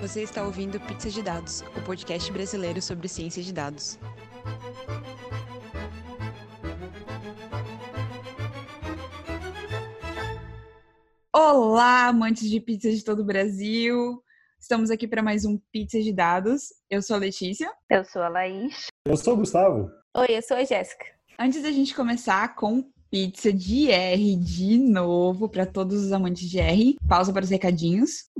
Você 0.00 0.22
está 0.22 0.42
ouvindo 0.42 0.80
Pizza 0.80 1.10
de 1.10 1.22
Dados, 1.22 1.62
o 1.76 1.82
podcast 1.84 2.32
brasileiro 2.32 2.80
sobre 2.80 3.06
ciência 3.06 3.42
de 3.42 3.52
dados. 3.52 3.98
Olá, 11.30 12.06
amantes 12.06 12.48
de 12.48 12.58
pizza 12.60 12.90
de 12.90 13.04
todo 13.04 13.20
o 13.20 13.24
Brasil! 13.26 14.22
Estamos 14.58 14.90
aqui 14.90 15.06
para 15.06 15.22
mais 15.22 15.44
um 15.44 15.58
Pizza 15.70 16.00
de 16.00 16.14
Dados. 16.14 16.72
Eu 16.88 17.02
sou 17.02 17.16
a 17.16 17.18
Letícia. 17.18 17.70
Eu 17.90 18.02
sou 18.02 18.22
a 18.22 18.28
Laís. 18.28 18.86
Eu 19.04 19.18
sou 19.18 19.34
o 19.34 19.36
Gustavo. 19.36 19.90
Oi, 20.16 20.28
eu 20.30 20.42
sou 20.42 20.56
a 20.56 20.64
Jéssica. 20.64 21.04
Antes 21.38 21.62
da 21.62 21.70
gente 21.70 21.94
começar 21.94 22.54
com 22.54 22.90
pizza 23.10 23.52
de 23.52 23.90
R 23.90 24.36
de 24.36 24.78
novo 24.78 25.46
para 25.46 25.66
todos 25.66 26.04
os 26.04 26.12
amantes 26.12 26.48
de 26.48 26.58
R, 26.58 26.96
pausa 27.06 27.32
para 27.32 27.44
os 27.44 27.50
recadinhos. 27.50 28.30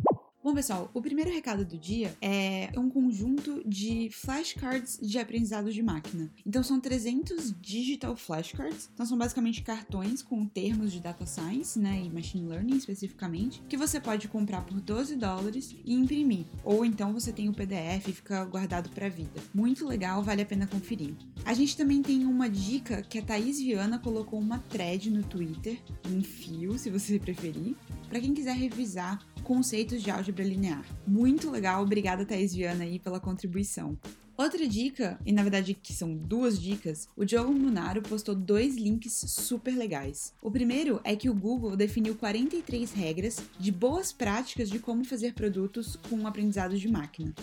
Bom, 0.51 0.57
pessoal, 0.57 0.91
o 0.93 1.01
primeiro 1.01 1.31
recado 1.31 1.65
do 1.65 1.79
dia 1.79 2.13
é 2.21 2.73
um 2.77 2.91
conjunto 2.91 3.63
de 3.65 4.11
flashcards 4.11 4.99
de 5.01 5.17
aprendizado 5.17 5.73
de 5.73 5.81
máquina. 5.81 6.29
Então, 6.45 6.61
são 6.61 6.81
300 6.81 7.55
digital 7.61 8.17
flashcards. 8.17 8.91
Então, 8.93 9.07
são 9.07 9.17
basicamente 9.17 9.63
cartões 9.63 10.23
com 10.23 10.45
termos 10.45 10.91
de 10.91 10.99
data 10.99 11.25
science, 11.25 11.79
né, 11.79 12.03
e 12.05 12.11
machine 12.11 12.49
learning 12.49 12.77
especificamente, 12.77 13.63
que 13.69 13.77
você 13.77 14.01
pode 14.01 14.27
comprar 14.27 14.63
por 14.63 14.81
12 14.81 15.15
dólares 15.15 15.73
e 15.85 15.95
imprimir. 15.95 16.47
Ou 16.65 16.85
então 16.85 17.13
você 17.13 17.33
tem 17.33 17.49
o 17.49 17.55
PDF 17.55 18.09
e 18.09 18.13
fica 18.13 18.45
guardado 18.45 18.91
para 18.91 19.07
a 19.07 19.09
vida. 19.09 19.41
Muito 19.55 19.87
legal, 19.87 20.21
vale 20.21 20.43
a 20.43 20.47
pena 20.47 20.67
conferir. 20.67 21.15
A 21.45 21.55
gente 21.55 21.77
também 21.77 22.03
tem 22.03 22.27
uma 22.27 22.51
dica 22.51 23.03
que 23.03 23.21
a 23.21 23.23
Thaís 23.23 23.61
Viana 23.61 24.01
colocou 24.01 24.41
uma 24.41 24.59
thread 24.59 25.11
no 25.11 25.23
Twitter, 25.23 25.79
um 26.11 26.25
fio, 26.25 26.77
se 26.77 26.91
você 26.91 27.21
preferir, 27.21 27.77
para 28.09 28.21
quem 28.21 28.35
quiser 28.35 28.57
revisar 28.57 29.25
conceitos 29.43 30.03
de 30.03 30.11
álgebra 30.11 30.45
linear. 30.45 30.85
Muito 31.07 31.51
legal, 31.51 31.83
obrigada 31.83 32.25
Thaís 32.25 32.55
Viana 32.55 32.85
aí 32.85 32.99
pela 32.99 33.21
contribuição. 33.21 33.99
Outra 34.37 34.67
dica, 34.67 35.21
e 35.27 35.33
na 35.33 35.43
verdade 35.43 35.75
que 35.75 35.93
são 35.93 36.17
duas 36.17 36.59
dicas, 36.59 37.07
o 37.15 37.27
Diogo 37.27 37.53
Munaro 37.53 38.01
postou 38.01 38.35
dois 38.35 38.75
links 38.75 39.13
super 39.13 39.77
legais. 39.77 40.33
O 40.41 40.51
primeiro 40.51 40.99
é 41.05 41.15
que 41.15 41.29
o 41.29 41.35
Google 41.35 41.77
definiu 41.77 42.15
43 42.15 42.91
regras 42.93 43.43
de 43.59 43.71
boas 43.71 44.13
práticas 44.13 44.71
de 44.71 44.79
como 44.79 45.05
fazer 45.05 45.35
produtos 45.35 45.97
com 46.09 46.27
aprendizado 46.27 46.79
de 46.79 46.89
máquina. 46.89 47.35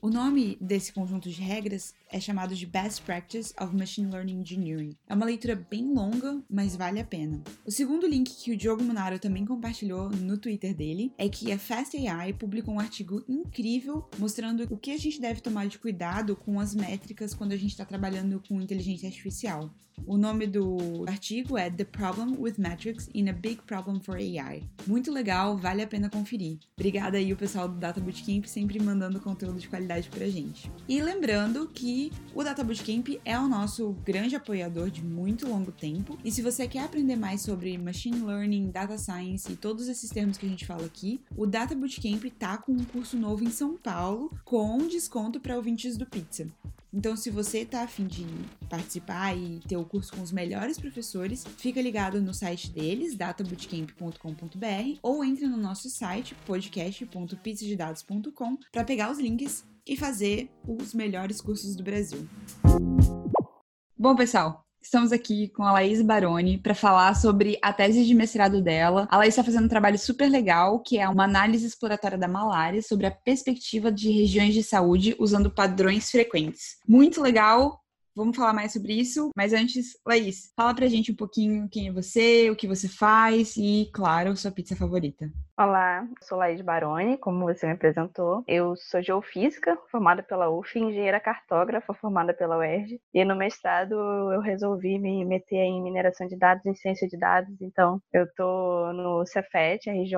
O 0.00 0.08
nome 0.08 0.56
desse 0.58 0.92
conjunto 0.92 1.28
de 1.28 1.42
regras 1.42 1.92
é 2.10 2.20
chamado 2.20 2.54
de 2.54 2.66
Best 2.66 3.02
Practice 3.02 3.54
of 3.60 3.74
Machine 3.76 4.10
Learning 4.10 4.40
Engineering. 4.40 4.96
É 5.06 5.14
uma 5.14 5.26
leitura 5.26 5.54
bem 5.54 5.92
longa, 5.92 6.42
mas 6.48 6.74
vale 6.74 7.00
a 7.00 7.04
pena. 7.04 7.42
O 7.66 7.70
segundo 7.70 8.06
link 8.06 8.34
que 8.34 8.52
o 8.52 8.56
Diogo 8.56 8.82
Munaro 8.82 9.18
também 9.18 9.44
compartilhou 9.44 10.10
no 10.10 10.38
Twitter 10.38 10.74
dele 10.74 11.12
é 11.18 11.28
que 11.28 11.52
a 11.52 11.58
Fast 11.58 11.96
AI 11.96 12.32
publicou 12.32 12.74
um 12.74 12.80
artigo 12.80 13.22
incrível 13.28 14.08
mostrando 14.18 14.66
o 14.70 14.76
que 14.76 14.90
a 14.90 14.98
gente 14.98 15.20
deve 15.20 15.40
tomar 15.40 15.66
de 15.66 15.78
cuidado 15.78 16.36
com 16.36 16.58
as 16.60 16.74
métricas 16.74 17.34
quando 17.34 17.52
a 17.52 17.56
gente 17.56 17.70
está 17.70 17.84
trabalhando 17.84 18.42
com 18.48 18.60
inteligência 18.60 19.08
artificial. 19.08 19.70
O 20.06 20.16
nome 20.16 20.46
do 20.46 21.04
artigo 21.08 21.58
é 21.58 21.68
The 21.68 21.84
Problem 21.84 22.36
with 22.38 22.54
Metrics 22.56 23.10
in 23.14 23.28
a 23.28 23.32
Big 23.32 23.62
Problem 23.62 24.00
for 24.00 24.16
AI. 24.16 24.62
Muito 24.86 25.12
legal, 25.12 25.56
vale 25.56 25.82
a 25.82 25.86
pena 25.86 26.08
conferir. 26.08 26.58
Obrigada 26.76 27.18
aí 27.18 27.32
o 27.32 27.36
pessoal 27.36 27.68
do 27.68 27.76
Data 27.76 28.00
Bootcamp 28.00 28.44
sempre 28.46 28.80
mandando 28.80 29.20
conteúdo 29.20 29.58
de 29.58 29.68
qualidade 29.68 30.08
pra 30.08 30.28
gente. 30.28 30.70
E 30.88 31.02
lembrando 31.02 31.68
que 31.68 31.97
o 32.34 32.42
Data 32.42 32.64
Bootcamp 32.64 33.08
é 33.24 33.38
o 33.38 33.48
nosso 33.48 33.92
grande 34.04 34.36
apoiador 34.36 34.90
de 34.90 35.02
muito 35.02 35.48
longo 35.48 35.72
tempo. 35.72 36.18
E 36.24 36.30
se 36.30 36.42
você 36.42 36.68
quer 36.68 36.84
aprender 36.84 37.16
mais 37.16 37.42
sobre 37.42 37.76
machine 37.76 38.20
learning, 38.20 38.70
data 38.70 38.96
science 38.96 39.52
e 39.52 39.56
todos 39.56 39.88
esses 39.88 40.10
termos 40.10 40.36
que 40.36 40.46
a 40.46 40.48
gente 40.48 40.66
fala 40.66 40.86
aqui, 40.86 41.20
o 41.36 41.46
Data 41.46 41.74
Bootcamp 41.74 42.24
tá 42.38 42.58
com 42.58 42.72
um 42.72 42.84
curso 42.84 43.16
novo 43.16 43.44
em 43.44 43.50
São 43.50 43.76
Paulo 43.76 44.32
com 44.44 44.86
desconto 44.86 45.40
para 45.40 45.56
ouvintes 45.56 45.96
do 45.96 46.06
Pizza. 46.06 46.46
Então, 46.92 47.16
se 47.16 47.30
você 47.30 47.64
tá 47.66 47.82
afim 47.82 48.06
de 48.06 48.24
participar 48.68 49.36
e 49.36 49.60
ter 49.68 49.76
o 49.76 49.84
curso 49.84 50.12
com 50.12 50.22
os 50.22 50.32
melhores 50.32 50.78
professores, 50.78 51.44
fica 51.58 51.82
ligado 51.82 52.18
no 52.20 52.32
site 52.32 52.70
deles, 52.70 53.14
databootcamp.com.br, 53.14 54.98
ou 55.02 55.22
entre 55.22 55.46
no 55.46 55.58
nosso 55.58 55.90
site, 55.90 56.34
podcast.pizzadedados.com, 56.46 58.56
para 58.72 58.84
pegar 58.84 59.10
os 59.10 59.18
links 59.18 59.66
e 59.88 59.96
fazer 59.96 60.50
os 60.66 60.92
melhores 60.92 61.40
cursos 61.40 61.74
do 61.74 61.82
Brasil. 61.82 62.28
Bom, 63.96 64.14
pessoal, 64.14 64.64
Estamos 64.80 65.12
aqui 65.12 65.48
com 65.48 65.64
a 65.64 65.72
Laís 65.72 66.00
Baroni 66.00 66.56
para 66.56 66.74
falar 66.74 67.14
sobre 67.14 67.58
a 67.60 67.72
tese 67.72 68.06
de 68.06 68.14
mestrado 68.14 68.62
dela. 68.62 69.06
A 69.10 69.18
Laís 69.18 69.34
está 69.34 69.42
fazendo 69.42 69.64
um 69.64 69.68
trabalho 69.68 69.98
super 69.98 70.30
legal, 70.30 70.80
que 70.80 70.98
é 70.98 71.06
uma 71.08 71.24
análise 71.24 71.66
exploratória 71.66 72.16
da 72.16 72.28
malária 72.28 72.80
sobre 72.80 73.04
a 73.04 73.10
perspectiva 73.10 73.90
de 73.90 74.10
regiões 74.10 74.54
de 74.54 74.62
saúde 74.62 75.16
usando 75.18 75.50
padrões 75.50 76.10
frequentes. 76.10 76.78
Muito 76.86 77.20
legal. 77.20 77.82
Vamos 78.18 78.36
falar 78.36 78.52
mais 78.52 78.72
sobre 78.72 78.94
isso, 78.94 79.30
mas 79.36 79.52
antes, 79.52 79.96
Laís, 80.04 80.52
fala 80.56 80.74
pra 80.74 80.88
gente 80.88 81.12
um 81.12 81.14
pouquinho 81.14 81.68
quem 81.70 81.86
é 81.86 81.92
você, 81.92 82.50
o 82.50 82.56
que 82.56 82.66
você 82.66 82.88
faz 82.88 83.56
e, 83.56 83.88
claro, 83.94 84.36
sua 84.36 84.50
pizza 84.50 84.74
favorita. 84.74 85.30
Olá, 85.56 86.04
sou 86.22 86.38
Laís 86.38 86.60
Baroni, 86.60 87.16
como 87.16 87.44
você 87.44 87.66
me 87.66 87.74
apresentou. 87.74 88.42
Eu 88.48 88.74
sou 88.74 89.00
geofísica, 89.00 89.78
formada 89.88 90.20
pela 90.20 90.50
UF, 90.50 90.78
engenheira 90.78 91.20
cartógrafa, 91.20 91.94
formada 91.94 92.34
pela 92.34 92.58
UERJ. 92.58 93.00
E 93.14 93.24
no 93.24 93.36
mestrado 93.36 93.94
eu 94.32 94.40
resolvi 94.40 94.98
me 94.98 95.24
meter 95.24 95.56
em 95.56 95.80
mineração 95.80 96.26
de 96.26 96.36
dados, 96.36 96.66
em 96.66 96.74
ciência 96.74 97.06
de 97.06 97.16
dados. 97.16 97.54
Então, 97.60 98.00
eu 98.12 98.26
tô 98.34 98.92
no 98.94 99.24
Cefet, 99.26 99.88
RJ, 99.88 100.16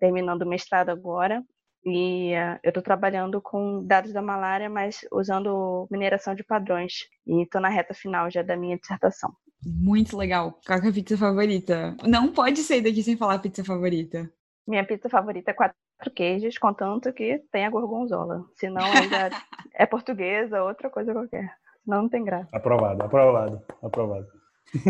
terminando 0.00 0.42
o 0.42 0.48
mestrado 0.48 0.90
agora. 0.90 1.44
E 1.86 2.32
uh, 2.34 2.58
eu 2.64 2.70
estou 2.70 2.82
trabalhando 2.82 3.40
com 3.40 3.84
dados 3.86 4.12
da 4.12 4.20
malária, 4.20 4.68
mas 4.68 5.06
usando 5.12 5.86
mineração 5.88 6.34
de 6.34 6.42
padrões. 6.42 7.04
E 7.24 7.44
estou 7.44 7.60
na 7.60 7.68
reta 7.68 7.94
final 7.94 8.28
já 8.28 8.42
da 8.42 8.56
minha 8.56 8.76
dissertação. 8.76 9.32
Muito 9.64 10.16
legal. 10.16 10.58
Qual 10.66 10.80
é 10.80 10.88
a 10.88 10.92
pizza 10.92 11.16
favorita? 11.16 11.96
Não 12.04 12.32
pode 12.32 12.60
sair 12.62 12.80
daqui 12.80 13.04
sem 13.04 13.16
falar 13.16 13.38
pizza 13.38 13.64
favorita. 13.64 14.28
Minha 14.66 14.84
pizza 14.84 15.08
favorita 15.08 15.52
é 15.52 15.54
quatro 15.54 15.76
queijos, 16.12 16.58
contanto 16.58 17.12
que 17.12 17.38
tenha 17.52 17.70
gorgonzola. 17.70 18.44
Senão 18.56 18.84
ainda 18.84 19.30
é 19.72 19.86
portuguesa, 19.86 20.64
outra 20.64 20.90
coisa 20.90 21.12
qualquer. 21.12 21.54
Senão 21.84 22.02
não 22.02 22.08
tem 22.08 22.24
graça. 22.24 22.48
Aprovado, 22.52 23.04
aprovado, 23.04 23.62
aprovado. 23.80 24.26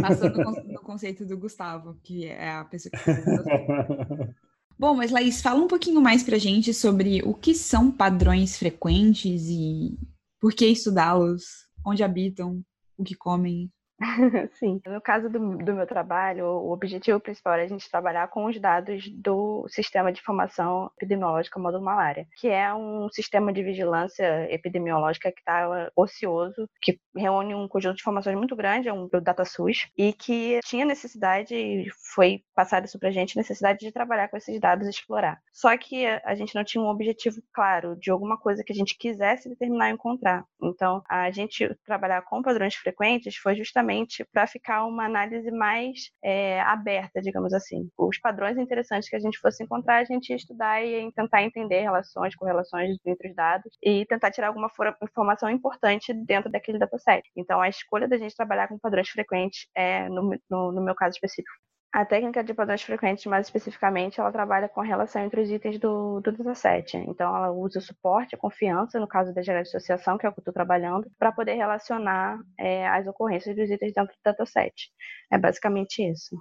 Passou 0.01 0.31
no, 0.31 0.73
no 0.73 0.81
conceito 0.81 1.27
do 1.27 1.37
Gustavo, 1.37 1.95
que 2.03 2.27
é 2.27 2.53
a 2.53 2.65
pessoa 2.65 2.91
que 2.91 2.99
Bom, 4.79 4.95
mas 4.95 5.11
Laís, 5.11 5.41
fala 5.41 5.61
um 5.61 5.69
pouquinho 5.69 6.03
mais 6.03 6.23
pra 6.23 6.37
gente 6.37 6.75
sobre 6.75 7.23
o 7.23 7.33
que 7.33 7.55
são 7.55 7.91
padrões 7.91 8.59
frequentes 8.59 9.47
e 9.49 9.99
por 10.39 10.53
que 10.53 10.67
estudá-los, 10.67 11.45
onde 11.85 12.03
habitam, 12.03 12.63
o 12.97 13.03
que 13.03 13.15
comem. 13.15 13.71
Sim. 14.55 14.81
No 14.87 15.01
caso 15.01 15.29
do, 15.31 15.39
do, 15.57 15.75
meu 15.75 15.87
trabalho, 15.87 16.47
o 16.47 16.73
objetivo 16.73 17.19
principal 17.19 17.55
é 17.55 17.65
a 17.65 17.69
gente 17.69 17.91
trabalhar 17.91 18.29
com 18.29 18.45
os 18.45 18.61
dados 18.61 19.09
do 19.09 19.67
Sistema 19.69 20.13
de 20.13 20.21
Informação 20.21 20.91
Epidemiológica 20.97 21.59
Módulo 21.59 21.85
Malária, 21.85 22.27
que 22.37 22.49
é 22.49 22.73
um 22.75 23.09
sistema 23.11 23.53
de 23.53 23.63
vigilância 23.63 24.53
epidemiológica 24.53 25.33
que 25.33 25.41
está 25.41 25.91
ocioso, 25.97 26.69
que 26.83 27.01
reúne 27.17 27.55
um 27.55 27.67
conjunto 27.67 27.97
de 27.97 28.03
informações 28.03 28.37
muito 28.37 28.55
grande, 28.55 28.89
é 28.89 28.93
um 28.93 29.09
DataSUS, 29.09 29.89
e 29.97 30.13
que 30.13 30.61
tinha 30.65 30.85
necessidade, 30.85 31.87
foi 32.15 32.43
passado 32.55 32.85
isso 32.85 32.99
para 32.99 33.09
a 33.09 33.13
gente, 33.13 33.37
necessidade 33.37 33.79
de 33.79 33.93
trabalhar 33.93 34.29
com 34.29 34.37
esses 34.37 34.61
dados 34.61 34.87
e 34.87 34.91
explorar. 34.91 35.41
Só 35.53 35.77
que 35.79 36.05
a 36.07 36.35
gente 36.35 36.55
não 36.55 36.65
tinha 36.65 36.83
um 36.83 36.89
objetivo 36.89 37.41
claro 37.53 37.97
de 37.97 38.11
alguma 38.11 38.37
coisa 38.37 38.63
que 38.63 38.73
a 38.73 38.77
gente 38.77 38.97
quisesse 38.99 39.49
determinar 39.49 39.89
e 39.89 39.95
encontrar. 39.95 40.45
Então, 40.63 41.03
a 41.09 41.31
gente 41.31 41.75
trabalhar 41.85 42.21
com 42.23 42.43
padrões 42.43 42.75
frequentes 42.75 43.37
foi 43.37 43.55
justamente 43.55 43.86
justamente 43.87 44.25
para 44.33 44.47
ficar 44.47 44.85
uma 44.85 45.05
análise 45.05 45.51
mais 45.51 46.11
é, 46.23 46.61
aberta, 46.63 47.23
digamos 47.23 47.53
assim. 47.53 47.89
Os 47.97 48.19
padrões 48.19 48.59
interessantes 48.59 49.09
que 49.09 49.17
a 49.17 49.21
gente 49.21 49.39
fosse 49.39 49.63
encontrar, 49.63 49.99
a 49.99 50.05
gente 50.05 50.31
ia 50.31 50.37
estudar 50.37 50.85
e 50.85 51.13
tentar 51.13 51.43
entender 51.43 51.81
relações, 51.81 52.35
correlações 52.35 52.97
entre 53.07 53.29
os 53.29 53.35
dados 53.35 53.73
e 53.83 54.05
tentar 54.07 54.31
tirar 54.31 54.49
alguma 54.49 54.71
informação 55.03 55.49
importante 55.49 56.13
dentro 56.13 56.51
daquele 56.51 56.79
dataset. 56.79 57.23
Então, 57.37 57.61
a 57.61 57.69
escolha 57.69 58.09
da 58.09 58.19
gente 58.19 58.35
trabalhar 58.35 58.69
com 58.69 58.79
padrões 58.79 59.09
frequentes 59.09 59.67
é, 59.75 60.09
no, 60.09 60.37
no, 60.51 60.73
no 60.73 60.83
meu 60.83 60.95
caso 60.95 61.15
específico, 61.15 61.55
a 61.97 62.05
técnica 62.05 62.45
de 62.45 62.53
padrões 62.53 62.83
frequentes, 62.83 63.25
mais 63.25 63.47
especificamente, 63.47 64.21
ela 64.21 64.31
trabalha 64.31 64.69
com 64.69 64.83
a 64.83 64.85
relação 64.85 65.25
entre 65.25 65.41
os 65.41 65.51
itens 65.51 65.79
do, 65.79 66.21
do 66.21 66.31
dataset. 66.31 66.95
Então, 66.95 67.35
ela 67.35 67.51
usa 67.51 67.79
o 67.79 67.83
suporte, 67.83 68.35
a 68.35 68.39
confiança, 68.39 69.01
no 69.01 69.09
caso 69.09 69.33
da 69.33 69.41
geral 69.41 69.63
de 69.63 69.71
associação, 69.71 70.19
que 70.19 70.27
é 70.27 70.29
o 70.29 70.33
que 70.33 70.39
eu 70.39 70.43
estou 70.43 70.53
trabalhando, 70.53 71.11
para 71.19 71.33
poder 71.33 71.55
relacionar 71.55 72.39
é, 72.59 72.87
as 72.87 73.07
ocorrências 73.07 73.57
dos 73.57 73.71
itens 73.71 73.95
dentro 73.95 74.13
do 74.13 74.21
dataset. 74.23 74.91
É 75.33 75.39
basicamente 75.39 76.07
isso. 76.07 76.37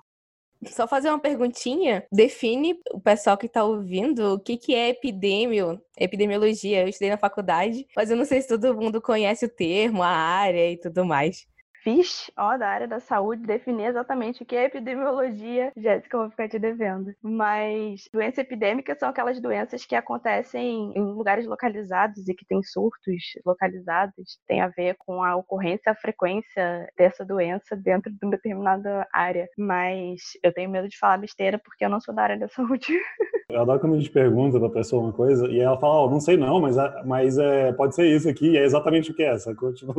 Só 0.65 0.85
fazer 0.89 1.07
uma 1.07 1.19
perguntinha. 1.19 2.05
Define 2.11 2.77
o 2.91 2.99
pessoal 2.99 3.37
que 3.37 3.45
está 3.45 3.63
ouvindo 3.63 4.33
o 4.33 4.39
que, 4.39 4.57
que 4.57 4.75
é 4.75 4.89
epidemio, 4.89 5.81
epidemiologia. 5.97 6.81
Eu 6.81 6.89
estudei 6.89 7.11
na 7.11 7.17
faculdade, 7.17 7.87
mas 7.95 8.11
eu 8.11 8.17
não 8.17 8.25
sei 8.25 8.41
se 8.41 8.49
todo 8.49 8.75
mundo 8.75 9.01
conhece 9.01 9.45
o 9.45 9.49
termo, 9.49 10.03
a 10.03 10.09
área 10.09 10.69
e 10.69 10.77
tudo 10.77 11.05
mais. 11.05 11.47
Fiche, 11.85 12.31
ó, 12.35 12.57
da 12.57 12.67
área 12.67 12.87
da 12.87 12.99
saúde, 12.99 13.45
definir 13.45 13.85
exatamente 13.85 14.41
o 14.41 14.45
que 14.45 14.55
é 14.55 14.65
epidemiologia. 14.65 15.71
Jéssica, 15.77 16.17
eu 16.17 16.21
vou 16.21 16.31
ficar 16.31 16.49
te 16.49 16.57
devendo. 16.57 17.13
Mas 17.21 18.09
doenças 18.11 18.39
epidêmicas 18.39 18.97
são 18.97 19.07
aquelas 19.07 19.39
doenças 19.39 19.85
que 19.85 19.93
acontecem 19.95 20.91
em 20.95 21.01
lugares 21.01 21.45
localizados 21.45 22.27
e 22.27 22.33
que 22.33 22.45
têm 22.45 22.63
surtos 22.63 23.21
localizados. 23.45 24.39
Tem 24.47 24.61
a 24.61 24.67
ver 24.67 24.95
com 24.97 25.23
a 25.23 25.35
ocorrência, 25.35 25.91
a 25.91 25.95
frequência 25.95 26.89
dessa 26.97 27.23
doença 27.23 27.75
dentro 27.75 28.11
de 28.11 28.17
uma 28.23 28.31
determinada 28.31 29.07
área. 29.13 29.47
Mas 29.55 30.21
eu 30.43 30.51
tenho 30.51 30.71
medo 30.71 30.89
de 30.89 30.97
falar 30.97 31.17
besteira 31.17 31.61
porque 31.63 31.85
eu 31.85 31.89
não 31.89 32.01
sou 32.01 32.15
da 32.15 32.23
área 32.23 32.39
da 32.39 32.47
saúde. 32.49 32.99
Eu 33.47 33.61
adoro 33.61 33.79
quando 33.79 33.93
a 33.93 33.99
gente 33.99 34.09
pergunta 34.09 34.59
pra 34.59 34.69
pessoa 34.69 35.03
uma 35.03 35.13
coisa 35.13 35.47
e 35.47 35.59
ela 35.59 35.79
fala, 35.79 35.93
ó, 35.93 36.07
oh, 36.07 36.09
não 36.09 36.19
sei 36.19 36.35
não, 36.35 36.59
mas, 36.59 36.75
mas 37.05 37.38
é, 37.38 37.71
pode 37.73 37.93
ser 37.93 38.07
isso 38.07 38.27
aqui, 38.27 38.49
e 38.49 38.57
é 38.57 38.63
exatamente 38.63 39.11
o 39.11 39.15
que 39.15 39.21
é, 39.21 39.38
sacou? 39.38 39.71
Tipo... 39.75 39.93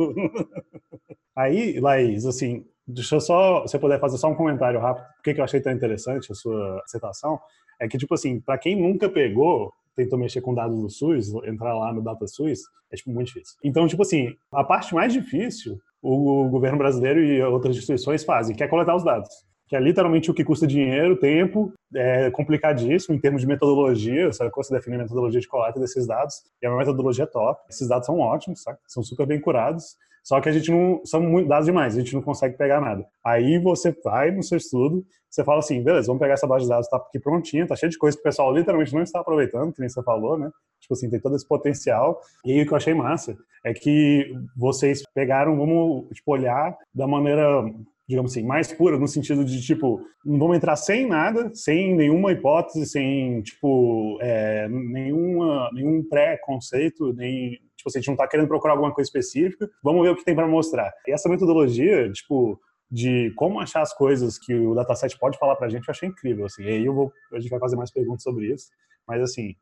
Aí, 1.37 1.79
Laís, 1.79 2.25
assim, 2.25 2.65
deixa 2.87 3.15
eu 3.15 3.21
só, 3.21 3.67
se 3.67 3.75
eu 3.75 3.79
puder 3.79 3.99
fazer 3.99 4.17
só 4.17 4.27
um 4.27 4.35
comentário 4.35 4.79
rápido, 4.79 5.05
porque 5.15 5.33
que 5.33 5.39
eu 5.39 5.45
achei 5.45 5.61
tão 5.61 5.71
interessante 5.71 6.31
a 6.31 6.35
sua 6.35 6.81
citação, 6.87 7.39
é 7.79 7.87
que, 7.87 7.97
tipo 7.97 8.13
assim, 8.15 8.39
para 8.39 8.57
quem 8.57 8.75
nunca 8.75 9.07
pegou, 9.07 9.71
tentou 9.95 10.17
mexer 10.17 10.41
com 10.41 10.53
dados 10.53 10.79
do 10.79 10.89
SUS, 10.89 11.33
entrar 11.45 11.75
lá 11.77 11.93
no 11.93 12.01
DataSUS, 12.01 12.61
é, 12.91 12.95
tipo, 12.95 13.11
muito 13.11 13.27
difícil. 13.27 13.55
Então, 13.63 13.87
tipo 13.87 14.01
assim, 14.01 14.35
a 14.51 14.63
parte 14.63 14.95
mais 14.95 15.13
difícil, 15.13 15.79
o 16.01 16.49
governo 16.49 16.77
brasileiro 16.77 17.23
e 17.23 17.41
outras 17.43 17.75
instituições 17.75 18.23
fazem, 18.23 18.55
que 18.55 18.63
é 18.63 18.67
coletar 18.67 18.95
os 18.95 19.03
dados 19.03 19.29
que 19.67 19.75
é 19.75 19.79
literalmente 19.79 20.31
o 20.31 20.33
que 20.33 20.45
custa 20.45 20.65
dinheiro, 20.65 21.17
tempo, 21.17 21.73
é 21.93 22.31
complicadíssimo 22.31 23.13
em 23.13 23.19
termos 23.19 23.41
de 23.41 23.47
metodologia, 23.47 24.31
sabe? 24.31 24.49
Como 24.49 24.63
você 24.63 24.73
define 24.73 24.95
a 24.95 24.99
metodologia 24.99 25.41
de 25.41 25.47
coleta 25.47 25.79
desses 25.79 26.07
dados, 26.07 26.35
e 26.61 26.65
é 26.65 26.69
uma 26.69 26.77
metodologia 26.77 27.27
top. 27.27 27.61
Esses 27.69 27.87
dados 27.87 28.05
são 28.05 28.19
ótimos, 28.19 28.63
sabe? 28.63 28.77
São 28.87 29.03
super 29.03 29.27
bem 29.27 29.41
curados, 29.41 29.97
só 30.27 30.41
que 30.41 30.49
a 30.49 30.51
gente 30.51 30.69
não, 30.69 30.99
são 31.05 31.21
muito 31.21 31.47
dados 31.47 31.67
demais, 31.67 31.95
a 31.95 31.99
gente 32.01 32.13
não 32.13 32.21
consegue 32.21 32.57
pegar 32.57 32.81
nada. 32.81 33.07
Aí 33.25 33.57
você 33.59 33.95
vai 34.03 34.29
no 34.29 34.43
seu 34.43 34.57
estudo, 34.57 35.05
você 35.29 35.41
fala 35.41 35.59
assim, 35.59 35.81
beleza, 35.81 36.07
vamos 36.07 36.19
pegar 36.19 36.33
essa 36.33 36.45
base 36.45 36.65
de 36.65 36.69
dados, 36.69 36.89
tá 36.89 36.97
aqui 36.97 37.17
prontinha, 37.17 37.65
tá 37.65 37.77
cheio 37.77 37.89
de 37.89 37.97
coisa 37.97 38.17
que 38.17 38.19
o 38.19 38.23
pessoal 38.23 38.53
literalmente 38.53 38.93
não 38.93 39.03
está 39.03 39.21
aproveitando, 39.21 39.71
que 39.71 39.79
nem 39.79 39.87
você 39.87 40.03
falou, 40.03 40.37
né? 40.37 40.51
Tipo 40.81 40.95
assim, 40.95 41.09
tem 41.09 41.21
todo 41.21 41.33
esse 41.33 41.47
potencial. 41.47 42.19
E 42.43 42.51
aí 42.51 42.61
o 42.61 42.67
que 42.67 42.73
eu 42.73 42.75
achei 42.75 42.93
massa 42.93 43.37
é 43.63 43.73
que 43.73 44.29
vocês 44.53 45.01
pegaram, 45.15 45.55
vamos, 45.55 46.09
tipo, 46.09 46.29
olhar 46.29 46.75
da 46.93 47.07
maneira 47.07 47.63
digamos 48.09 48.31
assim, 48.31 48.43
mais 48.45 48.71
pura, 48.71 48.97
no 48.97 49.07
sentido 49.07 49.43
de, 49.43 49.61
tipo, 49.61 50.01
não 50.25 50.39
vamos 50.39 50.55
entrar 50.55 50.77
sem 50.77 51.05
nada, 51.05 51.51
sem 51.53 51.93
nenhuma 51.93 52.31
hipótese, 52.31 52.85
sem, 52.85 53.41
tipo, 53.41 54.17
é, 54.21 54.67
nenhuma, 54.69 55.69
nenhum 55.73 56.01
pré-conceito, 56.07 57.13
nem, 57.13 57.59
tipo, 57.77 57.89
assim, 57.89 57.99
a 57.99 58.01
gente 58.01 58.07
não 58.07 58.15
está 58.15 58.27
querendo 58.27 58.47
procurar 58.47 58.73
alguma 58.73 58.93
coisa 58.93 59.07
específica, 59.07 59.69
vamos 59.83 60.03
ver 60.03 60.09
o 60.09 60.15
que 60.15 60.25
tem 60.25 60.35
para 60.35 60.47
mostrar. 60.47 60.91
E 61.07 61.11
essa 61.11 61.29
metodologia, 61.29 62.11
tipo, 62.11 62.59
de 62.89 63.31
como 63.35 63.59
achar 63.59 63.81
as 63.81 63.93
coisas 63.93 64.37
que 64.37 64.53
o 64.53 64.73
dataset 64.73 65.17
pode 65.19 65.37
falar 65.37 65.55
para 65.55 65.67
a 65.67 65.69
gente, 65.69 65.87
eu 65.87 65.91
achei 65.91 66.09
incrível, 66.09 66.45
assim, 66.45 66.63
e 66.63 66.69
aí 66.69 66.85
eu 66.85 66.93
vou, 66.93 67.11
a 67.33 67.39
gente 67.39 67.49
vai 67.49 67.59
fazer 67.59 67.75
mais 67.75 67.91
perguntas 67.91 68.23
sobre 68.23 68.53
isso, 68.53 68.67
mas, 69.07 69.21
assim, 69.21 69.55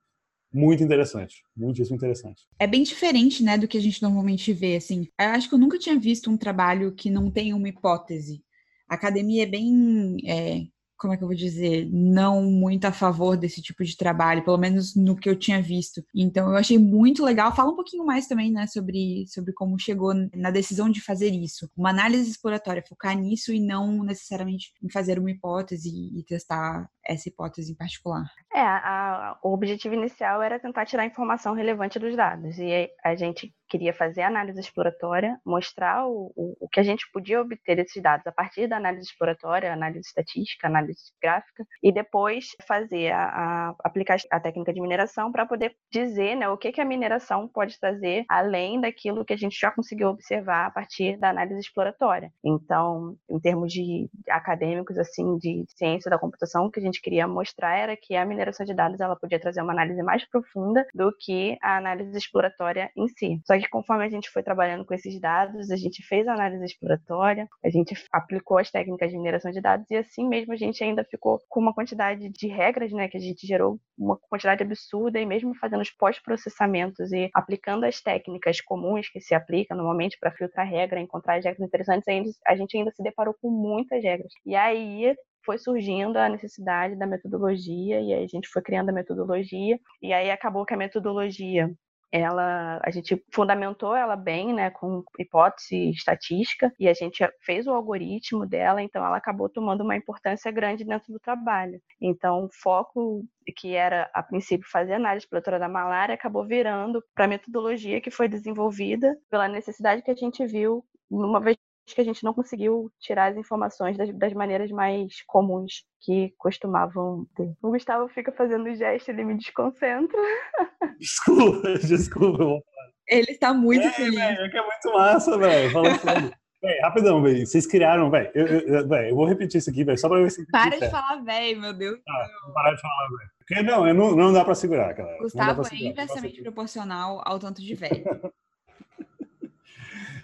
muito 0.54 0.84
interessante, 0.84 1.44
muitíssimo 1.56 1.98
interessante. 1.98 2.44
É 2.58 2.66
bem 2.66 2.84
diferente, 2.84 3.44
né, 3.44 3.58
do 3.58 3.68
que 3.68 3.78
a 3.78 3.82
gente 3.82 4.02
normalmente 4.02 4.54
vê, 4.54 4.78
assim. 4.78 5.08
Eu 5.20 5.28
acho 5.30 5.50
que 5.50 5.56
eu 5.56 5.60
nunca 5.60 5.78
tinha 5.78 6.00
visto 6.00 6.32
um 6.32 6.38
trabalho 6.38 6.94
que 6.94 7.10
não 7.10 7.30
tem 7.30 7.54
uma 7.54 7.68
hipótese. 7.68 8.42
A 8.88 8.96
academia 8.96 9.44
é 9.44 9.48
bem 9.48 10.18
é, 10.26 10.62
como 10.98 11.14
é 11.14 11.18
que 11.18 11.24
eu 11.24 11.28
vou 11.28 11.36
dizer, 11.36 11.90
não 11.92 12.44
muito 12.44 12.86
a 12.86 12.92
favor 12.92 13.38
desse 13.38 13.62
tipo 13.62 13.84
de 13.84 13.96
trabalho, 13.96 14.44
pelo 14.44 14.58
menos 14.58 14.96
no 14.96 15.16
que 15.16 15.30
eu 15.30 15.36
tinha 15.36 15.62
visto. 15.62 16.04
Então 16.14 16.50
eu 16.50 16.56
achei 16.56 16.78
muito 16.78 17.24
legal. 17.24 17.56
Fala 17.56 17.72
um 17.72 17.76
pouquinho 17.76 18.06
mais 18.06 18.28
também, 18.28 18.52
né, 18.52 18.68
sobre, 18.68 19.26
sobre 19.28 19.54
como 19.54 19.80
chegou 19.80 20.14
na 20.34 20.52
decisão 20.52 20.90
de 20.90 21.02
fazer 21.02 21.30
isso. 21.30 21.70
Uma 21.78 21.90
análise 21.90 22.30
exploratória, 22.30 22.84
focar 22.88 23.18
nisso 23.18 23.54
e 23.54 23.60
não 23.60 24.04
necessariamente 24.04 24.74
em 24.84 24.90
fazer 24.90 25.20
uma 25.20 25.32
hipótese 25.32 25.90
e 25.90 26.24
testar 26.24 26.90
essa 27.08 27.30
hipótese 27.30 27.72
em 27.72 27.76
particular. 27.76 28.26
É, 28.54 28.60
a, 28.62 29.38
o 29.44 29.54
objetivo 29.54 29.96
inicial 29.96 30.42
era 30.42 30.60
tentar 30.60 30.86
tirar 30.86 31.06
informação 31.06 31.54
relevante 31.54 32.00
dos 32.00 32.16
dados. 32.16 32.58
E 32.58 32.90
a 33.04 33.16
gente 33.16 33.54
queria 33.68 33.94
fazer 33.94 34.22
a 34.22 34.28
análise 34.28 34.60
exploratória, 34.60 35.40
mostrar 35.46 36.08
o, 36.08 36.32
o, 36.36 36.56
o 36.62 36.70
que 36.70 36.80
a 36.80 36.84
gente 36.84 37.06
podia 37.12 37.42
obter 37.42 37.76
desses 37.76 38.02
dados 38.02 38.26
a 38.28 38.32
partir 38.32 38.68
da 38.68 38.78
análise 38.78 39.08
exploratória, 39.08 39.74
análise 39.74 40.08
estatística, 40.08 40.68
análise 40.68 41.12
gráfica, 41.22 41.66
e 41.82 41.92
depois 41.92 42.50
fazer 42.68 43.12
a, 43.12 43.26
a 43.26 43.76
aplicar 43.84 44.18
a 44.32 44.40
técnica 44.40 44.74
de 44.74 44.82
mineração 44.82 45.32
para 45.32 45.46
poder 45.46 45.76
dizer 45.92 46.36
né, 46.36 46.48
o 46.50 46.58
que, 46.58 46.72
que 46.72 46.82
a 46.82 46.86
mineração 46.86 47.48
pode 47.48 47.80
trazer 47.80 48.26
além 48.30 48.80
daquilo 48.80 49.26
que 49.26 49.34
a 49.34 49.38
gente 49.38 49.60
já 49.60 49.72
conseguiu 49.72 50.10
observar 50.10 50.68
a 50.68 50.72
partir 50.72 51.18
da 51.18 51.30
análise 51.30 51.60
exploratória. 51.60 52.32
Então, 52.44 53.18
em 53.30 53.40
termos 53.40 53.72
de 53.72 54.10
acadêmicos, 54.30 54.98
assim, 54.98 55.38
de 55.38 55.66
ciência 55.76 56.10
da 56.10 56.20
computação, 56.20 56.70
que 56.70 56.80
a 56.80 56.84
gente 56.84 56.95
queria 57.00 57.28
mostrar 57.28 57.78
era 57.78 57.96
que 57.96 58.16
a 58.16 58.26
mineração 58.26 58.66
de 58.66 58.74
dados 58.74 59.00
ela 59.00 59.16
podia 59.16 59.40
trazer 59.40 59.62
uma 59.62 59.74
análise 59.74 60.02
mais 60.04 60.28
profunda 60.30 60.86
do 60.94 61.12
que 61.20 61.58
a 61.62 61.78
análise 61.78 62.18
exploratória 62.18 62.92
em 62.96 63.08
si. 63.08 63.42
Só 63.46 63.58
que 63.58 63.68
conforme 63.70 64.06
a 64.06 64.10
gente 64.10 64.30
foi 64.30 64.44
trabalhando 64.44 64.86
com 64.86 64.94
esses 64.94 65.20
dados, 65.20 65.72
a 65.72 65.76
gente 65.78 66.04
fez 66.04 66.28
a 66.28 66.34
análise 66.34 66.64
exploratória, 66.66 67.48
a 67.64 67.70
gente 67.70 67.96
aplicou 68.12 68.58
as 68.58 68.70
técnicas 68.70 69.10
de 69.10 69.18
mineração 69.18 69.52
de 69.52 69.62
dados 69.62 69.90
e 69.90 69.96
assim 69.96 70.28
mesmo 70.28 70.54
a 70.54 70.56
gente 70.56 70.66
gente 70.66 70.84
ainda 70.84 71.04
ficou 71.04 71.40
com 71.48 71.60
uma 71.60 71.74
quantidade 71.74 72.30
de 72.30 72.48
regras, 72.48 72.92
né, 72.92 73.08
que 73.08 73.18
a 73.18 73.20
gente 73.20 73.48
gerou 73.48 73.80
uma 73.98 74.18
quantidade 74.18 74.62
absurda 74.64 75.20
e 75.20 75.26
mesmo 75.26 75.56
fazendo 75.56 75.82
os 75.82 75.92
pós-processamentos 75.92 77.12
e 77.12 77.30
aplicando 77.34 77.86
as 77.86 78.02
técnicas 78.02 78.60
comuns 78.62 79.10
que 79.10 79.22
se 79.22 79.34
aplicam 79.34 79.78
normalmente 79.78 80.18
para 80.20 80.32
filtrar 80.32 80.68
regra, 80.68 81.00
encontrar 81.00 81.38
as 81.38 81.46
regras 81.46 81.66
interessantes, 81.66 82.38
a 82.46 82.56
gente 82.56 82.78
ainda 82.78 82.92
se 82.92 83.02
deparou 83.02 83.34
com 83.42 83.50
muitas 83.50 84.04
regras. 84.04 84.32
E 84.46 84.56
aí 84.56 85.16
foi 85.46 85.58
surgindo 85.58 86.18
a 86.18 86.30
necessidade 86.30 86.96
da 86.96 87.08
metodologia 87.08 88.02
e 88.02 88.14
aí 88.14 88.24
a 88.24 88.28
gente 88.28 88.48
foi 88.50 88.62
criando 88.62 88.90
a 88.90 88.94
metodologia 88.94 89.80
e 90.02 90.14
aí 90.14 90.32
acabou 90.32 90.66
que 90.66 90.74
a 90.74 90.78
metodologia 90.78 91.70
ela 92.12 92.80
a 92.84 92.92
gente 92.92 93.22
fundamentou 93.34 93.96
ela 93.96 94.16
bem, 94.16 94.54
né, 94.54 94.70
com 94.70 95.04
hipótese 95.20 95.90
estatística 95.90 96.72
e 96.80 96.88
a 96.88 96.94
gente 96.94 97.28
fez 97.42 97.68
o 97.68 97.72
algoritmo 97.72 98.46
dela, 98.46 98.82
então 98.82 99.06
ela 99.06 99.18
acabou 99.18 99.50
tomando 99.50 99.82
uma 99.84 99.96
importância 99.98 100.52
grande 100.52 100.86
dentro 100.86 101.12
do 101.12 101.20
trabalho. 101.20 101.82
Então, 102.02 102.46
o 102.46 102.50
foco 102.62 103.26
que 103.58 103.76
era 103.76 104.10
a 104.14 104.24
princípio 104.24 104.68
fazer 104.70 104.94
análise 104.94 105.26
exploratória 105.26 105.60
da 105.60 105.70
malária 105.70 106.16
acabou 106.16 106.46
virando 106.46 107.04
para 107.14 107.26
a 107.26 107.28
metodologia 107.28 108.02
que 108.02 108.12
foi 108.12 108.28
desenvolvida 108.28 109.16
pela 109.30 109.48
necessidade 109.48 110.02
que 110.02 110.12
a 110.12 110.16
gente 110.16 110.46
viu 110.46 110.86
uma 111.10 111.40
vez 111.40 111.58
que 111.94 112.02
a 112.02 112.04
gente 112.04 112.24
não 112.24 112.34
conseguiu 112.34 112.92
tirar 113.00 113.32
as 113.32 113.38
informações 113.38 113.98
das, 113.98 114.12
das, 114.18 114.34
maneiras 114.34 114.72
mais 114.72 115.22
comuns 115.28 115.86
que 116.02 116.34
costumavam 116.38 117.28
ter. 117.36 117.54
O 117.62 117.72
Gustavo 117.72 118.08
fica 118.10 118.32
fazendo 118.32 118.74
gesto, 118.76 119.10
ele 119.10 119.24
me 119.24 119.36
desconcentra. 119.36 120.20
Desculpa, 121.00 121.74
desculpa. 121.80 122.64
Ele 123.08 123.32
está 123.32 123.54
muito 123.54 123.86
é, 123.86 123.92
feliz. 123.92 124.16
Véio, 124.16 124.42
é 124.42 124.50
que 124.50 124.58
é 124.58 124.62
muito 124.62 124.94
massa, 124.94 125.38
velho. 125.38 125.72
Fala 125.72 125.96
sério. 126.00 126.32
Véi, 126.66 126.80
rapidão, 126.80 127.22
velho. 127.22 127.46
Vocês 127.46 127.68
criaram, 127.68 128.10
velho. 128.10 128.32
Eu, 128.34 128.48
eu, 128.48 128.88
eu, 128.90 129.16
vou 129.16 129.26
repetir 129.26 129.60
isso 129.60 129.70
aqui, 129.70 129.84
velho, 129.84 129.98
só 130.00 130.10
pra 130.10 130.18
ver 130.18 130.32
se. 130.32 130.44
Para 130.48 130.80
de 130.80 130.90
falar, 130.90 131.22
velho, 131.22 131.62
meu 131.62 131.74
Deus. 131.74 132.00
Ah, 132.08 132.28
vou 132.46 132.54
parar 132.54 132.74
de 132.74 132.82
falar, 132.82 133.08
velho. 133.10 133.30
Porque 133.38 133.62
não, 133.62 133.94
não, 133.94 134.16
não 134.16 134.34
dá 134.34 134.44
pra 134.44 134.56
segurar, 134.56 134.96
cara. 134.96 135.18
Gustavo 135.20 135.62
é 135.62 135.76
inversamente 135.76 136.42
proporcional 136.42 137.22
ao 137.24 137.38
tanto 137.38 137.62
de 137.62 137.76
velho. 137.76 138.04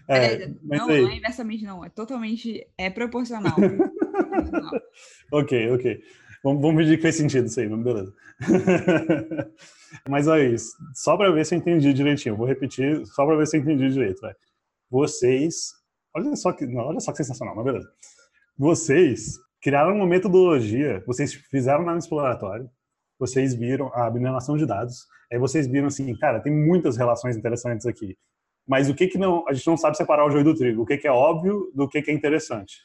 É, 0.08 0.48
não, 0.64 0.88
não 0.88 0.90
é 0.90 1.16
inversamente, 1.16 1.64
não. 1.64 1.84
É 1.86 1.90
totalmente 1.90 2.66
é 2.78 2.90
proporcional. 2.90 3.56
ok, 5.32 5.72
ok. 5.72 6.04
Vamos, 6.44 6.62
vamos 6.62 6.84
pedir 6.84 6.98
que 6.98 7.04
fez 7.04 7.16
sentido 7.16 7.46
isso 7.46 7.60
aí, 7.60 7.70
beleza. 7.70 8.14
mas 10.10 10.28
aí, 10.28 10.56
só 10.94 11.16
para 11.16 11.32
ver 11.32 11.46
se 11.46 11.54
eu 11.54 11.60
entendi 11.60 11.94
direitinho, 11.94 12.36
vou 12.36 12.48
repetir 12.48 13.06
só 13.08 13.26
para 13.26 13.38
ver 13.38 13.48
se 13.48 13.58
eu 13.58 13.62
entendi 13.62 13.90
direito. 13.92 14.22
Véio. 14.22 14.36
Vocês, 14.90 15.74
olha 16.16 16.36
só 16.36 16.52
que, 16.52 16.66
não, 16.66 16.82
olha 16.82 17.00
só 17.00 17.12
que 17.12 17.18
sensacional, 17.18 17.56
mas 17.56 17.66
beleza. 17.66 17.88
Vocês 18.58 19.40
criaram 19.62 19.96
uma 19.96 20.08
metodologia, 20.08 21.04
vocês 21.06 21.34
fizeram 21.34 21.84
na 21.84 21.96
exploratório, 21.96 22.70
vocês 23.20 23.54
viram 23.54 23.92
a 23.94 24.10
mineração 24.10 24.58
de 24.58 24.66
dados, 24.66 25.06
aí 25.32 25.38
vocês 25.38 25.68
viram 25.68 25.88
assim, 25.88 26.12
cara, 26.18 26.40
tem 26.40 26.52
muitas 26.52 26.98
relações 26.98 27.38
interessantes 27.38 27.86
aqui 27.86 28.18
mas 28.72 28.90
o 28.90 28.96
que 28.96 29.06
que 29.06 29.18
não, 29.18 29.46
a 29.50 29.52
gente 29.52 29.68
não 29.68 29.76
sabe 29.76 29.98
separar 29.98 30.26
o 30.26 30.32
joio 30.32 30.46
do 30.46 30.56
trigo, 30.56 30.84
o 30.84 30.86
que 30.86 30.98
que 30.98 31.06
é 31.06 31.12
óbvio 31.12 31.70
do 31.76 31.90
que 31.90 32.02
que 32.02 32.10
é 32.10 32.14
interessante. 32.14 32.78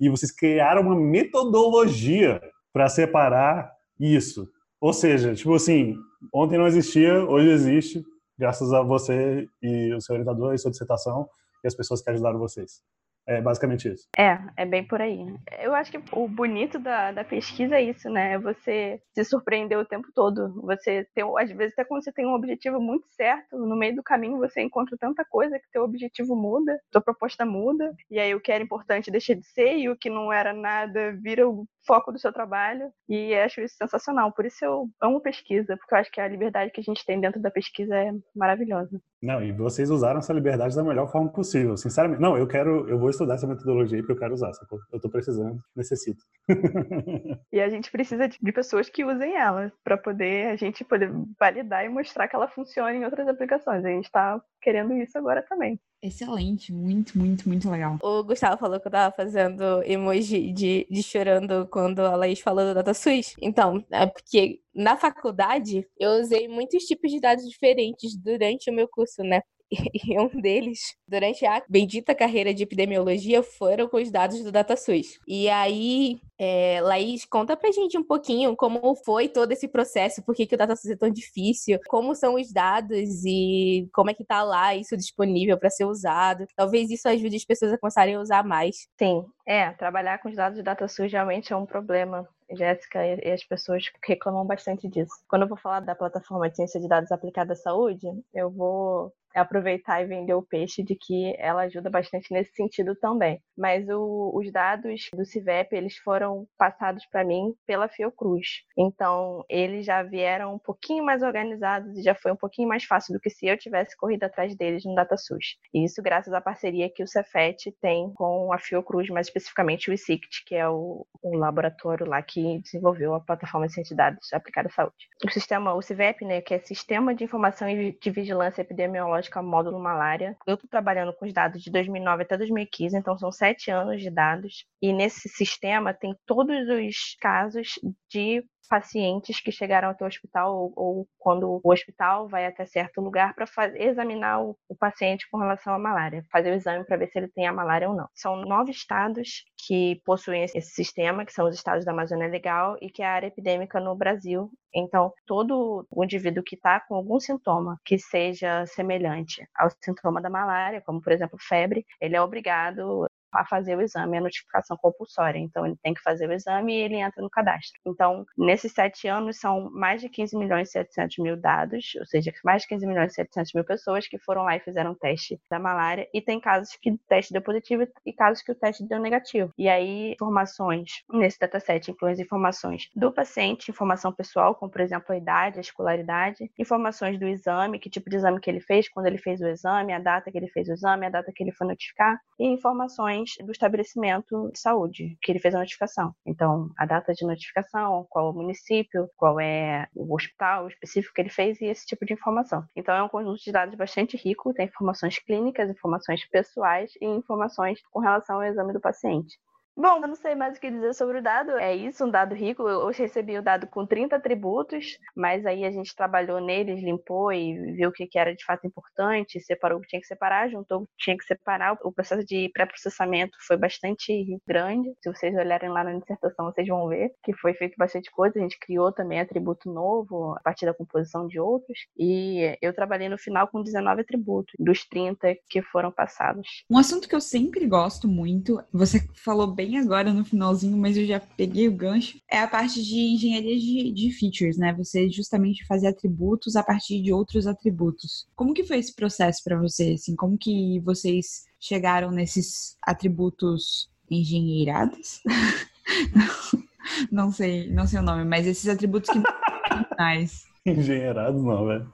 E 0.00 0.08
vocês 0.08 0.32
criaram 0.32 0.80
uma 0.80 0.96
metodologia 0.96 2.40
para 2.72 2.88
separar 2.88 3.70
isso. 4.00 4.48
Ou 4.80 4.94
seja, 4.94 5.34
tipo 5.34 5.54
assim, 5.54 5.94
ontem 6.32 6.56
não 6.56 6.66
existia, 6.66 7.22
hoje 7.22 7.50
existe, 7.50 8.02
graças 8.38 8.72
a 8.72 8.80
você 8.80 9.46
e 9.62 9.92
o 9.92 10.00
seu 10.00 10.14
orientador 10.14 10.54
e 10.54 10.58
sua 10.58 10.70
dissertação 10.70 11.28
e 11.62 11.68
as 11.68 11.74
pessoas 11.74 12.00
que 12.00 12.08
ajudaram 12.08 12.38
vocês. 12.38 12.80
É 13.26 13.40
basicamente 13.40 13.88
isso. 13.88 14.06
É, 14.16 14.38
é 14.56 14.64
bem 14.64 14.86
por 14.86 15.02
aí. 15.02 15.26
Eu 15.58 15.74
acho 15.74 15.90
que 15.90 16.00
o 16.12 16.28
bonito 16.28 16.78
da, 16.78 17.10
da 17.10 17.24
pesquisa 17.24 17.74
é 17.76 17.82
isso, 17.82 18.08
né? 18.08 18.34
É 18.34 18.38
você 18.38 19.00
se 19.12 19.24
surpreender 19.24 19.76
o 19.78 19.84
tempo 19.84 20.08
todo. 20.14 20.60
Você 20.62 21.06
tem, 21.12 21.24
às 21.36 21.50
vezes, 21.50 21.72
até 21.72 21.84
quando 21.84 22.04
você 22.04 22.12
tem 22.12 22.24
um 22.24 22.34
objetivo 22.34 22.80
muito 22.80 23.06
certo, 23.10 23.58
no 23.58 23.76
meio 23.76 23.96
do 23.96 24.02
caminho 24.02 24.38
você 24.38 24.62
encontra 24.62 24.96
tanta 24.96 25.24
coisa 25.24 25.58
que 25.58 25.70
teu 25.72 25.82
objetivo 25.82 26.36
muda, 26.36 26.78
tua 26.90 27.00
proposta 27.00 27.44
muda, 27.44 27.92
e 28.10 28.18
aí 28.20 28.34
o 28.34 28.40
que 28.40 28.52
era 28.52 28.62
importante 28.62 29.10
deixa 29.10 29.34
de 29.34 29.44
ser, 29.44 29.76
e 29.76 29.88
o 29.88 29.96
que 29.96 30.08
não 30.08 30.32
era 30.32 30.52
nada 30.52 31.12
vira 31.20 31.48
o 31.48 31.66
foco 31.86 32.12
do 32.12 32.18
seu 32.18 32.32
trabalho 32.32 32.92
e 33.08 33.34
acho 33.34 33.60
isso 33.60 33.76
sensacional. 33.76 34.32
Por 34.32 34.44
isso 34.44 34.64
eu 34.64 34.88
amo 35.00 35.20
pesquisa, 35.20 35.76
porque 35.76 35.94
eu 35.94 35.98
acho 35.98 36.10
que 36.10 36.20
a 36.20 36.28
liberdade 36.28 36.70
que 36.72 36.80
a 36.80 36.84
gente 36.84 37.04
tem 37.06 37.20
dentro 37.20 37.40
da 37.40 37.50
pesquisa 37.50 37.96
é 37.96 38.12
maravilhosa. 38.34 39.00
Não, 39.26 39.42
e 39.42 39.50
vocês 39.50 39.90
usaram 39.90 40.20
essa 40.20 40.32
liberdade 40.32 40.76
da 40.76 40.84
melhor 40.84 41.10
forma 41.10 41.28
possível, 41.28 41.76
sinceramente. 41.76 42.22
Não, 42.22 42.38
eu 42.38 42.46
quero, 42.46 42.88
eu 42.88 42.96
vou 42.96 43.10
estudar 43.10 43.34
essa 43.34 43.46
metodologia 43.46 43.98
porque 43.98 44.12
eu 44.12 44.18
quero 44.18 44.34
usar, 44.34 44.52
sacou? 44.52 44.78
Eu 44.92 45.00
tô 45.00 45.10
precisando, 45.10 45.60
necessito. 45.74 46.22
e 47.52 47.60
a 47.60 47.68
gente 47.68 47.90
precisa 47.90 48.28
de 48.28 48.52
pessoas 48.52 48.88
que 48.88 49.04
usem 49.04 49.34
ela 49.34 49.72
para 49.82 49.98
poder 49.98 50.46
a 50.46 50.56
gente 50.56 50.84
poder 50.84 51.10
validar 51.40 51.84
e 51.84 51.88
mostrar 51.88 52.28
que 52.28 52.36
ela 52.36 52.46
funciona 52.46 52.94
em 52.94 53.04
outras 53.04 53.26
aplicações. 53.26 53.84
A 53.84 53.88
gente 53.88 54.04
está 54.04 54.40
querendo 54.62 54.92
isso 54.94 55.18
agora 55.18 55.42
também. 55.42 55.76
Excelente, 56.02 56.72
muito, 56.72 57.18
muito, 57.18 57.48
muito 57.48 57.70
legal. 57.70 57.98
O 58.02 58.22
Gustavo 58.22 58.58
falou 58.58 58.78
que 58.78 58.86
eu 58.86 58.92
tava 58.92 59.14
fazendo 59.14 59.82
emoji 59.84 60.52
de, 60.52 60.86
de 60.90 61.02
chorando 61.02 61.66
quando 61.68 62.00
a 62.00 62.14
Laís 62.14 62.40
falou 62.40 62.64
do 62.64 62.74
DataSUS. 62.74 63.34
Então, 63.40 63.84
é 63.90 64.06
porque 64.06 64.60
na 64.74 64.96
faculdade 64.96 65.86
eu 65.98 66.20
usei 66.20 66.48
muitos 66.48 66.84
tipos 66.84 67.10
de 67.10 67.18
dados 67.18 67.48
diferentes 67.48 68.14
durante 68.16 68.70
o 68.70 68.74
meu 68.74 68.86
curso, 68.86 69.15
né? 69.22 69.40
e 69.94 70.18
um 70.18 70.28
deles, 70.28 70.78
durante 71.08 71.44
a 71.44 71.62
bendita 71.68 72.14
carreira 72.14 72.54
de 72.54 72.62
epidemiologia, 72.62 73.42
foram 73.42 73.88
com 73.88 73.96
os 73.96 74.10
dados 74.10 74.42
do 74.42 74.52
DataSUS. 74.52 75.18
E 75.26 75.48
aí, 75.48 76.20
é, 76.38 76.80
Laís, 76.82 77.24
conta 77.24 77.56
pra 77.56 77.72
gente 77.72 77.98
um 77.98 78.04
pouquinho 78.04 78.54
como 78.56 78.94
foi 79.04 79.28
todo 79.28 79.50
esse 79.52 79.68
processo, 79.68 80.22
por 80.22 80.34
que, 80.34 80.46
que 80.46 80.54
o 80.54 80.58
DataSUS 80.58 80.90
é 80.90 80.96
tão 80.96 81.10
difícil, 81.10 81.78
como 81.88 82.14
são 82.14 82.34
os 82.34 82.52
dados 82.52 83.24
e 83.24 83.88
como 83.92 84.10
é 84.10 84.14
que 84.14 84.24
tá 84.24 84.42
lá 84.42 84.74
isso 84.74 84.96
disponível 84.96 85.58
para 85.58 85.70
ser 85.70 85.84
usado. 85.84 86.46
Talvez 86.54 86.90
isso 86.90 87.08
ajude 87.08 87.36
as 87.36 87.44
pessoas 87.44 87.72
a 87.72 87.78
começarem 87.78 88.14
a 88.14 88.20
usar 88.20 88.44
mais. 88.44 88.88
Sim, 88.98 89.24
é, 89.46 89.70
trabalhar 89.72 90.18
com 90.18 90.28
os 90.28 90.36
dados 90.36 90.56
de 90.56 90.62
DataSUS 90.62 91.10
realmente 91.10 91.52
é 91.52 91.56
um 91.56 91.66
problema 91.66 92.28
Jéssica 92.50 93.04
e 93.04 93.30
as 93.30 93.44
pessoas 93.44 93.84
reclamam 94.04 94.46
bastante 94.46 94.88
disso. 94.88 95.14
Quando 95.28 95.42
eu 95.42 95.48
vou 95.48 95.58
falar 95.58 95.80
da 95.80 95.94
plataforma 95.94 96.48
de 96.48 96.56
ciência 96.56 96.80
de 96.80 96.88
dados 96.88 97.12
aplicada 97.12 97.52
à 97.52 97.56
saúde, 97.56 98.06
eu 98.34 98.50
vou 98.50 99.12
aproveitar 99.40 100.02
e 100.02 100.06
vender 100.06 100.34
o 100.34 100.42
peixe 100.42 100.82
de 100.82 100.94
que 100.94 101.34
ela 101.38 101.62
ajuda 101.62 101.90
bastante 101.90 102.32
nesse 102.32 102.54
sentido 102.54 102.94
também. 102.94 103.40
Mas 103.56 103.88
o, 103.88 104.32
os 104.34 104.50
dados 104.50 105.08
do 105.12 105.24
CIVEP, 105.24 105.74
eles 105.74 105.96
foram 105.98 106.46
passados 106.56 107.04
para 107.06 107.24
mim 107.24 107.54
pela 107.66 107.88
Fiocruz. 107.88 108.62
Então, 108.76 109.44
eles 109.48 109.84
já 109.84 110.02
vieram 110.02 110.54
um 110.54 110.58
pouquinho 110.58 111.04
mais 111.04 111.22
organizados 111.22 111.96
e 111.98 112.02
já 112.02 112.14
foi 112.14 112.32
um 112.32 112.36
pouquinho 112.36 112.68
mais 112.68 112.84
fácil 112.84 113.14
do 113.14 113.20
que 113.20 113.30
se 113.30 113.46
eu 113.46 113.58
tivesse 113.58 113.96
corrido 113.96 114.24
atrás 114.24 114.56
deles 114.56 114.84
no 114.84 114.94
DataSUS. 114.94 115.56
E 115.72 115.84
isso 115.84 116.02
graças 116.02 116.32
à 116.32 116.40
parceria 116.40 116.90
que 116.90 117.02
o 117.02 117.06
Cefet 117.06 117.72
tem 117.80 118.12
com 118.14 118.52
a 118.52 118.58
Fiocruz, 118.58 119.08
mais 119.10 119.26
especificamente 119.26 119.90
o 119.90 119.92
ICICT, 119.92 120.44
que 120.46 120.54
é 120.54 120.68
o, 120.68 121.06
o 121.22 121.36
laboratório 121.36 122.06
lá 122.06 122.22
que 122.22 122.35
desenvolveu 122.62 123.14
a 123.14 123.20
plataforma 123.20 123.66
de 123.68 123.94
dados 123.94 124.32
aplicada 124.32 124.68
à 124.68 124.70
saúde. 124.70 125.08
O 125.24 125.30
sistema, 125.30 125.74
o 125.74 125.82
CIVEP, 125.82 126.24
né, 126.24 126.40
que 126.40 126.54
é 126.54 126.58
Sistema 126.58 127.14
de 127.14 127.24
Informação 127.24 127.68
e 127.68 127.96
de 127.98 128.10
Vigilância 128.10 128.62
Epidemiológica 128.62 129.42
módulo 129.42 129.78
malária. 129.78 130.36
Eu 130.46 130.54
estou 130.54 130.68
trabalhando 130.68 131.12
com 131.12 131.26
os 131.26 131.32
dados 131.32 131.62
de 131.62 131.70
2009 131.70 132.22
até 132.22 132.36
2015, 132.36 132.96
então 132.96 133.18
são 133.18 133.30
sete 133.30 133.70
anos 133.70 134.00
de 134.00 134.10
dados. 134.10 134.64
E 134.80 134.92
nesse 134.92 135.28
sistema 135.28 135.92
tem 135.92 136.14
todos 136.26 136.68
os 136.68 137.16
casos 137.20 137.74
de 138.08 138.44
pacientes 138.66 139.40
que 139.40 139.52
chegaram 139.52 139.90
até 139.90 140.04
o 140.04 140.08
hospital 140.08 140.54
ou, 140.54 140.72
ou 140.76 141.08
quando 141.18 141.60
o 141.62 141.72
hospital 141.72 142.28
vai 142.28 142.46
até 142.46 142.64
certo 142.66 143.00
lugar 143.00 143.34
para 143.34 143.46
examinar 143.76 144.42
o, 144.42 144.56
o, 144.68 144.76
paciente 144.76 145.28
com 145.30 145.38
relação 145.38 145.74
à 145.74 145.78
malária, 145.78 146.24
fazer 146.30 146.50
o 146.50 146.54
exame 146.54 146.84
para 146.84 146.96
ver 146.96 147.08
se 147.08 147.18
ele 147.18 147.28
tem 147.28 147.46
a 147.46 147.52
malária 147.52 147.88
ou 147.88 147.94
não. 147.94 148.08
São 148.14 148.36
nove 148.36 148.70
estados 148.70 149.44
que 149.66 150.00
possuem 150.04 150.44
esse 150.44 150.60
sistema, 150.62 151.24
que 151.24 151.32
são 151.32 151.46
os 151.48 151.54
estados 151.54 151.84
da 151.84 151.92
Amazônia 151.92 152.28
Legal 152.28 152.76
e 152.80 152.90
que 152.90 153.02
é 153.02 153.06
a 153.06 153.12
área 153.12 153.26
epidêmica 153.26 153.80
no 153.80 153.94
Brasil. 153.94 154.50
Então, 154.74 155.12
todo 155.26 155.86
o 155.90 156.04
indivíduo 156.04 156.44
que 156.44 156.54
está 156.54 156.80
com 156.80 156.94
algum 156.94 157.18
sintoma 157.18 157.80
que 157.84 157.98
seja 157.98 158.66
semelhante 158.66 159.46
ao 159.54 159.70
sintoma 159.82 160.20
da 160.20 160.28
malária, 160.28 160.82
como 160.82 161.00
por 161.00 161.12
exemplo 161.12 161.38
febre, 161.40 161.86
ele 162.00 162.16
é 162.16 162.20
obrigado 162.20 163.06
a 163.36 163.44
fazer 163.44 163.76
o 163.76 163.82
exame, 163.82 164.18
a 164.18 164.20
notificação 164.20 164.76
compulsória. 164.76 165.38
Então, 165.38 165.66
ele 165.66 165.76
tem 165.82 165.94
que 165.94 166.02
fazer 166.02 166.28
o 166.28 166.32
exame 166.32 166.74
e 166.74 166.80
ele 166.80 166.96
entra 166.96 167.22
no 167.22 167.30
cadastro. 167.30 167.80
Então, 167.86 168.24
nesses 168.36 168.72
sete 168.72 169.08
anos, 169.08 169.38
são 169.38 169.70
mais 169.70 170.00
de 170.00 170.08
15 170.08 170.36
milhões 170.36 170.68
e 170.68 170.72
700 170.72 171.18
mil 171.18 171.36
dados, 171.36 171.92
ou 171.98 172.06
seja, 172.06 172.32
mais 172.44 172.62
de 172.62 172.68
15 172.68 172.86
milhões 172.86 173.12
e 173.12 173.14
700 173.14 173.52
mil 173.54 173.64
pessoas 173.64 174.06
que 174.06 174.18
foram 174.18 174.42
lá 174.42 174.56
e 174.56 174.60
fizeram 174.60 174.94
teste 174.94 175.40
da 175.50 175.58
malária. 175.58 176.08
E 176.12 176.20
tem 176.20 176.40
casos 176.40 176.76
que 176.80 176.90
o 176.90 176.98
teste 177.08 177.32
deu 177.32 177.42
positivo 177.42 177.86
e 178.04 178.12
casos 178.12 178.42
que 178.42 178.52
o 178.52 178.54
teste 178.54 178.86
deu 178.86 178.98
negativo. 179.00 179.52
E 179.58 179.68
aí, 179.68 180.12
informações 180.12 181.02
nesse 181.10 181.38
dataset 181.38 181.90
incluem 181.90 182.12
as 182.14 182.18
informações 182.20 182.90
do 182.94 183.12
paciente, 183.12 183.70
informação 183.70 184.12
pessoal, 184.12 184.54
como 184.54 184.70
por 184.70 184.80
exemplo 184.80 185.12
a 185.12 185.16
idade, 185.16 185.58
a 185.58 185.60
escolaridade, 185.60 186.50
informações 186.58 187.18
do 187.18 187.26
exame, 187.26 187.78
que 187.78 187.90
tipo 187.90 188.10
de 188.10 188.16
exame 188.16 188.40
que 188.40 188.50
ele 188.50 188.60
fez, 188.60 188.88
quando 188.88 189.06
ele 189.06 189.18
fez 189.18 189.40
o 189.40 189.46
exame, 189.46 189.92
a 189.92 189.98
data 189.98 190.30
que 190.30 190.38
ele 190.38 190.48
fez 190.48 190.68
o 190.68 190.72
exame, 190.72 191.06
a 191.06 191.10
data 191.10 191.32
que 191.34 191.42
ele 191.42 191.52
foi 191.52 191.66
notificar, 191.66 192.18
e 192.38 192.46
informações 192.46 193.25
do 193.44 193.52
estabelecimento 193.52 194.50
de 194.52 194.58
saúde 194.58 195.16
que 195.22 195.32
ele 195.32 195.38
fez 195.38 195.54
a 195.54 195.58
notificação. 195.58 196.14
Então, 196.24 196.70
a 196.78 196.86
data 196.86 197.12
de 197.12 197.24
notificação, 197.26 198.06
qual 198.08 198.30
o 198.30 198.34
município, 198.34 199.08
qual 199.16 199.40
é 199.40 199.86
o 199.94 200.14
hospital 200.14 200.68
específico 200.68 201.14
que 201.14 201.20
ele 201.20 201.30
fez 201.30 201.60
e 201.60 201.66
esse 201.66 201.86
tipo 201.86 202.04
de 202.04 202.14
informação. 202.14 202.64
Então, 202.74 202.94
é 202.94 203.02
um 203.02 203.08
conjunto 203.08 203.42
de 203.42 203.52
dados 203.52 203.74
bastante 203.74 204.16
rico, 204.16 204.52
tem 204.54 204.66
informações 204.66 205.18
clínicas, 205.18 205.70
informações 205.70 206.24
pessoais 206.28 206.92
e 207.00 207.06
informações 207.06 207.80
com 207.90 208.00
relação 208.00 208.36
ao 208.36 208.44
exame 208.44 208.72
do 208.72 208.80
paciente. 208.80 209.38
Bom, 209.78 210.00
eu 210.00 210.08
não 210.08 210.14
sei 210.14 210.34
mais 210.34 210.56
o 210.56 210.60
que 210.60 210.70
dizer 210.70 210.94
sobre 210.94 211.18
o 211.18 211.22
dado. 211.22 211.50
É 211.58 211.76
isso, 211.76 212.02
um 212.02 212.10
dado 212.10 212.34
rico. 212.34 212.66
Eu 212.66 212.78
hoje 212.78 213.02
recebi 213.02 213.36
o 213.36 213.42
dado 213.42 213.66
com 213.66 213.84
30 213.84 214.16
atributos, 214.16 214.98
mas 215.14 215.44
aí 215.44 215.66
a 215.66 215.70
gente 215.70 215.94
trabalhou 215.94 216.40
neles, 216.40 216.82
limpou 216.82 217.30
e 217.30 217.72
viu 217.72 217.90
o 217.90 217.92
que 217.92 218.08
era 218.16 218.34
de 218.34 218.42
fato 218.42 218.66
importante, 218.66 219.38
separou 219.38 219.78
o 219.78 219.82
que 219.82 219.88
tinha 219.88 220.00
que 220.00 220.06
separar, 220.06 220.48
juntou 220.48 220.80
o 220.80 220.86
que 220.86 220.92
tinha 220.96 221.18
que 221.18 221.24
separar. 221.24 221.76
O 221.84 221.92
processo 221.92 222.24
de 222.24 222.48
pré-processamento 222.54 223.36
foi 223.46 223.58
bastante 223.58 224.38
grande. 224.48 224.94
Se 225.02 225.12
vocês 225.12 225.36
olharem 225.36 225.68
lá 225.68 225.84
na 225.84 225.92
dissertação, 225.98 226.46
vocês 226.46 226.66
vão 226.66 226.88
ver 226.88 227.12
que 227.22 227.34
foi 227.34 227.52
feito 227.52 227.74
bastante 227.76 228.10
coisa. 228.10 228.38
A 228.38 228.42
gente 228.42 228.58
criou 228.58 228.90
também 228.90 229.20
atributo 229.20 229.70
novo 229.70 230.32
a 230.38 230.40
partir 230.40 230.64
da 230.64 230.72
composição 230.72 231.26
de 231.26 231.38
outros. 231.38 231.80
E 231.98 232.56
eu 232.62 232.72
trabalhei 232.72 233.10
no 233.10 233.18
final 233.18 233.46
com 233.48 233.62
19 233.62 234.00
atributos, 234.00 234.54
dos 234.58 234.86
30 234.88 235.36
que 235.50 235.60
foram 235.60 235.92
passados. 235.92 236.64
Um 236.70 236.78
assunto 236.78 237.06
que 237.06 237.14
eu 237.14 237.20
sempre 237.20 237.66
gosto 237.66 238.08
muito, 238.08 238.64
você 238.72 239.00
falou 239.22 239.46
bem 239.46 239.65
bem 239.66 239.78
agora 239.78 240.12
no 240.12 240.24
finalzinho, 240.24 240.76
mas 240.76 240.96
eu 240.96 241.06
já 241.06 241.20
peguei 241.20 241.68
o 241.68 241.76
gancho, 241.76 242.18
é 242.30 242.38
a 242.38 242.48
parte 242.48 242.82
de 242.82 242.94
engenharia 242.94 243.58
de, 243.58 243.92
de 243.92 244.10
features, 244.12 244.56
né? 244.56 244.72
Você 244.74 245.10
justamente 245.10 245.66
fazer 245.66 245.88
atributos 245.88 246.56
a 246.56 246.62
partir 246.62 247.02
de 247.02 247.12
outros 247.12 247.46
atributos. 247.46 248.26
Como 248.34 248.54
que 248.54 248.64
foi 248.64 248.78
esse 248.78 248.94
processo 248.94 249.42
para 249.44 249.58
você? 249.58 249.94
Assim, 249.94 250.14
como 250.14 250.38
que 250.38 250.80
vocês 250.80 251.44
chegaram 251.60 252.10
nesses 252.10 252.76
atributos 252.82 253.90
engenheirados? 254.10 255.20
não, 257.10 257.32
sei, 257.32 257.70
não 257.70 257.86
sei 257.86 257.98
o 257.98 258.02
nome, 258.02 258.24
mas 258.24 258.46
esses 258.46 258.68
atributos 258.68 259.10
que 259.10 259.18
mais. 259.98 260.46
Engenheirados 260.64 261.42
não, 261.42 261.66
velho. 261.66 261.92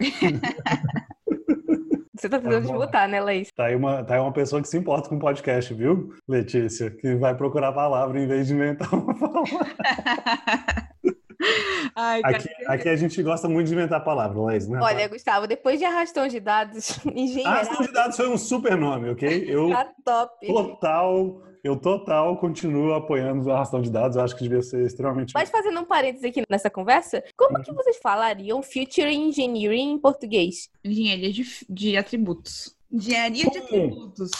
Você 2.20 2.28
tá 2.28 2.38
tentando 2.38 2.52
tá 2.52 2.60
desmutar, 2.60 3.08
né, 3.08 3.18
Laís? 3.18 3.50
Tá 3.50 3.64
aí, 3.64 3.74
uma, 3.74 4.04
tá 4.04 4.14
aí 4.14 4.20
uma 4.20 4.30
pessoa 4.32 4.60
que 4.60 4.68
se 4.68 4.76
importa 4.76 5.08
com 5.08 5.18
podcast, 5.18 5.72
viu, 5.72 6.14
Letícia? 6.28 6.90
Que 6.90 7.14
vai 7.14 7.34
procurar 7.34 7.68
a 7.68 7.72
palavra 7.72 8.20
em 8.20 8.26
vez 8.26 8.46
de 8.48 8.52
inventar 8.52 8.92
uma 8.94 9.18
palavra. 9.18 9.48
Ai, 11.96 12.20
aqui, 12.22 12.48
aqui, 12.66 12.88
a 12.90 12.96
gente 12.96 13.22
gosta 13.22 13.48
muito 13.48 13.68
de 13.68 13.72
inventar 13.72 14.04
palavras, 14.04 14.36
Laís, 14.36 14.68
né? 14.68 14.78
Olha, 14.82 15.08
Gustavo, 15.08 15.46
depois 15.46 15.78
de 15.78 15.86
arrastão 15.86 16.28
de 16.28 16.38
dados, 16.38 17.00
engenheiro. 17.08 17.48
Arrastão 17.48 17.86
de 17.86 17.90
dados 17.90 18.14
foi 18.18 18.28
um 18.28 18.36
super 18.36 18.76
nome, 18.76 19.08
ok? 19.08 19.46
Eu 19.48 19.70
tá 19.72 19.88
top. 20.04 20.46
Total 20.46 21.42
eu 21.62 21.76
total 21.76 22.36
continuo 22.36 22.94
apoiando 22.94 23.48
o 23.48 23.52
arrastão 23.52 23.80
de 23.80 23.90
dados, 23.90 24.16
eu 24.16 24.22
acho 24.22 24.36
que 24.36 24.42
devia 24.42 24.62
ser 24.62 24.84
extremamente. 24.84 25.32
Mas 25.34 25.50
fazendo 25.50 25.80
um 25.80 25.84
parênteses 25.84 26.24
aqui 26.24 26.42
nessa 26.48 26.70
conversa, 26.70 27.22
como 27.36 27.56
uhum. 27.56 27.62
que 27.62 27.72
vocês 27.72 27.98
falariam 28.02 28.62
Future 28.62 29.12
Engineering 29.12 29.92
em 29.92 29.98
português? 29.98 30.68
Engenharia 30.84 31.32
de, 31.32 31.44
de 31.68 31.96
atributos. 31.96 32.76
Engenharia 32.90 33.50
de 33.50 33.58
atributos. 33.58 34.30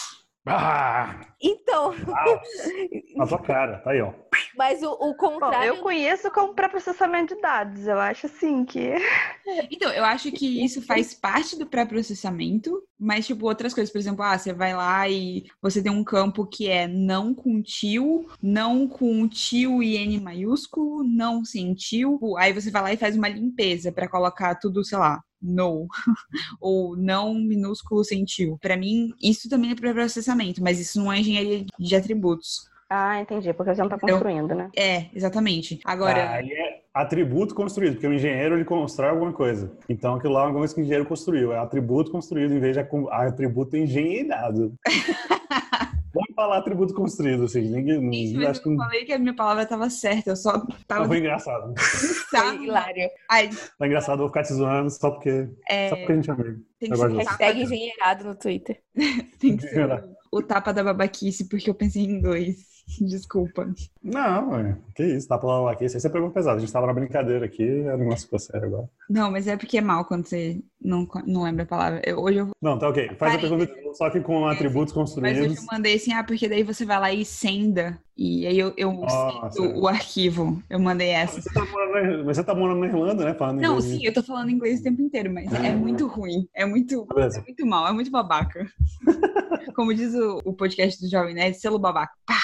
Ah! 0.46 1.20
Então. 1.42 1.94
Ah, 2.14 2.40
na 3.16 3.26
tua 3.26 3.38
cara, 3.38 3.78
tá 3.78 3.90
aí, 3.90 4.00
ó. 4.00 4.12
Mas 4.56 4.82
o, 4.82 4.92
o 4.92 5.12
Bom, 5.12 5.14
contrário. 5.14 5.68
eu 5.68 5.76
conheço 5.78 6.30
como 6.30 6.54
pré-processamento 6.54 7.34
de 7.34 7.40
dados. 7.40 7.86
Eu 7.86 7.98
acho 7.98 8.26
assim 8.26 8.64
que. 8.64 8.94
Então, 9.70 9.90
eu 9.92 10.04
acho 10.04 10.30
que 10.30 10.64
isso 10.64 10.80
faz 10.82 11.12
parte 11.12 11.58
do 11.58 11.66
pré-processamento, 11.66 12.82
mas, 12.98 13.26
tipo, 13.26 13.46
outras 13.46 13.74
coisas, 13.74 13.90
por 13.90 13.98
exemplo, 13.98 14.22
ah, 14.22 14.38
você 14.38 14.52
vai 14.52 14.74
lá 14.74 15.08
e 15.08 15.44
você 15.60 15.82
tem 15.82 15.90
um 15.90 16.04
campo 16.04 16.46
que 16.46 16.68
é 16.68 16.86
não 16.86 17.34
com 17.34 17.60
tio, 17.60 18.26
não 18.40 18.86
com 18.86 19.26
tio 19.28 19.82
e 19.82 19.96
N 19.96 20.20
maiúsculo, 20.20 21.02
não 21.02 21.44
sem 21.44 21.74
tio. 21.74 22.18
Aí 22.38 22.52
você 22.52 22.70
vai 22.70 22.82
lá 22.82 22.92
e 22.92 22.96
faz 22.96 23.16
uma 23.16 23.28
limpeza 23.28 23.90
pra 23.90 24.08
colocar 24.08 24.54
tudo, 24.54 24.84
sei 24.84 24.98
lá, 24.98 25.20
no 25.40 25.86
ou 26.60 26.96
não 26.96 27.34
minúsculo 27.34 28.04
sem 28.04 28.24
tio. 28.24 28.58
Pra 28.60 28.76
mim, 28.76 29.12
isso 29.22 29.48
também 29.48 29.70
é 29.70 29.74
pré-processamento, 29.74 30.62
mas 30.62 30.78
isso 30.80 30.98
não 31.02 31.12
é 31.12 31.20
engenharia 31.20 31.64
de 31.78 31.96
atributos. 31.96 32.68
Ah, 32.92 33.20
entendi. 33.20 33.52
Porque 33.52 33.72
você 33.72 33.80
não 33.80 33.88
tá 33.88 33.96
Eu- 34.02 34.08
construindo, 34.14 34.52
né? 34.52 34.68
É, 34.76 35.06
exatamente. 35.14 35.78
Agora, 35.84 36.30
Aí 36.32 36.50
é 36.50 36.80
atributo 36.92 37.54
construído, 37.54 37.92
porque 37.92 38.06
o 38.08 38.12
engenheiro 38.12 38.56
ele 38.56 38.64
constrói 38.64 39.10
alguma 39.10 39.32
coisa. 39.32 39.70
Então 39.88 40.16
aquilo 40.16 40.32
lá 40.34 40.40
é 40.40 40.44
alguma 40.46 40.60
coisa 40.62 40.74
que 40.74 40.80
o 40.80 40.82
engenheiro 40.82 41.06
construiu. 41.06 41.52
É 41.52 41.58
atributo 41.60 42.10
construído 42.10 42.52
em 42.52 42.58
vez 42.58 42.76
de 42.76 42.84
atributo 43.12 43.76
engenheirado. 43.76 44.74
Vamos 46.12 46.34
falar 46.34 46.58
atributo 46.58 46.94
construído, 46.94 47.44
assim. 47.44 47.62
Ninguém, 47.62 47.94
Gente, 47.94 48.10
ninguém 48.10 48.36
mas 48.36 48.48
acha 48.48 48.60
que 48.60 48.68
eu 48.68 48.72
não 48.72 48.84
falei 48.84 49.04
que 49.04 49.12
a 49.12 49.18
minha 49.18 49.34
palavra 49.34 49.66
tava 49.66 49.88
certa, 49.88 50.30
eu 50.30 50.36
só 50.36 50.66
tava 50.86 51.06
foi 51.06 51.18
engraçado. 51.18 51.74
Foi 51.78 52.64
hilário. 52.64 53.08
Ai, 53.30 53.50
Tá 53.78 53.86
engraçado, 53.86 54.14
eu 54.14 54.18
vou 54.18 54.28
ficar 54.28 54.42
te 54.42 54.52
zoando 54.52 54.90
só 54.90 55.10
porque, 55.10 55.48
é, 55.68 55.88
só 55.88 55.96
porque 55.96 56.12
a 56.12 56.14
gente 56.16 56.30
é 56.30 56.32
amigo. 56.32 56.60
tem 56.78 56.90
que 56.90 56.96
ser 56.96 57.12
Hashtag 57.12 57.62
engenheirado 57.62 58.24
no 58.24 58.34
Twitter. 58.34 58.80
tem 59.38 59.56
que 59.56 59.68
ser 59.68 59.88
o, 60.32 60.38
o 60.38 60.42
tapa 60.42 60.72
da 60.72 60.82
babaquice, 60.82 61.48
porque 61.48 61.70
eu 61.70 61.74
pensei 61.74 62.02
em 62.02 62.20
dois. 62.20 62.69
Desculpa. 63.00 63.72
Não, 64.02 64.58
é, 64.58 64.76
que 64.94 65.04
isso, 65.04 65.28
tá 65.28 65.38
falando 65.38 65.68
aqui. 65.68 65.84
Isso 65.84 65.96
aí 65.96 66.00
você 66.00 66.10
pegou 66.10 66.30
pesado. 66.30 66.56
A 66.56 66.60
gente 66.60 66.72
tava 66.72 66.86
na 66.86 66.92
brincadeira 66.94 67.44
aqui, 67.44 67.62
o 67.64 67.96
negócio 67.96 68.24
ficou 68.24 68.38
sério 68.38 68.66
agora. 68.68 68.88
Não, 69.08 69.30
mas 69.30 69.46
é 69.46 69.56
porque 69.56 69.78
é 69.78 69.80
mal 69.80 70.04
quando 70.04 70.26
você 70.26 70.60
não, 70.80 71.06
não 71.26 71.42
lembra 71.42 71.64
a 71.64 71.66
palavra. 71.66 72.02
Eu- 72.04 72.18
hoje 72.20 72.38
eu, 72.38 72.48
Não, 72.60 72.78
tá 72.78 72.88
ok. 72.88 73.08
Faz 73.08 73.34
a 73.34 73.36
Parei. 73.36 73.40
pergunta 73.40 73.66
de 73.66 73.82
novo, 73.82 73.94
só 73.94 74.08
que 74.10 74.20
com 74.20 74.46
atributos 74.46 74.94
mas 74.94 75.10
construídos. 75.10 75.58
eu 75.58 75.64
mandei 75.70 75.94
assim, 75.94 76.12
ah, 76.12 76.24
porque 76.24 76.48
daí 76.48 76.62
você 76.62 76.84
vai 76.84 76.98
lá 76.98 77.12
e 77.12 77.24
senda. 77.24 77.98
E 78.16 78.46
aí 78.46 78.58
eu, 78.58 78.72
eu 78.76 78.92
Nossa. 78.92 79.50
sendo 79.50 79.80
o 79.80 79.88
arquivo. 79.88 80.62
Eu 80.68 80.78
mandei 80.78 81.08
essa. 81.08 81.40
Você 81.40 81.52
tá 81.52 81.64
morando 81.64 82.18
na, 82.18 82.22
você 82.24 82.44
tá 82.44 82.54
morando 82.54 82.80
na 82.80 82.86
Irlanda, 82.86 83.24
né? 83.24 83.34
Falando 83.34 83.60
Não, 83.60 83.80
sim, 83.80 84.04
eu 84.04 84.12
tô 84.12 84.22
falando 84.22 84.50
inglês 84.50 84.80
o 84.80 84.82
tempo 84.82 85.00
inteiro, 85.00 85.32
mas 85.32 85.50
é 85.52 85.74
muito 85.74 86.06
ruim. 86.06 86.46
É 86.54 86.66
muito, 86.66 87.06
é 87.10 87.14
Beleza. 87.14 87.42
muito 87.42 87.66
mal, 87.66 87.86
é 87.88 87.92
muito 87.92 88.10
babaca. 88.10 88.66
Como 89.74 89.94
diz 89.94 90.14
o, 90.14 90.40
o 90.44 90.52
podcast 90.52 91.00
do 91.00 91.10
Jovem 91.10 91.34
Nerd, 91.34 91.56
selo 91.58 91.78
babaca. 91.78 92.12
Pá! 92.26 92.38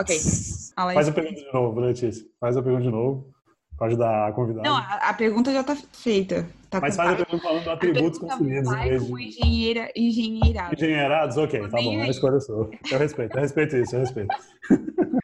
Ok. 0.00 0.18
Faz 0.94 1.08
a 1.08 1.12
pergunta 1.12 1.40
de 1.40 1.52
novo, 1.52 1.80
Letícia. 1.80 2.24
Faz 2.40 2.56
a 2.56 2.62
pergunta 2.62 2.84
de 2.84 2.90
novo. 2.90 3.30
Pode 3.76 3.92
ajudar 3.92 4.28
a 4.28 4.32
convidada. 4.32 4.68
Não, 4.68 4.76
a, 4.76 4.94
a 5.08 5.14
pergunta 5.14 5.52
já 5.52 5.64
tá 5.64 5.76
feita. 5.92 6.46
Tá 6.68 6.80
Mas 6.80 6.96
faz 6.96 7.12
a 7.12 7.16
pergunta 7.16 7.42
falando 7.42 7.62
de 7.62 7.68
atributos 7.70 8.18
construídos 8.18 8.68
em 8.68 8.74
vai 8.74 8.88
vez 8.90 9.06
de 9.06 9.12
engenheira, 9.22 9.92
engenheirado. 9.96 10.74
engenheirados. 10.74 11.36
Ok, 11.36 11.60
tá 11.60 11.68
bom. 11.82 11.98
É 11.98 12.02
a 12.02 12.08
escolha 12.08 12.40
sua. 12.40 12.70
Eu 12.90 12.98
respeito, 12.98 13.36
eu 13.36 13.40
respeito 13.40 13.76
isso, 13.76 13.96
eu 13.96 14.00
respeito. 14.00 14.34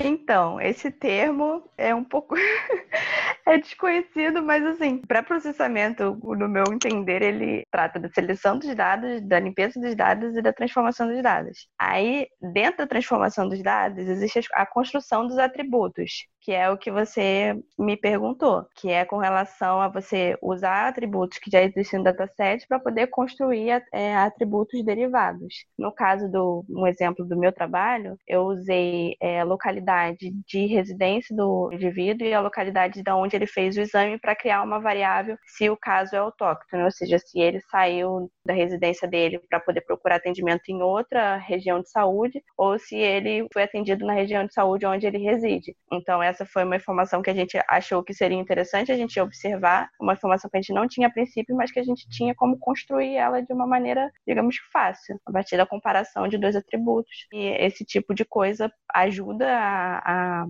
Então, 0.00 0.60
esse 0.60 0.90
termo 0.90 1.70
é 1.78 1.94
um 1.94 2.02
pouco 2.02 2.34
é 3.46 3.58
desconhecido, 3.58 4.42
mas 4.42 4.64
assim, 4.64 4.98
para 4.98 5.22
processamento, 5.22 6.18
no 6.22 6.48
meu 6.48 6.64
entender, 6.72 7.22
ele 7.22 7.64
trata 7.70 8.00
da 8.00 8.08
seleção 8.08 8.58
dos 8.58 8.74
dados, 8.74 9.20
da 9.22 9.38
limpeza 9.38 9.80
dos 9.80 9.94
dados 9.94 10.36
e 10.36 10.42
da 10.42 10.52
transformação 10.52 11.06
dos 11.06 11.22
dados. 11.22 11.68
Aí, 11.78 12.26
dentro 12.52 12.78
da 12.78 12.86
transformação 12.86 13.48
dos 13.48 13.62
dados, 13.62 14.06
existe 14.08 14.40
a 14.54 14.66
construção 14.66 15.26
dos 15.28 15.38
atributos, 15.38 16.26
que 16.44 16.52
é 16.52 16.70
o 16.70 16.76
que 16.76 16.90
você 16.90 17.58
me 17.78 17.96
perguntou, 17.96 18.66
que 18.76 18.90
é 18.90 19.04
com 19.04 19.16
relação 19.16 19.80
a 19.80 19.88
você 19.88 20.36
usar 20.42 20.88
atributos 20.88 21.38
que 21.38 21.50
já 21.50 21.62
existem 21.62 21.98
no 21.98 22.04
dataset 22.04 22.66
para 22.68 22.78
poder 22.78 23.06
construir 23.06 23.82
é, 23.92 24.14
atributos 24.14 24.84
derivados. 24.84 25.64
No 25.78 25.90
caso 25.90 26.30
do 26.30 26.62
um 26.68 26.86
exemplo 26.86 27.24
do 27.24 27.38
meu 27.38 27.50
trabalho, 27.50 28.18
eu 28.28 28.42
usei 28.42 29.16
é, 29.22 29.42
localidade 29.42 30.30
de 30.46 30.66
residência 30.66 31.34
do 31.34 31.70
indivíduo 31.72 32.26
e 32.26 32.34
a 32.34 32.40
localidade 32.42 33.02
de 33.02 33.10
onde 33.10 33.34
ele 33.36 33.46
fez 33.46 33.74
o 33.76 33.80
exame 33.80 34.18
para 34.18 34.36
criar 34.36 34.62
uma 34.62 34.78
variável 34.78 35.38
se 35.46 35.70
o 35.70 35.76
caso 35.76 36.14
é 36.14 36.18
autóctono, 36.18 36.84
ou 36.84 36.90
seja, 36.90 37.18
se 37.18 37.40
ele 37.40 37.60
saiu 37.70 38.30
da 38.44 38.52
residência 38.52 39.08
dele 39.08 39.40
para 39.48 39.60
poder 39.60 39.80
procurar 39.80 40.16
atendimento 40.16 40.68
em 40.68 40.82
outra 40.82 41.36
região 41.36 41.80
de 41.80 41.88
saúde 41.90 42.42
ou 42.58 42.78
se 42.78 42.96
ele 42.96 43.48
foi 43.50 43.62
atendido 43.62 44.04
na 44.04 44.12
região 44.12 44.44
de 44.44 44.52
saúde 44.52 44.84
onde 44.84 45.06
ele 45.06 45.18
reside. 45.18 45.74
Então, 45.90 46.22
essa 46.22 46.33
foi 46.44 46.64
uma 46.64 46.76
informação 46.76 47.20
que 47.20 47.30
a 47.30 47.34
gente 47.34 47.58
achou 47.68 48.02
que 48.02 48.14
seria 48.14 48.38
interessante 48.38 48.90
a 48.90 48.96
gente 48.96 49.20
observar, 49.20 49.90
uma 50.00 50.14
informação 50.14 50.50
que 50.50 50.56
a 50.56 50.60
gente 50.60 50.72
não 50.72 50.88
tinha 50.88 51.08
a 51.08 51.10
princípio, 51.10 51.54
mas 51.54 51.70
que 51.70 51.78
a 51.78 51.84
gente 51.84 52.08
tinha 52.08 52.34
como 52.34 52.58
construir 52.58 53.14
ela 53.16 53.42
de 53.42 53.52
uma 53.52 53.66
maneira, 53.66 54.10
digamos 54.26 54.56
fácil, 54.72 55.20
a 55.26 55.32
partir 55.32 55.56
da 55.56 55.66
comparação 55.66 56.26
de 56.26 56.38
dois 56.38 56.56
atributos. 56.56 57.26
E 57.32 57.46
esse 57.64 57.84
tipo 57.84 58.14
de 58.14 58.24
coisa 58.24 58.72
ajuda 58.94 59.46
a, 59.46 60.42
a, 60.42 60.46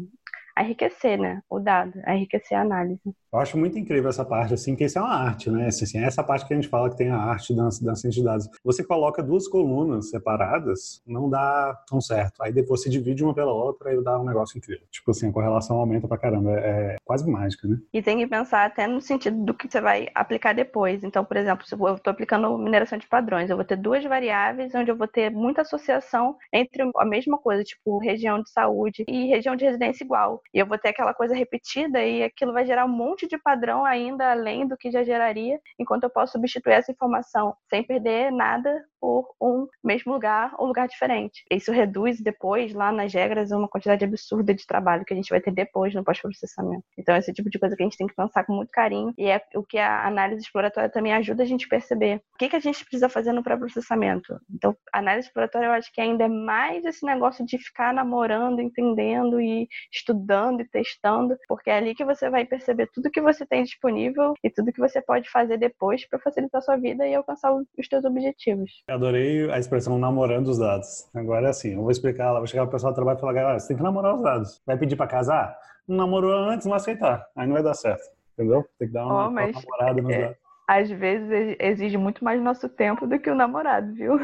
a 0.56 0.62
enriquecer 0.62 1.18
né, 1.18 1.42
o 1.50 1.58
dado, 1.58 1.92
a 2.04 2.14
enriquecer 2.14 2.56
a 2.56 2.62
análise. 2.62 3.02
Eu 3.34 3.40
acho 3.40 3.58
muito 3.58 3.76
incrível 3.76 4.08
essa 4.08 4.24
parte, 4.24 4.54
assim, 4.54 4.76
que 4.76 4.84
isso 4.84 4.96
é 4.96 5.02
uma 5.02 5.12
arte, 5.12 5.50
né? 5.50 5.66
Assim, 5.66 5.82
assim, 5.82 5.98
essa 5.98 6.22
parte 6.22 6.46
que 6.46 6.54
a 6.54 6.56
gente 6.56 6.68
fala 6.68 6.88
que 6.88 6.96
tem 6.96 7.10
a 7.10 7.18
arte 7.18 7.52
da, 7.52 7.68
ciência 7.68 8.10
de 8.10 8.22
dados. 8.22 8.48
Você 8.62 8.84
coloca 8.84 9.20
duas 9.24 9.48
colunas 9.48 10.10
separadas, 10.10 11.02
não 11.04 11.28
dá 11.28 11.76
tão 11.88 12.00
certo. 12.00 12.40
Aí 12.40 12.52
depois 12.52 12.80
você 12.80 12.88
divide 12.88 13.24
uma 13.24 13.34
pela 13.34 13.52
outra 13.52 13.92
e 13.92 14.00
dá 14.04 14.20
um 14.20 14.24
negócio 14.24 14.56
incrível. 14.56 14.86
Tipo 14.88 15.10
assim, 15.10 15.30
a 15.30 15.32
correlação 15.32 15.76
aumenta 15.78 16.06
pra 16.06 16.16
caramba. 16.16 16.52
É, 16.52 16.74
é 16.74 16.96
quase 17.04 17.28
mágica, 17.28 17.66
né? 17.66 17.76
E 17.92 18.00
tem 18.00 18.18
que 18.18 18.26
pensar 18.28 18.66
até 18.66 18.86
no 18.86 19.00
sentido 19.00 19.44
do 19.44 19.52
que 19.52 19.68
você 19.68 19.80
vai 19.80 20.06
aplicar 20.14 20.52
depois. 20.54 21.02
Então, 21.02 21.24
por 21.24 21.36
exemplo, 21.36 21.66
se 21.66 21.74
eu 21.74 21.94
estou 21.96 22.12
aplicando 22.12 22.56
mineração 22.56 22.98
de 22.98 23.08
padrões, 23.08 23.50
eu 23.50 23.56
vou 23.56 23.64
ter 23.64 23.76
duas 23.76 24.04
variáveis 24.04 24.72
onde 24.76 24.92
eu 24.92 24.96
vou 24.96 25.08
ter 25.08 25.30
muita 25.30 25.62
associação 25.62 26.36
entre 26.52 26.88
a 26.96 27.04
mesma 27.04 27.36
coisa, 27.38 27.64
tipo 27.64 27.98
região 27.98 28.40
de 28.40 28.50
saúde 28.50 29.04
e 29.08 29.26
região 29.26 29.56
de 29.56 29.64
residência 29.64 30.04
igual. 30.04 30.40
E 30.54 30.58
eu 30.60 30.66
vou 30.66 30.78
ter 30.78 30.90
aquela 30.90 31.12
coisa 31.12 31.34
repetida 31.34 32.00
e 32.00 32.22
aquilo 32.22 32.52
vai 32.52 32.64
gerar 32.64 32.84
um 32.84 32.88
monte 32.88 33.23
de 33.26 33.38
padrão 33.38 33.84
ainda 33.84 34.30
além 34.30 34.66
do 34.66 34.76
que 34.76 34.90
já 34.90 35.02
geraria, 35.02 35.58
enquanto 35.78 36.04
eu 36.04 36.10
posso 36.10 36.32
substituir 36.32 36.74
essa 36.74 36.92
informação 36.92 37.56
sem 37.68 37.82
perder 37.82 38.30
nada 38.30 38.84
por 39.04 39.34
um 39.38 39.68
mesmo 39.84 40.14
lugar 40.14 40.54
ou 40.56 40.66
lugar 40.66 40.88
diferente. 40.88 41.44
Isso 41.50 41.70
reduz 41.70 42.22
depois, 42.22 42.72
lá 42.72 42.90
nas 42.90 43.12
regras, 43.12 43.50
uma 43.50 43.68
quantidade 43.68 44.02
absurda 44.02 44.54
de 44.54 44.66
trabalho 44.66 45.04
que 45.04 45.12
a 45.12 45.16
gente 45.16 45.28
vai 45.28 45.42
ter 45.42 45.50
depois 45.50 45.94
no 45.94 46.02
pós-processamento. 46.02 46.82
Então, 46.96 47.14
esse 47.14 47.30
tipo 47.30 47.50
de 47.50 47.58
coisa 47.58 47.76
que 47.76 47.82
a 47.82 47.84
gente 47.84 47.98
tem 47.98 48.06
que 48.06 48.14
pensar 48.14 48.44
com 48.44 48.54
muito 48.54 48.70
carinho 48.70 49.12
e 49.18 49.26
é 49.26 49.42
o 49.54 49.62
que 49.62 49.76
a 49.76 50.06
análise 50.06 50.40
exploratória 50.40 50.88
também 50.88 51.12
ajuda 51.12 51.42
a 51.42 51.46
gente 51.46 51.66
a 51.66 51.68
perceber. 51.68 52.22
O 52.32 52.38
que, 52.38 52.48
que 52.48 52.56
a 52.56 52.60
gente 52.60 52.82
precisa 52.82 53.10
fazer 53.10 53.32
no 53.32 53.42
pré-processamento? 53.42 54.40
Então, 54.50 54.74
a 54.90 55.00
análise 55.00 55.28
exploratória 55.28 55.66
eu 55.66 55.72
acho 55.72 55.92
que 55.92 56.00
ainda 56.00 56.24
é 56.24 56.28
mais 56.28 56.82
esse 56.86 57.04
negócio 57.04 57.44
de 57.44 57.58
ficar 57.58 57.92
namorando, 57.92 58.62
entendendo 58.62 59.38
e 59.38 59.68
estudando 59.92 60.62
e 60.62 60.68
testando, 60.68 61.36
porque 61.46 61.68
é 61.68 61.76
ali 61.76 61.94
que 61.94 62.06
você 62.06 62.30
vai 62.30 62.46
perceber 62.46 62.88
tudo 62.90 63.10
que 63.10 63.20
você 63.20 63.44
tem 63.44 63.64
disponível 63.64 64.32
e 64.42 64.48
tudo 64.48 64.72
que 64.72 64.80
você 64.80 65.02
pode 65.02 65.28
fazer 65.28 65.58
depois 65.58 66.08
para 66.08 66.18
facilitar 66.20 66.60
a 66.60 66.62
sua 66.62 66.76
vida 66.78 67.06
e 67.06 67.14
alcançar 67.14 67.52
os 67.52 67.86
seus 67.86 68.06
objetivos. 68.06 68.82
Adorei 68.94 69.50
a 69.50 69.58
expressão 69.58 69.98
namorando 69.98 70.46
os 70.46 70.58
dados. 70.58 71.08
Agora 71.12 71.46
é 71.48 71.50
assim, 71.50 71.72
eu 71.74 71.82
vou 71.82 71.90
explicar 71.90 72.30
lá, 72.30 72.38
vou 72.38 72.46
chegar 72.46 72.62
pro 72.62 72.70
pessoal 72.72 72.92
do 72.92 72.94
trabalho 72.96 73.16
e 73.18 73.20
falar, 73.20 73.32
galera, 73.32 73.58
você 73.58 73.68
tem 73.68 73.76
que 73.76 73.82
namorar 73.82 74.14
os 74.14 74.22
dados. 74.22 74.62
Vai 74.64 74.78
pedir 74.78 74.94
pra 74.94 75.08
casar? 75.08 75.58
Não 75.88 75.96
namorou 75.96 76.32
antes, 76.32 76.64
não 76.66 76.74
aceitar. 76.74 77.26
Aí 77.34 77.44
não 77.46 77.54
vai 77.54 77.62
dar 77.62 77.74
certo. 77.74 78.02
Entendeu? 78.38 78.64
Tem 78.78 78.86
que 78.86 78.94
dar 78.94 79.04
uma, 79.06 79.24
Oh, 79.26 79.28
uma 79.30 79.40
namorada 79.46 80.00
nos 80.02 80.12
é- 80.12 80.20
dados. 80.20 80.36
Às 80.66 80.90
vezes 80.90 81.56
exige 81.60 81.98
muito 81.98 82.24
mais 82.24 82.40
nosso 82.40 82.70
tempo 82.70 83.06
do 83.06 83.18
que 83.18 83.28
o 83.28 83.34
namorado, 83.34 83.92
viu? 83.92 84.16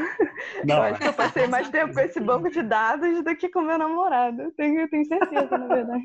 Não, 0.65 0.77
eu 0.77 0.83
acho 0.85 1.01
que 1.01 1.09
eu 1.09 1.13
passei 1.13 1.47
mais 1.47 1.69
tempo 1.69 1.93
com 1.93 2.01
esse 2.01 2.19
banco 2.19 2.49
de 2.49 2.63
dados 2.63 3.23
do 3.23 3.37
que 3.37 3.49
com 3.51 3.61
meu 3.61 3.77
namorado. 3.77 4.41
Eu 4.41 4.53
tenho, 4.53 4.89
tenho 4.89 5.05
certeza, 5.05 5.59
na 5.59 5.67
verdade. 5.67 6.03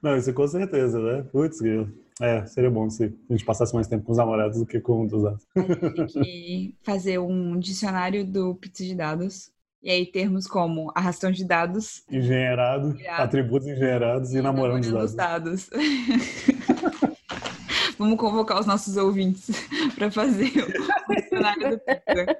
não, 0.00 0.16
isso 0.16 0.32
com 0.32 0.46
certeza, 0.46 1.00
né? 1.00 1.24
Putz, 1.32 1.60
grilo. 1.60 1.88
É, 2.20 2.44
seria 2.46 2.70
bom 2.70 2.88
se 2.90 3.04
a 3.04 3.32
gente 3.32 3.44
passasse 3.44 3.74
mais 3.74 3.88
tempo 3.88 4.04
com 4.04 4.12
os 4.12 4.18
namorados 4.18 4.58
do 4.58 4.66
que 4.66 4.78
com 4.78 5.04
os 5.06 5.22
dados. 5.22 5.46
Tem 5.54 6.06
que 6.22 6.76
fazer 6.82 7.18
um 7.18 7.58
dicionário 7.58 8.24
do 8.26 8.54
pizza 8.54 8.84
de 8.84 8.94
dados. 8.94 9.50
E 9.82 9.90
aí 9.90 10.04
termos 10.04 10.46
como 10.46 10.92
arrastão 10.94 11.32
de 11.32 11.42
dados 11.42 12.02
Engenheirado, 12.10 12.88
Engenheirado. 12.90 13.22
atributos 13.22 13.66
engenheirados 13.66 14.34
e 14.34 14.42
namorando 14.42 14.82
os 14.82 14.92
os 14.92 15.14
dados. 15.14 15.70
dados. 15.70 15.72
Vamos 17.98 18.18
convocar 18.18 18.60
os 18.60 18.66
nossos 18.66 18.98
ouvintes 18.98 19.48
para 19.96 20.10
fazer 20.10 20.52
o 21.08 21.14
dicionário 21.14 21.70
do 21.70 21.78
pizza. 21.78 22.36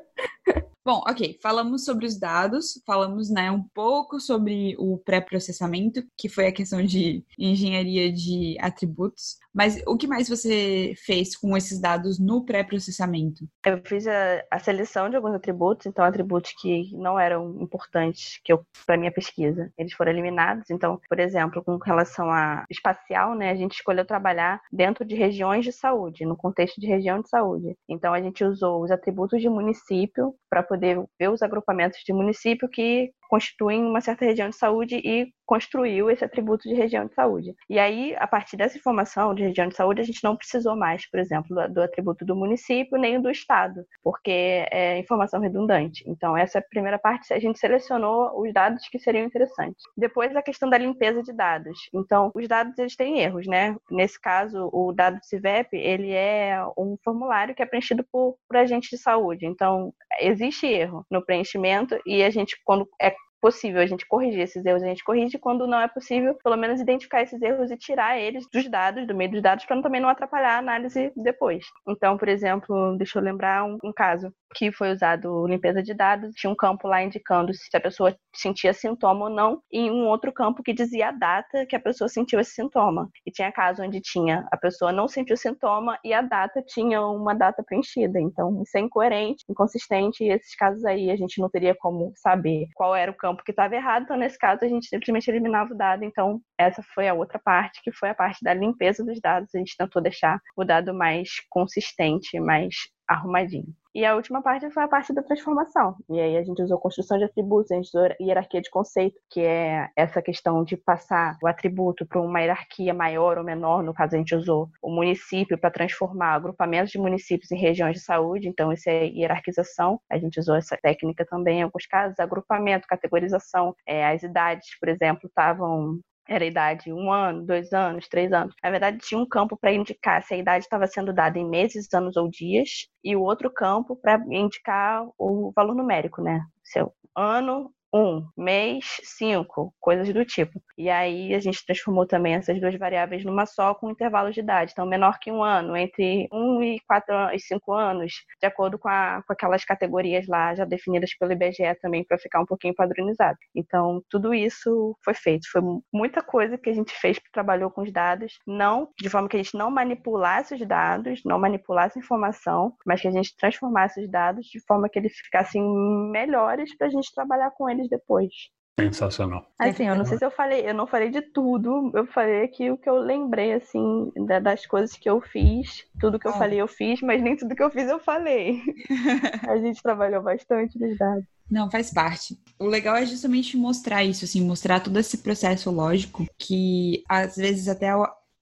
Bom, 0.83 1.03
ok, 1.07 1.39
falamos 1.43 1.85
sobre 1.85 2.07
os 2.07 2.19
dados, 2.19 2.81
falamos 2.87 3.29
né, 3.29 3.51
um 3.51 3.63
pouco 3.75 4.19
sobre 4.19 4.75
o 4.79 4.97
pré-processamento, 4.99 6.03
que 6.17 6.27
foi 6.29 6.47
a 6.47 6.53
questão 6.53 6.83
de 6.83 7.23
engenharia 7.39 8.11
de 8.11 8.57
atributos. 8.59 9.37
Mas 9.55 9.83
o 9.87 9.97
que 9.97 10.07
mais 10.07 10.29
você 10.29 10.95
fez 11.05 11.37
com 11.37 11.57
esses 11.57 11.81
dados 11.81 12.19
no 12.19 12.45
pré-processamento? 12.45 13.45
Eu 13.65 13.81
fiz 13.85 14.07
a, 14.07 14.45
a, 14.51 14.59
seleção 14.59 15.11
de 15.11 15.17
alguns 15.17 15.35
atributos, 15.35 15.87
então 15.87 16.05
atributos 16.05 16.53
que 16.61 16.97
não 16.97 17.19
eram 17.19 17.61
importantes 17.61 18.41
que 18.45 18.57
para 18.87 18.97
minha 18.97 19.13
pesquisa, 19.13 19.73
eles 19.77 19.93
foram 19.93 20.13
eliminados. 20.13 20.71
Então, 20.71 21.01
por 21.09 21.19
exemplo, 21.19 21.63
com 21.65 21.77
relação 21.79 22.31
a 22.31 22.65
espacial, 22.71 23.35
né, 23.35 23.51
a 23.51 23.57
gente 23.57 23.75
escolheu 23.75 24.05
trabalhar 24.05 24.61
dentro 24.73 25.05
de 25.05 25.15
regiões 25.17 25.65
de 25.65 25.73
saúde, 25.73 26.25
no 26.25 26.37
contexto 26.37 26.81
de 26.81 26.87
região 26.87 27.21
de 27.21 27.29
saúde. 27.29 27.77
Então, 27.89 28.15
a 28.15 28.23
gente 28.23 28.45
usou 28.45 28.83
os 28.83 28.91
atributos 28.91 29.41
de 29.41 29.49
município 29.49 30.35
para 30.49 30.63
poder 30.63 31.03
ver 31.19 31.31
os 31.31 31.43
agrupamentos 31.43 32.01
de 32.05 32.13
município 32.13 32.69
que 32.69 33.13
constituem 33.31 33.85
uma 33.85 34.01
certa 34.01 34.25
região 34.25 34.51
de 34.51 34.57
saúde 34.57 34.97
e 34.97 35.33
construiu 35.47 36.11
esse 36.11 36.25
atributo 36.25 36.69
de 36.69 36.75
região 36.75 37.07
de 37.07 37.15
saúde. 37.15 37.55
E 37.69 37.79
aí, 37.79 38.15
a 38.19 38.27
partir 38.27 38.57
dessa 38.57 38.77
informação 38.77 39.35
de 39.35 39.45
região 39.45 39.69
de 39.69 39.77
saúde, 39.77 40.01
a 40.01 40.05
gente 40.05 40.23
não 40.23 40.37
precisou 40.37 40.77
mais, 40.77 41.09
por 41.09 41.21
exemplo, 41.21 41.57
do, 41.69 41.83
atributo 41.83 42.25
do 42.25 42.37
município 42.37 42.99
nem 42.99 43.21
do 43.21 43.31
estado, 43.31 43.85
porque 44.03 44.67
é 44.71 44.99
informação 44.99 45.41
redundante. 45.41 46.05
Então, 46.09 46.37
essa 46.37 46.59
é 46.59 46.61
primeira 46.61 46.99
parte, 46.99 47.33
a 47.33 47.39
gente 47.39 47.59
selecionou 47.59 48.41
os 48.41 48.53
dados 48.53 48.89
que 48.89 48.99
seriam 48.99 49.25
interessantes. 49.25 49.83
Depois, 49.97 50.35
a 50.35 50.43
questão 50.43 50.69
da 50.69 50.79
limpeza 50.79 51.23
de 51.23 51.33
dados. 51.33 51.79
Então, 51.95 52.33
os 52.35 52.49
dados, 52.49 52.77
eles 52.79 52.97
têm 52.97 53.21
erros, 53.21 53.47
né? 53.47 53.77
Nesse 53.91 54.21
caso, 54.21 54.71
o 54.73 54.93
dado 54.93 55.19
do 55.19 55.25
CIVEP, 55.25 55.77
ele 55.77 56.13
é 56.13 56.61
um 56.77 56.97
formulário 57.05 57.55
que 57.55 57.63
é 57.63 57.67
preenchido 57.67 58.05
por, 58.11 58.37
por 58.49 58.57
agentes 58.57 58.91
de 58.91 58.99
saúde. 58.99 59.47
Então, 59.47 59.93
existe 60.21 60.67
erro 60.67 61.05
no 61.11 61.25
preenchimento 61.25 61.99
e 62.07 62.23
a 62.23 62.31
gente, 62.31 62.57
quando 62.65 62.89
é 63.01 63.15
possível 63.41 63.81
a 63.81 63.87
gente 63.87 64.07
corrigir 64.07 64.41
esses 64.41 64.65
erros, 64.65 64.83
a 64.83 64.87
gente 64.87 65.05
corrige. 65.05 65.39
Quando 65.39 65.67
não 65.67 65.81
é 65.81 65.89
possível, 65.89 66.37
pelo 66.43 66.57
menos 66.57 66.81
identificar 66.81 67.23
esses 67.23 67.41
erros 67.41 67.71
e 67.71 67.77
tirar 67.77 68.19
eles 68.19 68.47
dos 68.53 68.69
dados, 68.69 69.07
do 69.07 69.15
meio 69.15 69.31
dos 69.31 69.43
dados, 69.43 69.65
para 69.65 69.83
também 69.83 70.01
não 70.01 70.09
atrapalhar 70.09 70.57
a 70.57 70.59
análise 70.59 71.13
depois. 71.17 71.65
Então, 71.89 72.17
por 72.17 72.29
exemplo, 72.29 72.97
deixa 72.97 73.19
eu 73.19 73.23
lembrar 73.23 73.65
um, 73.65 73.79
um 73.83 73.93
caso 73.93 74.33
que 74.55 74.73
foi 74.73 74.93
usado 74.93 75.47
limpeza 75.47 75.83
de 75.83 75.95
dados, 75.95 76.35
tinha 76.35 76.51
um 76.51 76.57
campo 76.57 76.89
lá 76.89 77.03
indicando 77.03 77.55
se 77.55 77.77
a 77.77 77.81
pessoa 77.81 78.17
sentia 78.35 78.73
sintoma 78.73 79.27
ou 79.27 79.31
não, 79.31 79.63
e 79.71 79.91
um 79.91 80.07
outro 80.09 80.33
campo 80.33 80.63
que 80.63 80.73
dizia 80.73 81.09
a 81.09 81.13
data 81.13 81.65
que 81.67 81.77
a 81.77 81.81
pessoa 81.81 82.09
sentiu 82.09 82.41
esse 82.41 82.53
sintoma. 82.53 83.09
E 83.25 83.31
tinha 83.31 83.53
caso 83.53 83.83
onde 83.83 84.01
tinha 84.01 84.47
a 84.51 84.57
pessoa 84.57 84.93
não 84.93 85.09
sentiu 85.09 85.37
sintoma 85.37 85.99
e 86.05 86.13
a 86.13 86.21
data 86.23 86.63
tinha 86.67 87.01
uma 87.07 87.35
data 87.35 87.63
preenchida. 87.63 88.21
Então, 88.21 88.63
isso 88.63 88.77
é 88.77 88.81
incoerente, 88.81 89.45
inconsistente, 89.49 90.25
e 90.25 90.31
esses 90.31 90.55
casos 90.57 90.85
aí 90.85 91.11
a 91.11 91.17
gente 91.17 91.41
não 91.41 91.49
teria 91.49 91.75
como 91.75 92.13
saber 92.17 92.67
qual 92.75 92.95
era 92.95 93.11
o 93.11 93.17
campo 93.17 93.30
campo 93.31 93.45
que 93.45 93.53
estava 93.53 93.75
errado, 93.75 94.03
então 94.05 94.17
nesse 94.17 94.39
caso 94.39 94.65
a 94.65 94.69
gente 94.69 94.89
simplesmente 94.89 95.29
eliminava 95.31 95.73
o 95.73 95.77
dado. 95.77 96.05
Então, 96.05 96.41
essa 96.59 96.83
foi 96.95 97.09
a 97.09 97.15
outra 97.15 97.39
parte, 97.39 97.81
que 97.83 97.93
foi 97.93 98.11
a 98.11 98.15
parte 98.15 98.43
da 98.43 98.53
limpeza 98.53 99.05
dos 99.05 99.21
dados. 99.21 99.55
A 99.55 99.59
gente 99.59 99.77
tentou 99.77 100.03
deixar 100.03 100.41
o 100.57 100.65
dado 100.65 100.93
mais 100.93 101.31
consistente, 101.49 102.39
mais 102.41 102.75
arrumadinho. 103.09 103.75
E 103.95 104.05
a 104.05 104.15
última 104.15 104.41
parte 104.41 104.71
foi 104.71 104.85
a 104.85 104.89
parte 104.89 105.13
da 105.13 105.23
transformação. 105.23 105.97
E 106.09 106.21
aí 106.21 106.37
a 106.37 106.43
gente 106.45 106.63
usou 106.63 106.79
construção 106.79 107.19
de 107.19 107.25
atributos, 107.25 107.73
a 107.73 107.75
gente 107.75 107.89
usou 107.89 108.09
hierarquia 108.21 108.61
de 108.61 108.71
conceito, 108.71 109.21
que 109.29 109.41
é 109.41 109.89
essa 109.97 110.23
questão 110.23 110.63
de 110.63 110.77
passar 110.77 111.37
o 111.43 111.49
atributo 111.49 112.07
para 112.07 112.21
uma 112.21 112.41
hierarquia 112.41 112.95
maior 112.95 113.37
ou 113.39 113.45
menor. 113.45 113.83
No 113.83 113.93
caso, 113.93 114.15
a 114.15 114.19
gente 114.19 114.35
usou 114.35 114.69
o 114.81 114.91
município 114.91 115.59
para 115.59 115.71
transformar 115.71 116.35
agrupamentos 116.35 116.93
de 116.93 116.99
municípios 116.99 117.51
em 117.51 117.57
regiões 117.57 117.97
de 117.97 118.03
saúde. 118.03 118.49
Então, 118.49 118.73
isso 118.73 118.89
é 118.89 119.07
hierarquização. 119.07 120.01
A 120.09 120.19
gente 120.19 120.39
usou 120.39 120.55
essa 120.55 120.77
técnica 120.77 121.27
também 121.27 121.59
em 121.61 121.63
alguns 121.63 121.87
casos. 121.87 122.19
Agrupamento, 122.21 122.87
categorização. 122.87 123.75
É, 123.87 124.07
as 124.07 124.23
idades, 124.23 124.69
por 124.79 124.89
exemplo, 124.89 125.27
estavam 125.27 125.99
era 126.31 126.45
a 126.45 126.47
idade 126.47 126.93
um 126.93 127.13
ano, 127.13 127.45
dois 127.45 127.73
anos, 127.73 128.09
três 128.09 128.33
anos. 128.33 128.55
Na 128.63 128.71
verdade, 128.71 128.99
tinha 128.99 129.21
um 129.21 129.27
campo 129.27 129.57
para 129.59 129.73
indicar 129.73 130.23
se 130.23 130.33
a 130.35 130.37
idade 130.39 130.65
estava 130.65 130.87
sendo 130.87 131.13
dada 131.13 131.39
em 131.39 131.49
meses, 131.49 131.93
anos 131.93 132.17
ou 132.17 132.31
dias, 132.31 132.87
e 133.03 133.17
o 133.17 133.23
outro 133.23 133.53
campo 133.53 133.97
para 133.97 134.23
indicar 134.31 135.05
o 135.19 135.53
valor 135.55 135.75
numérico, 135.75 136.23
né? 136.23 136.41
Seu 136.63 136.95
ano, 137.17 137.73
um, 137.93 138.27
mês, 138.37 139.01
cinco, 139.03 139.75
coisas 139.81 140.13
do 140.13 140.25
tipo. 140.25 140.63
E 140.79 140.89
aí 140.89 141.35
a 141.35 141.41
gente 141.41 141.65
transformou 141.65 142.07
também 142.07 142.35
essas 142.35 142.61
duas 142.61 142.75
variáveis 142.77 143.25
numa 143.25 143.47
só 143.47 143.75
com 143.75 143.91
intervalos 143.91 144.35
de 144.35 144.41
idade. 144.41 144.73
Então, 144.73 144.87
menor 144.87 145.19
que 145.19 145.31
um 145.31 145.43
ano, 145.43 145.77
entre 145.77 146.29
um 146.33 146.63
e 146.63 146.81
quatro 146.87 147.15
e 147.35 147.39
cinco 147.39 147.73
anos, 147.73 148.13
de 148.41 148.47
acordo 148.47 148.79
com, 148.79 148.89
a, 148.89 149.23
com 149.27 149.33
aquelas 149.33 149.65
categorias 149.65 150.27
lá 150.27 150.55
já 150.55 150.65
definidas 150.65 151.15
pelo 151.15 151.33
IBGE 151.33 151.75
também 151.81 152.05
para 152.05 152.19
ficar 152.19 152.41
um 152.41 152.47
pouquinho 152.47 152.75
padronizado. 152.75 153.39
Então, 153.55 154.03
tudo 154.09 154.33
isso 154.33 154.97
foi 155.05 155.15
feito. 155.15 155.49
Foi 155.51 155.63
muita 155.93 156.23
coisa 156.23 156.57
que 156.57 156.71
a 156.71 156.75
gente 156.75 156.93
fez, 156.93 157.19
que 157.19 157.31
trabalhou 157.33 157.71
com 157.71 157.83
os 157.83 157.93
dados, 157.93 158.39
não 158.47 158.89
de 159.01 159.09
forma 159.09 159.29
que 159.29 159.37
a 159.37 159.43
gente 159.43 159.57
não 159.57 159.71
manipulasse 159.71 160.55
os 160.55 160.67
dados, 160.67 161.21
não 161.25 161.39
manipulasse 161.39 161.99
a 161.99 162.03
informação, 162.03 162.75
mas 162.87 163.01
que 163.01 163.09
a 163.09 163.11
gente 163.11 163.37
transformasse 163.37 164.01
os 164.01 164.11
dados 164.11 164.47
de 164.47 164.61
forma 164.67 164.89
que 164.89 164.99
eles 164.99 165.13
ficassem 165.17 165.63
melhores 166.11 166.77
para 166.77 166.87
a 166.87 166.91
gente 166.91 167.13
trabalhar 167.15 167.51
com 167.53 167.69
eles 167.69 167.80
eles 167.81 167.91
depois. 167.91 168.33
Sensacional. 168.79 169.47
Assim, 169.59 169.87
eu 169.87 169.95
não 169.95 170.05
sei 170.05 170.17
se 170.17 170.25
eu 170.25 170.31
falei, 170.31 170.69
eu 170.69 170.75
não 170.75 170.87
falei 170.87 171.11
de 171.11 171.21
tudo, 171.21 171.91
eu 171.95 172.07
falei 172.07 172.45
aqui 172.45 172.71
o 172.71 172.79
que 172.79 172.89
eu 172.89 172.99
lembrei, 172.99 173.53
assim, 173.53 174.11
das 174.43 174.65
coisas 174.65 174.97
que 174.97 175.09
eu 175.09 175.21
fiz. 175.21 175.85
Tudo 175.99 176.19
que 176.19 176.27
eu 176.27 176.33
ah. 176.33 176.39
falei 176.39 176.61
eu 176.61 176.69
fiz, 176.69 177.01
mas 177.03 177.23
nem 177.23 177.37
tudo 177.37 177.55
que 177.55 177.63
eu 177.63 177.71
fiz 177.71 177.89
eu 177.89 177.99
falei. 177.99 178.63
a 179.49 179.57
gente 179.59 179.83
trabalhou 179.83 180.23
bastante 180.23 180.79
nos 180.79 180.97
dados. 180.97 181.25
Não, 181.51 181.71
faz 181.71 181.93
parte. 181.93 182.39
O 182.59 182.67
legal 182.67 182.97
é 182.97 183.05
justamente 183.05 183.57
mostrar 183.57 184.05
isso, 184.05 184.25
assim, 184.25 184.41
mostrar 184.41 184.81
todo 184.81 184.99
esse 184.99 185.19
processo 185.19 185.71
lógico 185.71 186.25
que 186.39 187.03
às 187.09 187.37
vezes 187.37 187.69
até 187.69 187.91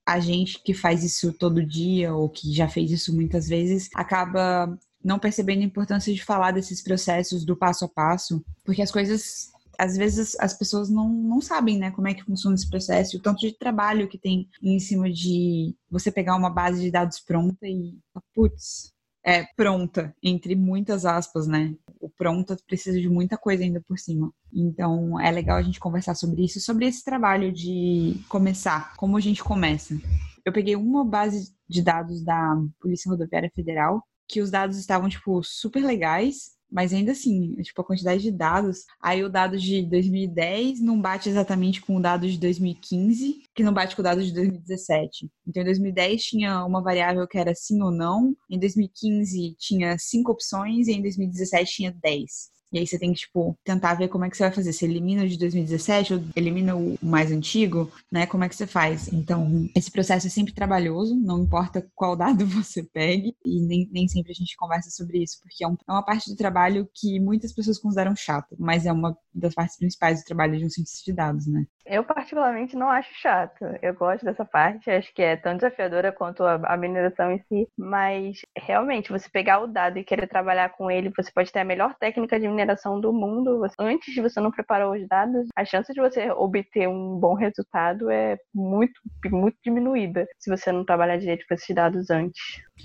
a 0.07 0.19
gente 0.19 0.61
que 0.63 0.73
faz 0.73 1.03
isso 1.03 1.33
todo 1.33 1.65
dia 1.65 2.13
ou 2.13 2.29
que 2.29 2.53
já 2.53 2.67
fez 2.67 2.91
isso 2.91 3.15
muitas 3.15 3.47
vezes 3.47 3.89
acaba 3.95 4.77
não 5.03 5.19
percebendo 5.19 5.61
a 5.61 5.65
importância 5.65 6.13
de 6.13 6.23
falar 6.23 6.51
desses 6.51 6.81
processos 6.81 7.45
do 7.45 7.55
passo 7.55 7.85
a 7.85 7.89
passo, 7.89 8.43
porque 8.63 8.81
as 8.81 8.91
coisas 8.91 9.51
às 9.79 9.95
vezes 9.95 10.35
as 10.41 10.53
pessoas 10.53 10.89
não, 10.89 11.07
não 11.07 11.39
sabem, 11.39 11.79
né, 11.79 11.89
como 11.91 12.09
é 12.09 12.13
que 12.13 12.25
funciona 12.25 12.53
esse 12.53 12.69
processo, 12.69 13.15
o 13.15 13.21
tanto 13.21 13.39
de 13.39 13.57
trabalho 13.57 14.09
que 14.09 14.17
tem 14.17 14.49
em 14.61 14.77
cima 14.77 15.09
de 15.09 15.73
você 15.89 16.11
pegar 16.11 16.35
uma 16.35 16.49
base 16.49 16.81
de 16.81 16.91
dados 16.91 17.21
pronta 17.21 17.65
e, 17.65 17.97
putz, 18.35 18.93
é 19.23 19.45
pronta, 19.55 20.13
entre 20.21 20.55
muitas 20.55 21.05
aspas, 21.05 21.47
né? 21.47 21.75
O 21.99 22.09
pronta 22.09 22.57
precisa 22.67 22.99
de 22.99 23.09
muita 23.09 23.37
coisa 23.37 23.63
ainda 23.63 23.81
por 23.87 23.97
cima. 23.99 24.33
Então, 24.51 25.19
é 25.19 25.29
legal 25.29 25.57
a 25.57 25.61
gente 25.61 25.79
conversar 25.79 26.15
sobre 26.15 26.43
isso, 26.43 26.59
sobre 26.59 26.85
esse 26.87 27.03
trabalho 27.03 27.51
de 27.51 28.19
começar, 28.27 28.95
como 28.95 29.17
a 29.17 29.19
gente 29.19 29.43
começa. 29.43 29.95
Eu 30.43 30.53
peguei 30.53 30.75
uma 30.75 31.05
base 31.05 31.53
de 31.67 31.81
dados 31.81 32.23
da 32.23 32.57
Polícia 32.79 33.09
Rodoviária 33.09 33.51
Federal, 33.53 34.03
que 34.29 34.41
os 34.41 34.51
dados 34.51 34.77
estavam, 34.77 35.09
tipo, 35.09 35.43
super 35.43 35.83
legais, 35.83 36.51
mas 36.71 36.93
ainda 36.93 37.13
assim, 37.13 37.55
tipo, 37.63 37.81
a 37.81 37.83
quantidade 37.83 38.21
de 38.21 38.31
dados. 38.31 38.85
Aí 39.01 39.23
o 39.23 39.29
dado 39.29 39.57
de 39.57 39.81
2010 39.87 40.79
não 40.81 41.01
bate 41.01 41.27
exatamente 41.27 41.81
com 41.81 41.97
o 41.97 42.01
dado 42.01 42.29
de 42.29 42.37
2015, 42.37 43.41
que 43.55 43.63
não 43.63 43.73
bate 43.73 43.95
com 43.95 44.01
o 44.01 44.03
dado 44.03 44.23
de 44.23 44.31
2017. 44.31 45.29
Então, 45.47 45.63
em 45.63 45.65
2010 45.65 46.23
tinha 46.23 46.63
uma 46.63 46.81
variável 46.81 47.27
que 47.27 47.39
era 47.39 47.55
sim 47.55 47.81
ou 47.81 47.91
não, 47.91 48.35
em 48.49 48.59
2015 48.59 49.55
tinha 49.57 49.97
cinco 49.97 50.31
opções 50.31 50.87
e 50.87 50.91
em 50.93 51.01
2017 51.01 51.71
tinha 51.71 51.91
10. 51.91 52.58
E 52.71 52.79
aí 52.79 52.85
você 52.85 52.99
tem 52.99 53.13
que, 53.13 53.19
tipo, 53.19 53.57
tentar 53.63 53.95
ver 53.95 54.07
como 54.07 54.25
é 54.25 54.29
que 54.29 54.37
você 54.37 54.43
vai 54.43 54.51
fazer. 54.51 54.73
Você 54.73 54.85
elimina 54.85 55.23
o 55.23 55.27
de 55.27 55.37
2017 55.37 56.13
ou 56.13 56.23
elimina 56.35 56.75
o 56.75 56.97
mais 57.01 57.31
antigo, 57.31 57.91
né? 58.11 58.25
Como 58.25 58.43
é 58.43 58.49
que 58.49 58.55
você 58.55 58.67
faz? 58.67 59.11
Então, 59.11 59.67
esse 59.75 59.91
processo 59.91 60.27
é 60.27 60.29
sempre 60.29 60.53
trabalhoso, 60.53 61.15
não 61.15 61.43
importa 61.43 61.85
qual 61.95 62.15
dado 62.15 62.45
você 62.47 62.83
pegue, 62.83 63.35
e 63.45 63.61
nem, 63.61 63.89
nem 63.91 64.07
sempre 64.07 64.31
a 64.31 64.35
gente 64.35 64.55
conversa 64.55 64.89
sobre 64.89 65.23
isso, 65.23 65.39
porque 65.41 65.63
é, 65.63 65.67
um, 65.67 65.75
é 65.87 65.91
uma 65.91 66.03
parte 66.03 66.29
do 66.29 66.35
trabalho 66.35 66.87
que 66.93 67.19
muitas 67.19 67.53
pessoas 67.53 67.79
consideram 67.79 68.15
chato, 68.15 68.55
mas 68.59 68.85
é 68.85 68.91
uma 68.91 69.17
das 69.33 69.53
partes 69.53 69.77
principais 69.77 70.21
do 70.21 70.25
trabalho 70.25 70.57
de 70.57 70.65
um 70.65 70.69
cientista 70.69 71.03
de 71.05 71.15
dados, 71.15 71.47
né? 71.47 71.65
Eu, 71.85 72.03
particularmente, 72.03 72.75
não 72.75 72.87
acho 72.87 73.09
chato. 73.19 73.65
Eu 73.81 73.95
gosto 73.95 74.23
dessa 74.23 74.45
parte, 74.45 74.91
acho 74.91 75.11
que 75.11 75.23
é 75.23 75.35
tão 75.35 75.55
desafiadora 75.55 76.11
quanto 76.11 76.43
a, 76.43 76.55
a 76.65 76.77
mineração 76.77 77.31
em 77.31 77.39
si, 77.47 77.67
mas 77.75 78.45
realmente, 78.55 79.11
você 79.11 79.27
pegar 79.27 79.59
o 79.59 79.67
dado 79.67 79.97
e 79.97 80.03
querer 80.03 80.27
trabalhar 80.27 80.69
com 80.69 80.91
ele, 80.91 81.11
você 81.17 81.31
pode 81.31 81.51
ter 81.51 81.59
a 81.59 81.65
melhor 81.65 81.95
técnica 81.95 82.39
de 82.39 82.47
mineração 82.47 82.58
do 82.99 83.13
mundo. 83.13 83.61
Antes 83.79 84.13
de 84.13 84.21
você 84.21 84.39
não 84.39 84.51
preparar 84.51 84.89
os 84.89 85.07
dados, 85.07 85.47
a 85.55 85.65
chance 85.65 85.93
de 85.93 85.99
você 85.99 86.31
obter 86.31 86.87
um 86.87 87.19
bom 87.19 87.33
resultado 87.33 88.09
é 88.09 88.37
muito, 88.53 88.99
muito 89.31 89.57
diminuída 89.63 90.27
se 90.37 90.49
você 90.49 90.71
não 90.71 90.85
trabalhar 90.85 91.17
direito 91.17 91.45
com 91.47 91.53
esses 91.53 91.75
dados 91.75 92.09
antes. 92.09 92.41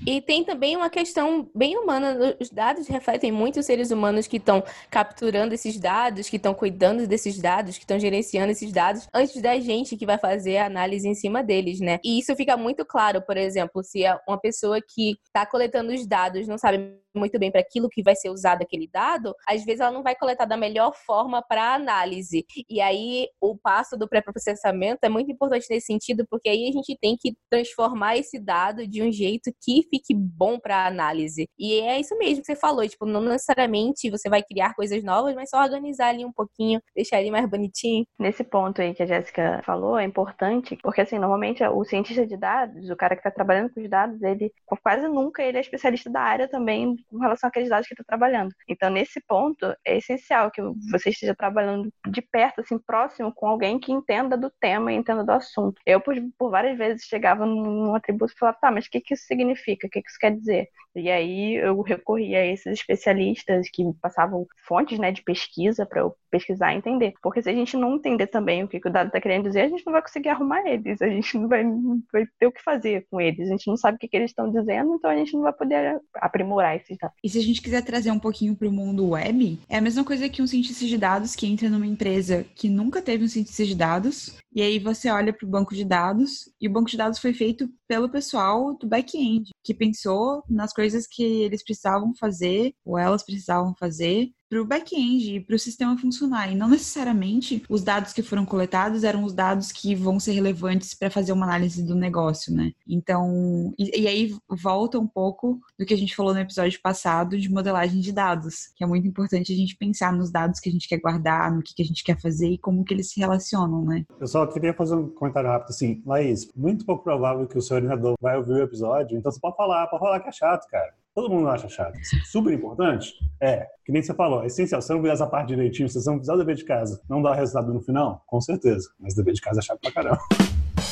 E 0.07 0.21
tem 0.21 0.45
também 0.45 0.77
uma 0.77 0.91
questão 0.91 1.51
bem 1.55 1.77
humana. 1.77 2.37
Os 2.41 2.51
dados 2.51 2.87
refletem 2.89 3.31
muito 3.31 3.61
os 3.61 3.67
seres 3.67 3.91
humanos 3.91 4.27
que 4.27 4.37
estão 4.37 4.63
capturando 4.91 5.55
esses 5.55 5.79
dados, 5.79 6.29
que 6.29 6.37
estão 6.37 6.55
cuidando 6.55 7.07
desses 7.07 7.39
dados, 7.39 7.77
que 7.77 7.85
estão 7.85 7.99
gerenciando 7.99 8.53
esses 8.53 8.73
dados, 8.73 9.09
antes 9.15 9.41
da 9.41 9.59
gente 9.59 9.97
que 9.97 10.07
vai 10.07 10.19
fazer 10.19 10.59
a 10.59 10.67
análise 10.67 11.09
em 11.09 11.15
cima 11.15 11.43
deles, 11.43 11.81
né? 11.81 11.99
E 12.05 12.19
isso 12.19 12.35
fica 12.37 12.57
muito 12.57 12.85
claro, 12.85 13.23
por 13.23 13.37
exemplo, 13.37 13.83
se 13.83 14.05
é 14.05 14.19
uma 14.29 14.39
pessoa 14.39 14.81
que 14.81 15.17
está 15.27 15.47
coletando 15.47 15.93
os 15.93 16.07
dados 16.07 16.47
não 16.47 16.59
sabe 16.59 17.05
muito 17.15 17.39
bem 17.39 17.51
para 17.51 17.61
aquilo 17.61 17.89
que 17.89 18.03
vai 18.03 18.17
ser 18.17 18.31
usado 18.31 18.63
aquele 18.63 18.89
dado, 18.89 19.35
às 19.47 19.65
vezes 19.65 19.81
ela 19.81 19.93
não 19.93 20.03
vai 20.03 20.17
coletar 20.17 20.45
da 20.45 20.57
melhor 20.57 20.93
forma 21.07 21.43
para 21.43 21.75
análise. 21.75 22.45
E 22.69 22.81
aí 22.81 23.29
o 23.41 23.57
passo 23.57 23.97
do 23.97 24.09
pré-processamento 24.09 25.01
é 25.03 25.09
muito 25.09 25.31
importante 25.31 25.67
nesse 25.71 25.87
sentido, 25.87 26.27
porque 26.29 26.49
aí 26.49 26.69
a 26.69 26.73
gente 26.73 26.99
tem 27.01 27.17
que 27.17 27.37
transformar 27.49 28.17
esse 28.17 28.39
dado 28.39 28.87
de 28.87 29.03
um 29.03 29.13
jeito 29.13 29.53
que 29.63 29.84
fique 29.89 30.15
bom 30.15 30.59
para 30.59 30.87
análise. 30.87 31.49
E 31.59 31.81
é 31.81 32.01
isso 32.01 32.17
mesmo 32.19 32.41
que 32.41 32.47
você 32.47 32.57
falou, 32.57 32.87
tipo, 32.89 33.07
não 33.07 33.21
necessariamente 33.21 34.11
você 34.11 34.29
vai 34.29 34.43
criar 34.43 34.75
coisas 34.75 35.03
novas, 35.03 35.35
mas 35.35 35.51
só 35.51 35.63
organizar 35.63 36.09
ali 36.09 36.25
um 36.25 36.33
pouquinho, 36.33 36.81
deixar 36.95 37.21
ele 37.21 37.31
mais 37.31 37.49
bonitinho. 37.49 38.07
Nesse 38.19 38.45
ponto 38.45 38.81
aí 38.81 38.95
que 38.95 39.03
a 39.03 39.07
Jéssica 39.07 39.63
falou, 39.65 39.99
é 39.99 40.05
importante, 40.05 40.77
porque 40.83 41.01
assim, 41.01 41.19
normalmente 41.19 41.63
o 41.65 41.85
cientista 41.85 42.27
de 42.27 42.37
dados, 42.37 42.91
o 42.91 42.97
cara 42.97 43.15
que 43.15 43.21
está 43.21 43.31
trabalhando 43.31 43.73
com 43.73 43.81
os 43.81 43.89
dados, 43.89 44.23
ele 44.23 44.53
quase 44.83 45.09
nunca 45.09 45.43
ele 45.43 45.59
é 45.59 45.61
especialista 45.61 46.11
da 46.11 46.21
área 46.21 46.49
também 46.49 46.97
com 47.11 47.19
relação 47.19 47.49
àqueles 47.49 47.69
dados 47.69 47.87
que 47.87 47.95
está 47.95 48.05
trabalhando. 48.05 48.53
Então, 48.69 48.91
nesse 48.91 49.21
ponto, 49.27 49.67
é 49.85 49.97
essencial 49.99 50.51
que 50.51 50.63
você 50.91 51.11
esteja 51.11 51.35
trabalhando 51.35 51.93
de 52.11 52.23
perto, 52.23 52.61
assim, 52.61 52.79
próximo 52.79 53.33
com 53.35 53.47
alguém 53.47 53.79
que 53.79 53.93
entenda 53.93 54.37
do 54.37 54.51
tema 54.61 54.93
e 54.93 54.97
entenda 54.97 55.25
do 55.25 55.33
assunto. 55.33 55.81
Eu, 55.87 56.01
por, 56.01 56.15
por 56.39 56.51
várias 56.51 56.77
vezes, 56.77 57.05
chegava 57.05 57.47
num 57.47 57.95
atributo 57.95 58.33
e 58.33 58.39
falava, 58.39 58.59
tá, 58.61 58.71
mas 58.71 58.87
o 58.87 58.91
que, 58.91 59.01
que 59.01 59.15
isso 59.15 59.25
significa? 59.27 59.74
O 59.75 59.79
que, 59.79 59.99
isso 59.99 60.19
quer 60.19 60.37
dizer? 60.37 60.69
E 60.97 61.11
aí 61.11 61.55
eu 61.57 61.81
recorria 61.83 62.39
a 62.39 62.47
esses 62.47 62.67
especialistas 62.67 63.69
que 63.69 63.83
passavam 64.01 64.47
fontes 64.67 64.99
né, 64.99 65.11
de 65.11 65.23
pesquisa 65.23 65.85
para 65.85 66.01
eu 66.01 66.15
pesquisar 66.31 66.73
e 66.73 66.79
entender. 66.79 67.15
Porque 67.21 67.43
se 67.43 67.51
a 67.51 67.53
gente 67.53 67.77
não 67.77 67.97
entender 67.97 68.29
também 68.29 68.63
o 68.63 68.69
que, 68.69 68.79
que 68.79 68.89
o 68.89 68.93
dado 68.93 69.09
está 69.09 69.21
querendo 69.21 69.45
dizer, 69.45 69.63
a 69.63 69.69
gente 69.69 69.85
não 69.85 69.93
vai 69.93 70.03
conseguir 70.03 70.29
arrumar 70.29 70.65
eles, 70.67 71.03
a 71.03 71.09
gente 71.09 71.37
não 71.37 71.49
vai, 71.49 71.65
vai 72.13 72.27
ter 72.39 72.47
o 72.47 72.53
que 72.53 72.63
fazer 72.63 73.07
com 73.11 73.21
eles, 73.21 73.49
a 73.49 73.51
gente 73.53 73.67
não 73.67 73.77
sabe 73.77 73.97
o 73.97 73.99
que, 73.99 74.09
que 74.09 74.17
eles 74.17 74.31
estão 74.31 74.51
dizendo, 74.51 74.95
então 74.95 75.11
a 75.11 75.17
gente 75.17 75.33
não 75.35 75.43
vai 75.43 75.53
poder 75.53 76.01
aprimorar 76.15 76.77
esses 76.77 76.97
dados. 76.97 77.17
E 77.23 77.29
se 77.29 77.39
a 77.39 77.43
gente 77.43 77.61
quiser 77.61 77.83
trazer 77.83 78.11
um 78.11 78.19
pouquinho 78.19 78.55
para 78.55 78.69
o 78.69 78.73
mundo 78.73 79.11
web, 79.11 79.59
é 79.69 79.79
a 79.79 79.81
mesma 79.81 80.05
coisa 80.05 80.29
que 80.29 80.43
um 80.43 80.47
cientista 80.47 80.85
de 80.85 80.97
dados 80.97 81.35
que 81.35 81.47
entra 81.47 81.69
numa 81.69 81.87
empresa 81.87 82.45
que 82.55 82.69
nunca 82.69 83.03
teve 83.03 83.25
um 83.25 83.29
cientista 83.29 83.65
de 83.65 83.75
dados, 83.75 84.37
e 84.55 84.63
aí 84.63 84.79
você 84.79 85.11
olha 85.11 85.33
para 85.33 85.47
o 85.47 85.51
banco 85.51 85.75
de 85.75 85.85
dados, 85.85 86.49
e 86.61 86.69
o 86.69 86.73
banco 86.73 86.89
de 86.89 86.97
dados 86.97 87.19
foi 87.19 87.35
feito 87.35 87.69
pelo 87.89 88.09
pessoal 88.09 88.77
do 88.77 88.87
back-end, 88.87 89.51
que 89.65 89.75
pensou 89.75 90.45
nas 90.49 90.73
coisas 90.73 91.07
que 91.07 91.23
eles 91.23 91.65
precisavam 91.65 92.15
fazer, 92.15 92.73
ou 92.85 92.97
elas 92.97 93.25
precisavam 93.25 93.75
fazer, 93.79 94.31
para 94.49 94.61
o 94.61 94.65
back-end 94.65 95.37
e 95.37 95.41
para 95.41 95.57
o 95.57 95.59
sistema 95.59 95.97
funcionar. 95.99 96.51
E 96.51 96.55
não 96.55 96.69
necessariamente 96.69 97.63
os 97.69 97.83
dados 97.83 98.13
que 98.13 98.23
foram 98.23 98.45
coletados 98.45 99.05
eram 99.05 99.25
os 99.25 99.33
dados 99.33 99.73
que 99.73 99.95
vão 99.95 100.21
ser 100.21 100.33
relevantes 100.33 100.95
para 100.95 101.11
fazer 101.11 101.33
uma 101.33 101.47
análise 101.47 101.83
do 101.83 101.95
negócio, 101.95 102.55
né? 102.55 102.73
Então, 102.87 103.73
e, 103.79 104.03
e, 104.03 104.09
aí 104.09 104.35
volta 104.49 104.99
um 104.99 105.07
pouco 105.07 105.61
do 105.79 105.85
que 105.85 105.95
a 105.95 105.97
gente 105.97 106.15
falou 106.15 106.35
no 106.35 106.41
episódio 106.41 106.81
passado 106.81 107.39
de 107.39 107.51
modelagem 107.51 108.01
de 108.01 108.13
dados, 108.13 108.73
que 108.77 108.85
é 108.85 108.87
muito 108.87 109.07
importante 109.07 109.53
a 109.53 109.57
gente 109.57 109.77
pensar 109.77 110.13
nos 110.13 110.31
dados 110.31 110.61
que 110.61 110.69
a 110.69 110.73
gente 110.73 110.89
quer 110.89 110.99
guardar, 110.99 111.53
no 111.55 111.63
que, 111.63 111.75
que 111.75 111.83
a 111.83 111.87
gente 111.87 112.05
quer 112.05 112.21
fazer 112.21 112.49
e 112.49 112.59
como 112.59 112.85
que 112.85 112.95
eles 112.95 113.11
se 113.11 113.21
relacionam, 113.21 113.85
né? 113.85 114.05
Eu 114.21 114.27
só 114.27 114.47
queria 114.47 114.75
fazer 114.75 114.95
um 114.95 115.09
comentário 115.09 115.51
rápido 115.51 115.71
assim, 115.71 116.03
Laís, 116.07 116.51
muito 116.55 116.85
pouco 116.85 117.05
provável 117.05 117.47
que 117.47 117.59
o 117.59 117.63
seu 117.63 117.77
orientador 117.77 118.15
vai 118.21 118.37
ouvir 118.37 118.53
o 118.53 118.63
episódio, 118.63 119.19
então 119.19 119.31
você 119.31 119.41
pode 119.41 119.57
falar, 119.57 119.87
pode 119.89 120.01
falar 120.01 120.21
que 120.21 120.29
é 120.29 120.33
chato, 120.33 120.69
cara. 120.69 120.93
Todo 121.15 121.31
mundo 121.31 121.49
acha 121.49 121.69
chato. 121.69 121.97
Super 122.25 122.53
importante? 122.53 123.15
É. 123.41 123.69
Que 123.87 123.93
nem 123.93 124.03
você 124.03 124.13
falou, 124.13 124.43
é 124.43 124.47
essencial. 124.47 124.83
Se 124.83 124.89
você 124.89 124.95
não 124.95 125.01
fizer 125.01 125.13
essa 125.13 125.27
parte 125.29 125.49
direitinho, 125.49 125.89
se 125.89 126.01
você 126.01 126.11
não 126.11 126.19
fizer 126.19 126.33
o 126.33 126.37
dever 126.37 126.57
de 126.57 126.65
casa, 126.65 127.01
não 127.09 127.23
dá 127.23 127.33
resultado 127.33 127.73
no 127.73 127.81
final? 127.81 128.25
Com 128.27 128.41
certeza. 128.41 128.91
Mas 128.99 129.13
o 129.13 129.17
dever 129.19 129.35
de 129.35 129.41
casa 129.41 129.61
é 129.61 129.63
chato 129.63 129.79
pra 129.81 129.93
caramba. 129.93 130.19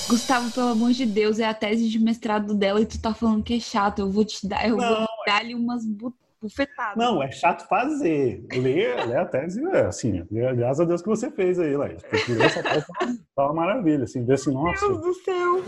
Gustavo, 0.09 0.53
pelo 0.53 0.69
amor 0.69 0.93
de 0.93 1.07
Deus, 1.07 1.41
é 1.41 1.45
a 1.45 1.53
tese 1.53 1.89
de 1.89 1.99
mestrado 1.99 2.55
dela 2.55 2.81
e 2.81 2.87
tu 2.87 3.01
tá 3.01 3.13
falando 3.13 3.43
que 3.43 3.55
é 3.55 3.59
chato. 3.59 3.99
Eu 3.99 4.11
vou 4.11 4.25
te 4.25 4.47
dar, 4.47 4.69
eu 4.69 4.77
não, 4.77 4.99
vou 4.99 5.07
dar 5.27 5.41
ali 5.41 5.57
umas 5.57 5.85
but 5.85 6.15
bufetada. 6.43 6.95
Não, 6.97 7.23
é 7.23 7.31
chato 7.31 7.67
fazer. 7.69 8.45
Ler, 8.53 8.97
ler 9.07 9.19
a 9.19 9.25
tese, 9.25 9.65
é 9.67 9.87
assim, 9.87 10.27
graças 10.31 10.81
a 10.81 10.85
Deus 10.85 11.01
que 11.01 11.09
você 11.09 11.31
fez 11.31 11.59
aí, 11.59 11.77
Laís. 11.77 12.03
Porque 12.03 12.33
essa 12.33 12.63
tese 12.63 12.87
tá 13.35 13.45
uma 13.45 13.55
maravilha, 13.55 14.05
assim, 14.05 14.25
ver 14.25 14.35
assim, 14.35 14.53
nossa. 14.53 14.87
Deus 14.87 15.01
do 15.01 15.15
céu. 15.15 15.63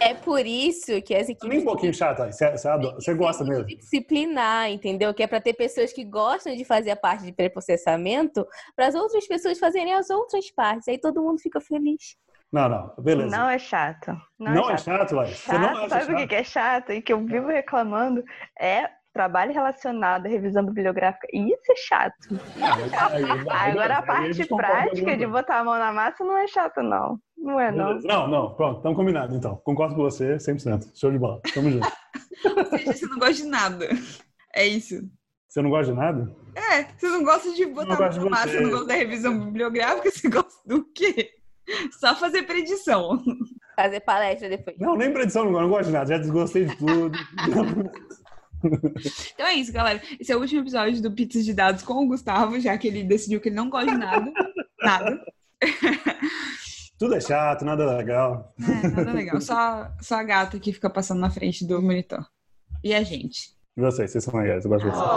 É 0.00 0.14
por 0.14 0.44
isso 0.46 1.00
que 1.02 1.14
as 1.14 1.28
equipes... 1.28 1.48
Nem 1.48 1.60
um 1.60 1.64
pouquinho 1.64 1.92
chato, 1.92 2.24
você, 2.24 2.50
você, 2.50 2.68
adora, 2.68 2.94
você 2.94 3.14
gosta 3.14 3.44
mesmo. 3.44 3.66
Disciplinar, 3.66 4.70
entendeu? 4.70 5.12
Que 5.12 5.22
é 5.22 5.26
para 5.26 5.40
ter 5.40 5.54
pessoas 5.54 5.92
que 5.92 6.04
gostam 6.04 6.56
de 6.56 6.64
fazer 6.64 6.90
a 6.90 6.96
parte 6.96 7.24
de 7.24 7.32
pré-processamento, 7.32 8.46
para 8.74 8.86
as 8.86 8.94
outras 8.94 9.26
pessoas 9.26 9.58
fazerem 9.58 9.92
as 9.92 10.10
outras 10.10 10.50
partes. 10.50 10.88
Aí 10.88 10.98
todo 10.98 11.22
mundo 11.22 11.38
fica 11.38 11.60
feliz. 11.60 12.16
Não, 12.52 12.68
não, 12.68 12.92
beleza. 12.98 13.36
Não 13.36 13.48
é 13.48 13.58
chato. 13.58 14.08
Não, 14.38 14.52
não 14.52 14.70
é 14.70 14.76
chato, 14.76 14.88
é 14.88 14.98
chato 14.98 15.14
Laís? 15.14 15.36
Chato, 15.36 15.56
Você 15.56 15.58
não 15.58 15.88
sabe 15.88 16.24
o 16.24 16.28
que 16.28 16.34
é 16.34 16.44
chato 16.44 16.92
e 16.92 17.00
que 17.00 17.12
eu 17.12 17.24
vivo 17.24 17.46
reclamando? 17.46 18.24
É 18.58 18.90
trabalho 19.12 19.52
relacionado 19.52 20.26
à 20.26 20.28
revisão 20.28 20.64
bibliográfica, 20.64 21.26
isso 21.32 21.72
é 21.72 21.76
chato. 21.76 22.28
Agora 23.50 23.98
a 23.98 24.02
parte 24.02 24.46
prática 24.46 25.16
de 25.16 25.26
botar 25.26 25.60
a 25.60 25.64
mão 25.64 25.78
na 25.78 25.92
massa 25.92 26.24
não 26.24 26.36
é 26.36 26.46
chato, 26.46 26.82
não. 26.82 27.18
Não 27.36 27.58
é, 27.58 27.72
não. 27.72 27.98
Não, 28.00 28.28
não, 28.28 28.54
pronto, 28.54 28.78
estamos 28.78 28.96
combinados 28.96 29.34
então. 29.34 29.56
Concordo 29.64 29.94
com 29.94 30.02
você 30.02 30.36
100%. 30.36 30.90
Show 30.94 31.10
de 31.10 31.18
bola. 31.18 31.40
Tamo 31.54 31.70
junto. 31.70 31.86
Ou 32.56 32.64
seja, 32.66 32.92
você 32.92 33.06
não 33.06 33.18
gosta 33.18 33.34
de 33.34 33.44
nada. 33.44 33.88
É 34.54 34.66
isso. 34.66 35.00
Você 35.48 35.62
não 35.62 35.70
gosta 35.70 35.92
de 35.92 35.98
nada? 35.98 36.36
É, 36.54 36.84
você 36.84 37.08
não 37.08 37.24
gosta 37.24 37.52
de 37.52 37.66
botar 37.66 37.94
a 37.94 38.10
mão 38.10 38.24
na 38.24 38.30
massa, 38.30 38.48
você 38.48 38.60
não 38.60 38.70
gosta 38.70 38.86
da 38.86 38.94
revisão 38.94 39.38
bibliográfica, 39.46 40.10
você 40.10 40.28
gosta 40.28 40.68
do 40.68 40.84
quê? 40.92 41.30
Só 41.98 42.14
fazer 42.14 42.42
predição. 42.42 43.20
Fazer 43.74 44.00
palestra 44.00 44.48
depois. 44.48 44.76
Não, 44.78 44.96
nem 44.96 45.12
predição, 45.12 45.44
não, 45.44 45.60
não 45.60 45.68
gosto 45.68 45.86
de 45.86 45.92
nada. 45.92 46.06
Já 46.06 46.18
desgostei 46.18 46.66
de 46.66 46.76
tudo. 46.76 47.10
Então 49.34 49.46
é 49.46 49.54
isso, 49.54 49.72
galera. 49.72 50.00
Esse 50.18 50.32
é 50.32 50.36
o 50.36 50.40
último 50.40 50.60
episódio 50.60 51.00
do 51.00 51.12
Pizza 51.12 51.42
de 51.42 51.54
Dados 51.54 51.82
com 51.82 52.04
o 52.04 52.06
Gustavo, 52.06 52.60
já 52.60 52.76
que 52.76 52.88
ele 52.88 53.02
decidiu 53.02 53.40
que 53.40 53.48
ele 53.48 53.56
não 53.56 53.70
gosta 53.70 53.90
de 53.90 53.98
nada. 53.98 54.32
nada. 54.82 55.24
Tudo 56.98 57.14
é 57.14 57.20
chato, 57.20 57.64
nada 57.64 57.96
legal. 57.96 58.54
É, 58.60 58.88
nada 58.88 59.12
legal. 59.12 59.40
Só, 59.40 59.90
só 60.00 60.16
a 60.16 60.22
gata 60.22 60.58
que 60.58 60.72
fica 60.72 60.90
passando 60.90 61.20
na 61.20 61.30
frente 61.30 61.66
do 61.66 61.80
monitor. 61.80 62.26
E 62.84 62.94
a 62.94 63.02
gente. 63.02 63.54
E 63.76 63.80
vocês, 63.80 64.10
vocês 64.10 64.24
são 64.24 64.38
legais, 64.38 64.64
eu 64.64 64.70
gosto 64.70 64.84
de 64.84 64.90
vocês. 64.90 65.08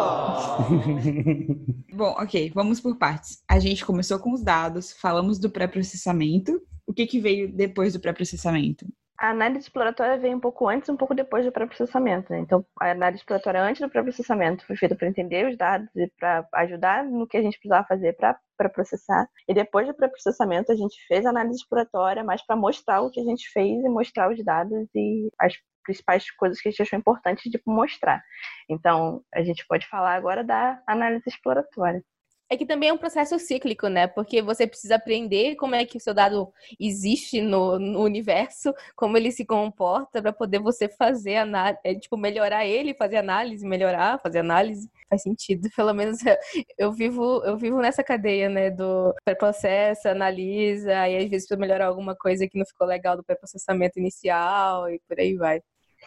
Oh. 1.92 1.96
Bom, 1.96 2.16
ok, 2.18 2.52
vamos 2.54 2.80
por 2.80 2.98
partes. 2.98 3.44
A 3.48 3.60
gente 3.60 3.86
começou 3.86 4.20
com 4.20 4.32
os 4.32 4.42
dados, 4.42 4.94
falamos 4.94 5.40
do 5.40 5.50
pré-processamento. 5.50 6.62
O 6.86 6.94
que, 6.94 7.06
que 7.06 7.20
veio 7.20 7.52
depois 7.52 7.94
do 7.94 8.00
pré-processamento? 8.00 8.86
A 9.18 9.30
análise 9.30 9.62
exploratória 9.62 10.18
veio 10.18 10.36
um 10.36 10.40
pouco 10.40 10.68
antes 10.68 10.90
e 10.90 10.92
um 10.92 10.98
pouco 10.98 11.14
depois 11.14 11.46
do 11.46 11.52
pré-processamento. 11.52 12.32
Né? 12.32 12.40
Então, 12.40 12.66
a 12.80 12.92
análise 12.92 13.22
exploratória 13.22 13.62
antes 13.62 13.82
do 13.82 13.90
pré-processamento 13.90 14.66
foi 14.66 14.76
feita 14.76 14.96
para 14.96 15.08
entender 15.08 15.48
os 15.48 15.58
dados 15.58 15.88
e 15.96 16.12
para 16.20 16.48
ajudar 16.54 17.04
no 17.06 17.28
que 17.28 17.38
a 17.38 17.42
gente 17.42 17.58
precisava 17.58 17.88
fazer 17.88 18.14
para 18.18 18.70
processar. 18.70 19.28
E 19.48 19.54
depois 19.54 19.88
do 19.88 19.94
pré-processamento, 19.94 20.72
a 20.72 20.76
gente 20.76 20.96
fez 21.08 21.26
a 21.26 21.30
análise 21.30 21.58
exploratória 21.58 22.24
mais 22.24 22.46
para 22.46 22.56
mostrar 22.56 23.02
o 23.02 23.12
que 23.12 23.20
a 23.20 23.24
gente 23.24 23.48
fez 23.52 23.84
e 23.84 23.90
mostrar 23.90 24.32
os 24.32 24.44
dados 24.44 24.88
e 24.96 25.30
as 25.40 25.54
principais 25.84 26.32
coisas 26.32 26.62
que 26.62 26.70
a 26.70 26.72
gente 26.72 26.82
achou 26.82 26.98
importante 26.98 27.50
de 27.50 27.62
mostrar. 27.66 28.24
Então, 28.70 29.22
a 29.34 29.44
gente 29.44 29.66
pode 29.68 29.88
falar 29.88 30.16
agora 30.16 30.44
da 30.44 30.82
análise 30.88 31.28
exploratória. 31.28 32.04
É 32.50 32.58
que 32.58 32.66
também 32.66 32.90
é 32.90 32.94
um 32.94 32.98
processo 32.98 33.40
cíclico, 33.40 33.88
né? 33.88 34.06
Porque 34.06 34.42
você 34.42 34.68
precisa 34.68 34.96
aprender 34.96 35.56
como 35.56 35.74
é 35.76 35.86
que 35.86 35.98
o 35.98 36.00
seu 36.00 36.14
dado 36.14 36.54
existe 36.80 37.42
no, 37.42 37.80
no 37.80 38.02
universo, 38.02 38.74
como 38.96 39.18
ele 39.18 39.32
se 39.32 39.46
comporta, 39.46 40.22
para 40.22 40.32
poder 40.32 40.60
você 40.60 40.88
fazer 40.88 41.38
análise, 41.38 41.80
é, 41.84 41.96
tipo, 41.96 42.16
melhorar 42.18 42.66
ele, 42.66 42.94
fazer 42.94 43.18
análise, 43.18 43.66
melhorar, 43.66 44.20
fazer 44.20 44.40
análise. 44.40 44.90
Faz 45.10 45.24
sentido. 45.24 45.68
Pelo 45.76 45.94
menos 45.94 46.20
eu, 46.26 46.36
eu 46.78 46.92
vivo, 46.92 47.44
eu 47.46 47.58
vivo 47.58 47.80
nessa 47.82 48.04
cadeia, 48.04 48.50
né? 48.50 48.70
Do 48.70 49.14
pré-processo, 49.26 50.08
analisa, 50.08 50.92
e 51.10 51.18
às 51.18 51.24
vezes 51.30 51.48
precisa 51.48 51.58
melhorar 51.58 51.88
alguma 51.88 52.16
coisa 52.16 52.48
que 52.48 52.58
não 52.58 52.66
ficou 52.66 52.86
legal 52.86 53.18
do 53.18 53.24
pré-processamento 53.24 54.00
inicial 54.00 54.90
e 54.90 55.00
por 55.08 55.20
aí 55.20 55.36
vai. 55.36 55.60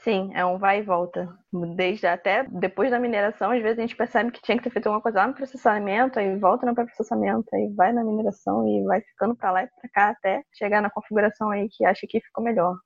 Sim, 0.03 0.31
é 0.35 0.45
um 0.45 0.59
vai 0.59 0.81
e 0.81 0.83
volta. 0.83 1.29
Desde 1.75 2.07
até 2.07 2.45
depois 2.45 2.91
da 2.91 2.99
mineração, 2.99 3.51
às 3.51 3.63
vezes 3.63 3.79
a 3.79 3.83
gente 3.83 3.97
percebe 3.97 4.31
que 4.31 4.41
tinha 4.43 4.57
que 4.57 4.65
ter 4.65 4.71
feito 4.71 4.87
alguma 4.87 5.03
coisa 5.03 5.19
lá 5.19 5.27
no 5.27 5.35
processamento, 5.35 6.19
aí 6.19 6.39
volta 6.39 6.65
no 6.67 6.75
pré-processamento, 6.75 7.49
aí 7.55 7.73
vai 7.75 7.93
na 7.93 8.05
mineração 8.05 8.67
e 8.69 8.85
vai 8.85 9.01
ficando 9.01 9.35
para 9.35 9.51
lá 9.51 9.65
e 9.65 9.69
para 9.69 9.91
cá 9.93 10.11
até 10.11 10.43
chegar 10.53 10.81
na 10.81 10.91
configuração 10.91 11.51
aí 11.51 11.69
que 11.71 11.85
acha 11.85 12.07
que 12.09 12.21
ficou 12.21 12.45
melhor. 12.45 12.77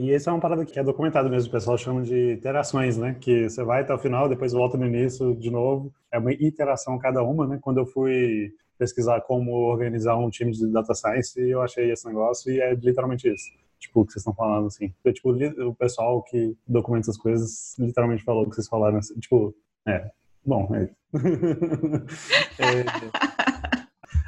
E 0.00 0.12
essa 0.12 0.30
é 0.30 0.32
uma 0.32 0.40
parada 0.40 0.64
que 0.64 0.78
é 0.78 0.82
documentada 0.82 1.28
mesmo, 1.28 1.48
o 1.48 1.52
pessoal 1.52 1.78
chama 1.78 2.02
de 2.02 2.32
iterações, 2.32 2.98
né? 2.98 3.16
Que 3.20 3.48
você 3.48 3.62
vai 3.62 3.82
até 3.82 3.94
o 3.94 3.98
final, 3.98 4.28
depois 4.28 4.52
volta 4.52 4.76
no 4.76 4.86
início 4.86 5.36
de 5.36 5.50
novo. 5.50 5.92
É 6.12 6.18
uma 6.18 6.32
iteração 6.32 6.98
cada 6.98 7.22
uma, 7.22 7.46
né? 7.46 7.58
Quando 7.62 7.78
eu 7.78 7.86
fui 7.86 8.50
pesquisar 8.76 9.20
como 9.20 9.52
organizar 9.70 10.16
um 10.16 10.28
time 10.28 10.50
de 10.50 10.70
data 10.70 10.92
science, 10.94 11.40
eu 11.40 11.62
achei 11.62 11.90
esse 11.92 12.06
negócio 12.06 12.52
e 12.52 12.60
é 12.60 12.74
literalmente 12.74 13.32
isso. 13.32 13.50
Tipo, 13.78 14.00
o 14.00 14.06
que 14.06 14.12
vocês 14.12 14.22
estão 14.22 14.34
falando, 14.34 14.66
assim. 14.66 14.88
Porque, 14.90 15.12
tipo, 15.12 15.30
o 15.30 15.74
pessoal 15.74 16.22
que 16.22 16.56
documenta 16.66 17.04
essas 17.04 17.18
coisas 17.18 17.76
literalmente 17.78 18.24
falou 18.24 18.44
o 18.44 18.48
que 18.48 18.54
vocês 18.54 18.68
falaram, 18.68 18.98
assim. 18.98 19.18
Tipo, 19.18 19.54
é. 19.86 20.10
Bom, 20.44 20.68
é. 20.74 20.90
é. 22.58 22.84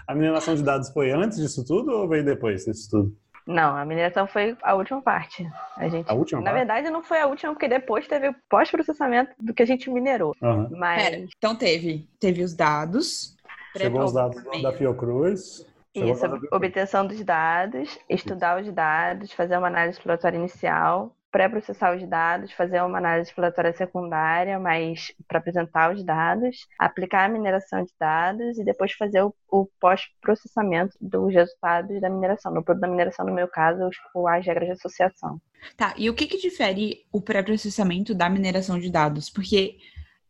A 0.06 0.14
mineração 0.14 0.54
de 0.54 0.62
dados 0.62 0.90
foi 0.90 1.10
antes 1.10 1.38
disso 1.38 1.64
tudo 1.64 1.92
ou 1.92 2.08
veio 2.08 2.24
depois 2.24 2.64
disso 2.64 2.90
tudo? 2.90 3.16
Não, 3.46 3.74
a 3.76 3.84
mineração 3.84 4.26
foi 4.26 4.56
a 4.62 4.74
última 4.74 5.00
parte. 5.00 5.48
A, 5.76 5.88
gente, 5.88 6.10
a 6.10 6.12
última 6.12 6.40
na 6.40 6.50
parte? 6.50 6.58
verdade, 6.58 6.90
não 6.90 7.02
foi 7.02 7.18
a 7.18 7.26
última, 7.26 7.52
porque 7.52 7.66
depois 7.66 8.06
teve 8.06 8.28
o 8.28 8.34
pós-processamento 8.48 9.32
do 9.40 9.54
que 9.54 9.62
a 9.62 9.66
gente 9.66 9.90
minerou. 9.90 10.34
Uhum. 10.42 10.68
Mas. 10.72 11.02
Pera, 11.02 11.26
então 11.36 11.56
teve. 11.56 12.06
Teve 12.20 12.42
os 12.42 12.54
dados. 12.54 13.34
Chegou 13.74 14.04
os 14.04 14.12
dados 14.12 14.42
da 14.62 14.72
Fiocruz. 14.72 15.66
Isso, 15.94 16.24
obtenção 16.52 17.06
dos 17.06 17.22
dados, 17.24 17.98
estudar 18.08 18.60
os 18.60 18.72
dados, 18.72 19.32
fazer 19.32 19.56
uma 19.56 19.68
análise 19.68 19.98
exploratória 19.98 20.36
inicial, 20.36 21.16
pré-processar 21.30 21.96
os 21.96 22.08
dados, 22.08 22.52
fazer 22.52 22.82
uma 22.82 22.98
análise 22.98 23.30
exploratória 23.30 23.72
secundária, 23.72 24.58
mas 24.58 25.12
para 25.26 25.38
apresentar 25.38 25.94
os 25.94 26.02
dados, 26.04 26.66
aplicar 26.78 27.24
a 27.24 27.28
mineração 27.28 27.84
de 27.84 27.92
dados 27.98 28.58
e 28.58 28.64
depois 28.64 28.92
fazer 28.92 29.22
o, 29.22 29.34
o 29.50 29.66
pós-processamento 29.80 30.96
dos 31.00 31.32
resultados 31.34 32.00
da 32.00 32.08
mineração. 32.08 32.52
No 32.52 32.62
produto 32.62 32.82
da 32.82 32.88
mineração, 32.88 33.26
no 33.26 33.34
meu 33.34 33.48
caso, 33.48 33.90
as 34.28 34.46
regras 34.46 34.66
de 34.66 34.72
associação. 34.72 35.40
Tá, 35.76 35.94
e 35.96 36.08
o 36.08 36.14
que, 36.14 36.26
que 36.26 36.38
difere 36.38 37.04
o 37.12 37.20
pré-processamento 37.20 38.14
da 38.14 38.28
mineração 38.28 38.78
de 38.78 38.90
dados? 38.90 39.28
Porque 39.28 39.76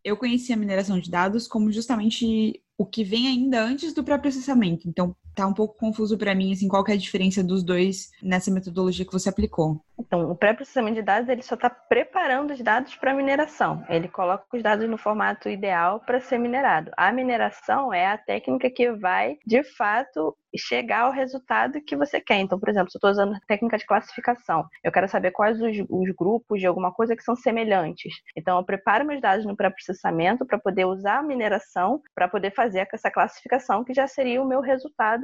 eu 0.03 0.17
conheci 0.17 0.51
a 0.51 0.57
mineração 0.57 0.99
de 0.99 1.09
dados 1.09 1.47
como 1.47 1.71
justamente 1.71 2.61
o 2.77 2.85
que 2.85 3.03
vem 3.03 3.27
ainda 3.27 3.61
antes 3.61 3.93
do 3.93 4.03
pré-processamento. 4.03 4.87
Então, 4.87 5.15
tá 5.35 5.47
um 5.47 5.53
pouco 5.53 5.77
confuso 5.77 6.17
para 6.17 6.35
mim, 6.35 6.51
assim, 6.51 6.67
qual 6.67 6.83
é 6.87 6.93
a 6.93 6.97
diferença 6.97 7.43
dos 7.43 7.63
dois 7.63 8.11
nessa 8.21 8.51
metodologia 8.51 9.05
que 9.05 9.13
você 9.13 9.29
aplicou. 9.29 9.81
Então, 9.99 10.31
o 10.31 10.35
pré-processamento 10.35 10.95
de 10.95 11.01
dados, 11.01 11.29
ele 11.29 11.41
só 11.41 11.55
está 11.55 11.69
preparando 11.69 12.51
os 12.53 12.61
dados 12.61 12.95
para 12.95 13.13
mineração. 13.13 13.83
Ele 13.89 14.07
coloca 14.07 14.45
os 14.53 14.63
dados 14.63 14.89
no 14.89 14.97
formato 14.97 15.49
ideal 15.49 15.99
para 15.99 16.21
ser 16.21 16.37
minerado. 16.37 16.91
A 16.95 17.11
mineração 17.11 17.93
é 17.93 18.07
a 18.07 18.17
técnica 18.17 18.69
que 18.69 18.91
vai, 18.93 19.37
de 19.45 19.61
fato, 19.63 20.35
chegar 20.57 21.01
ao 21.01 21.11
resultado 21.11 21.81
que 21.81 21.95
você 21.95 22.19
quer. 22.19 22.39
Então, 22.39 22.59
por 22.59 22.69
exemplo, 22.69 22.89
se 22.89 22.97
eu 22.97 22.99
estou 22.99 23.11
usando 23.11 23.39
técnica 23.47 23.77
de 23.77 23.85
classificação, 23.85 24.65
eu 24.83 24.91
quero 24.91 25.07
saber 25.07 25.31
quais 25.31 25.61
os, 25.61 25.77
os, 25.89 26.09
grupos 26.15 26.59
de 26.59 26.65
alguma 26.65 26.91
coisa 26.91 27.15
que 27.15 27.23
são 27.23 27.35
semelhantes. 27.35 28.13
Então, 28.35 28.57
eu 28.57 28.63
preparo 28.63 29.05
meus 29.05 29.21
dados 29.21 29.45
no 29.45 29.55
pré-processamento 29.55 30.45
para 30.45 30.57
poder 30.57 30.85
usar 30.85 31.19
a 31.19 31.23
mineração 31.23 32.01
para 32.15 32.27
poder 32.27 32.51
fazer 32.51 32.87
essa 32.91 33.11
classificação, 33.11 33.83
que 33.83 33.93
já 33.93 34.07
seria 34.07 34.41
o 34.41 34.47
meu 34.47 34.61
resultado, 34.61 35.18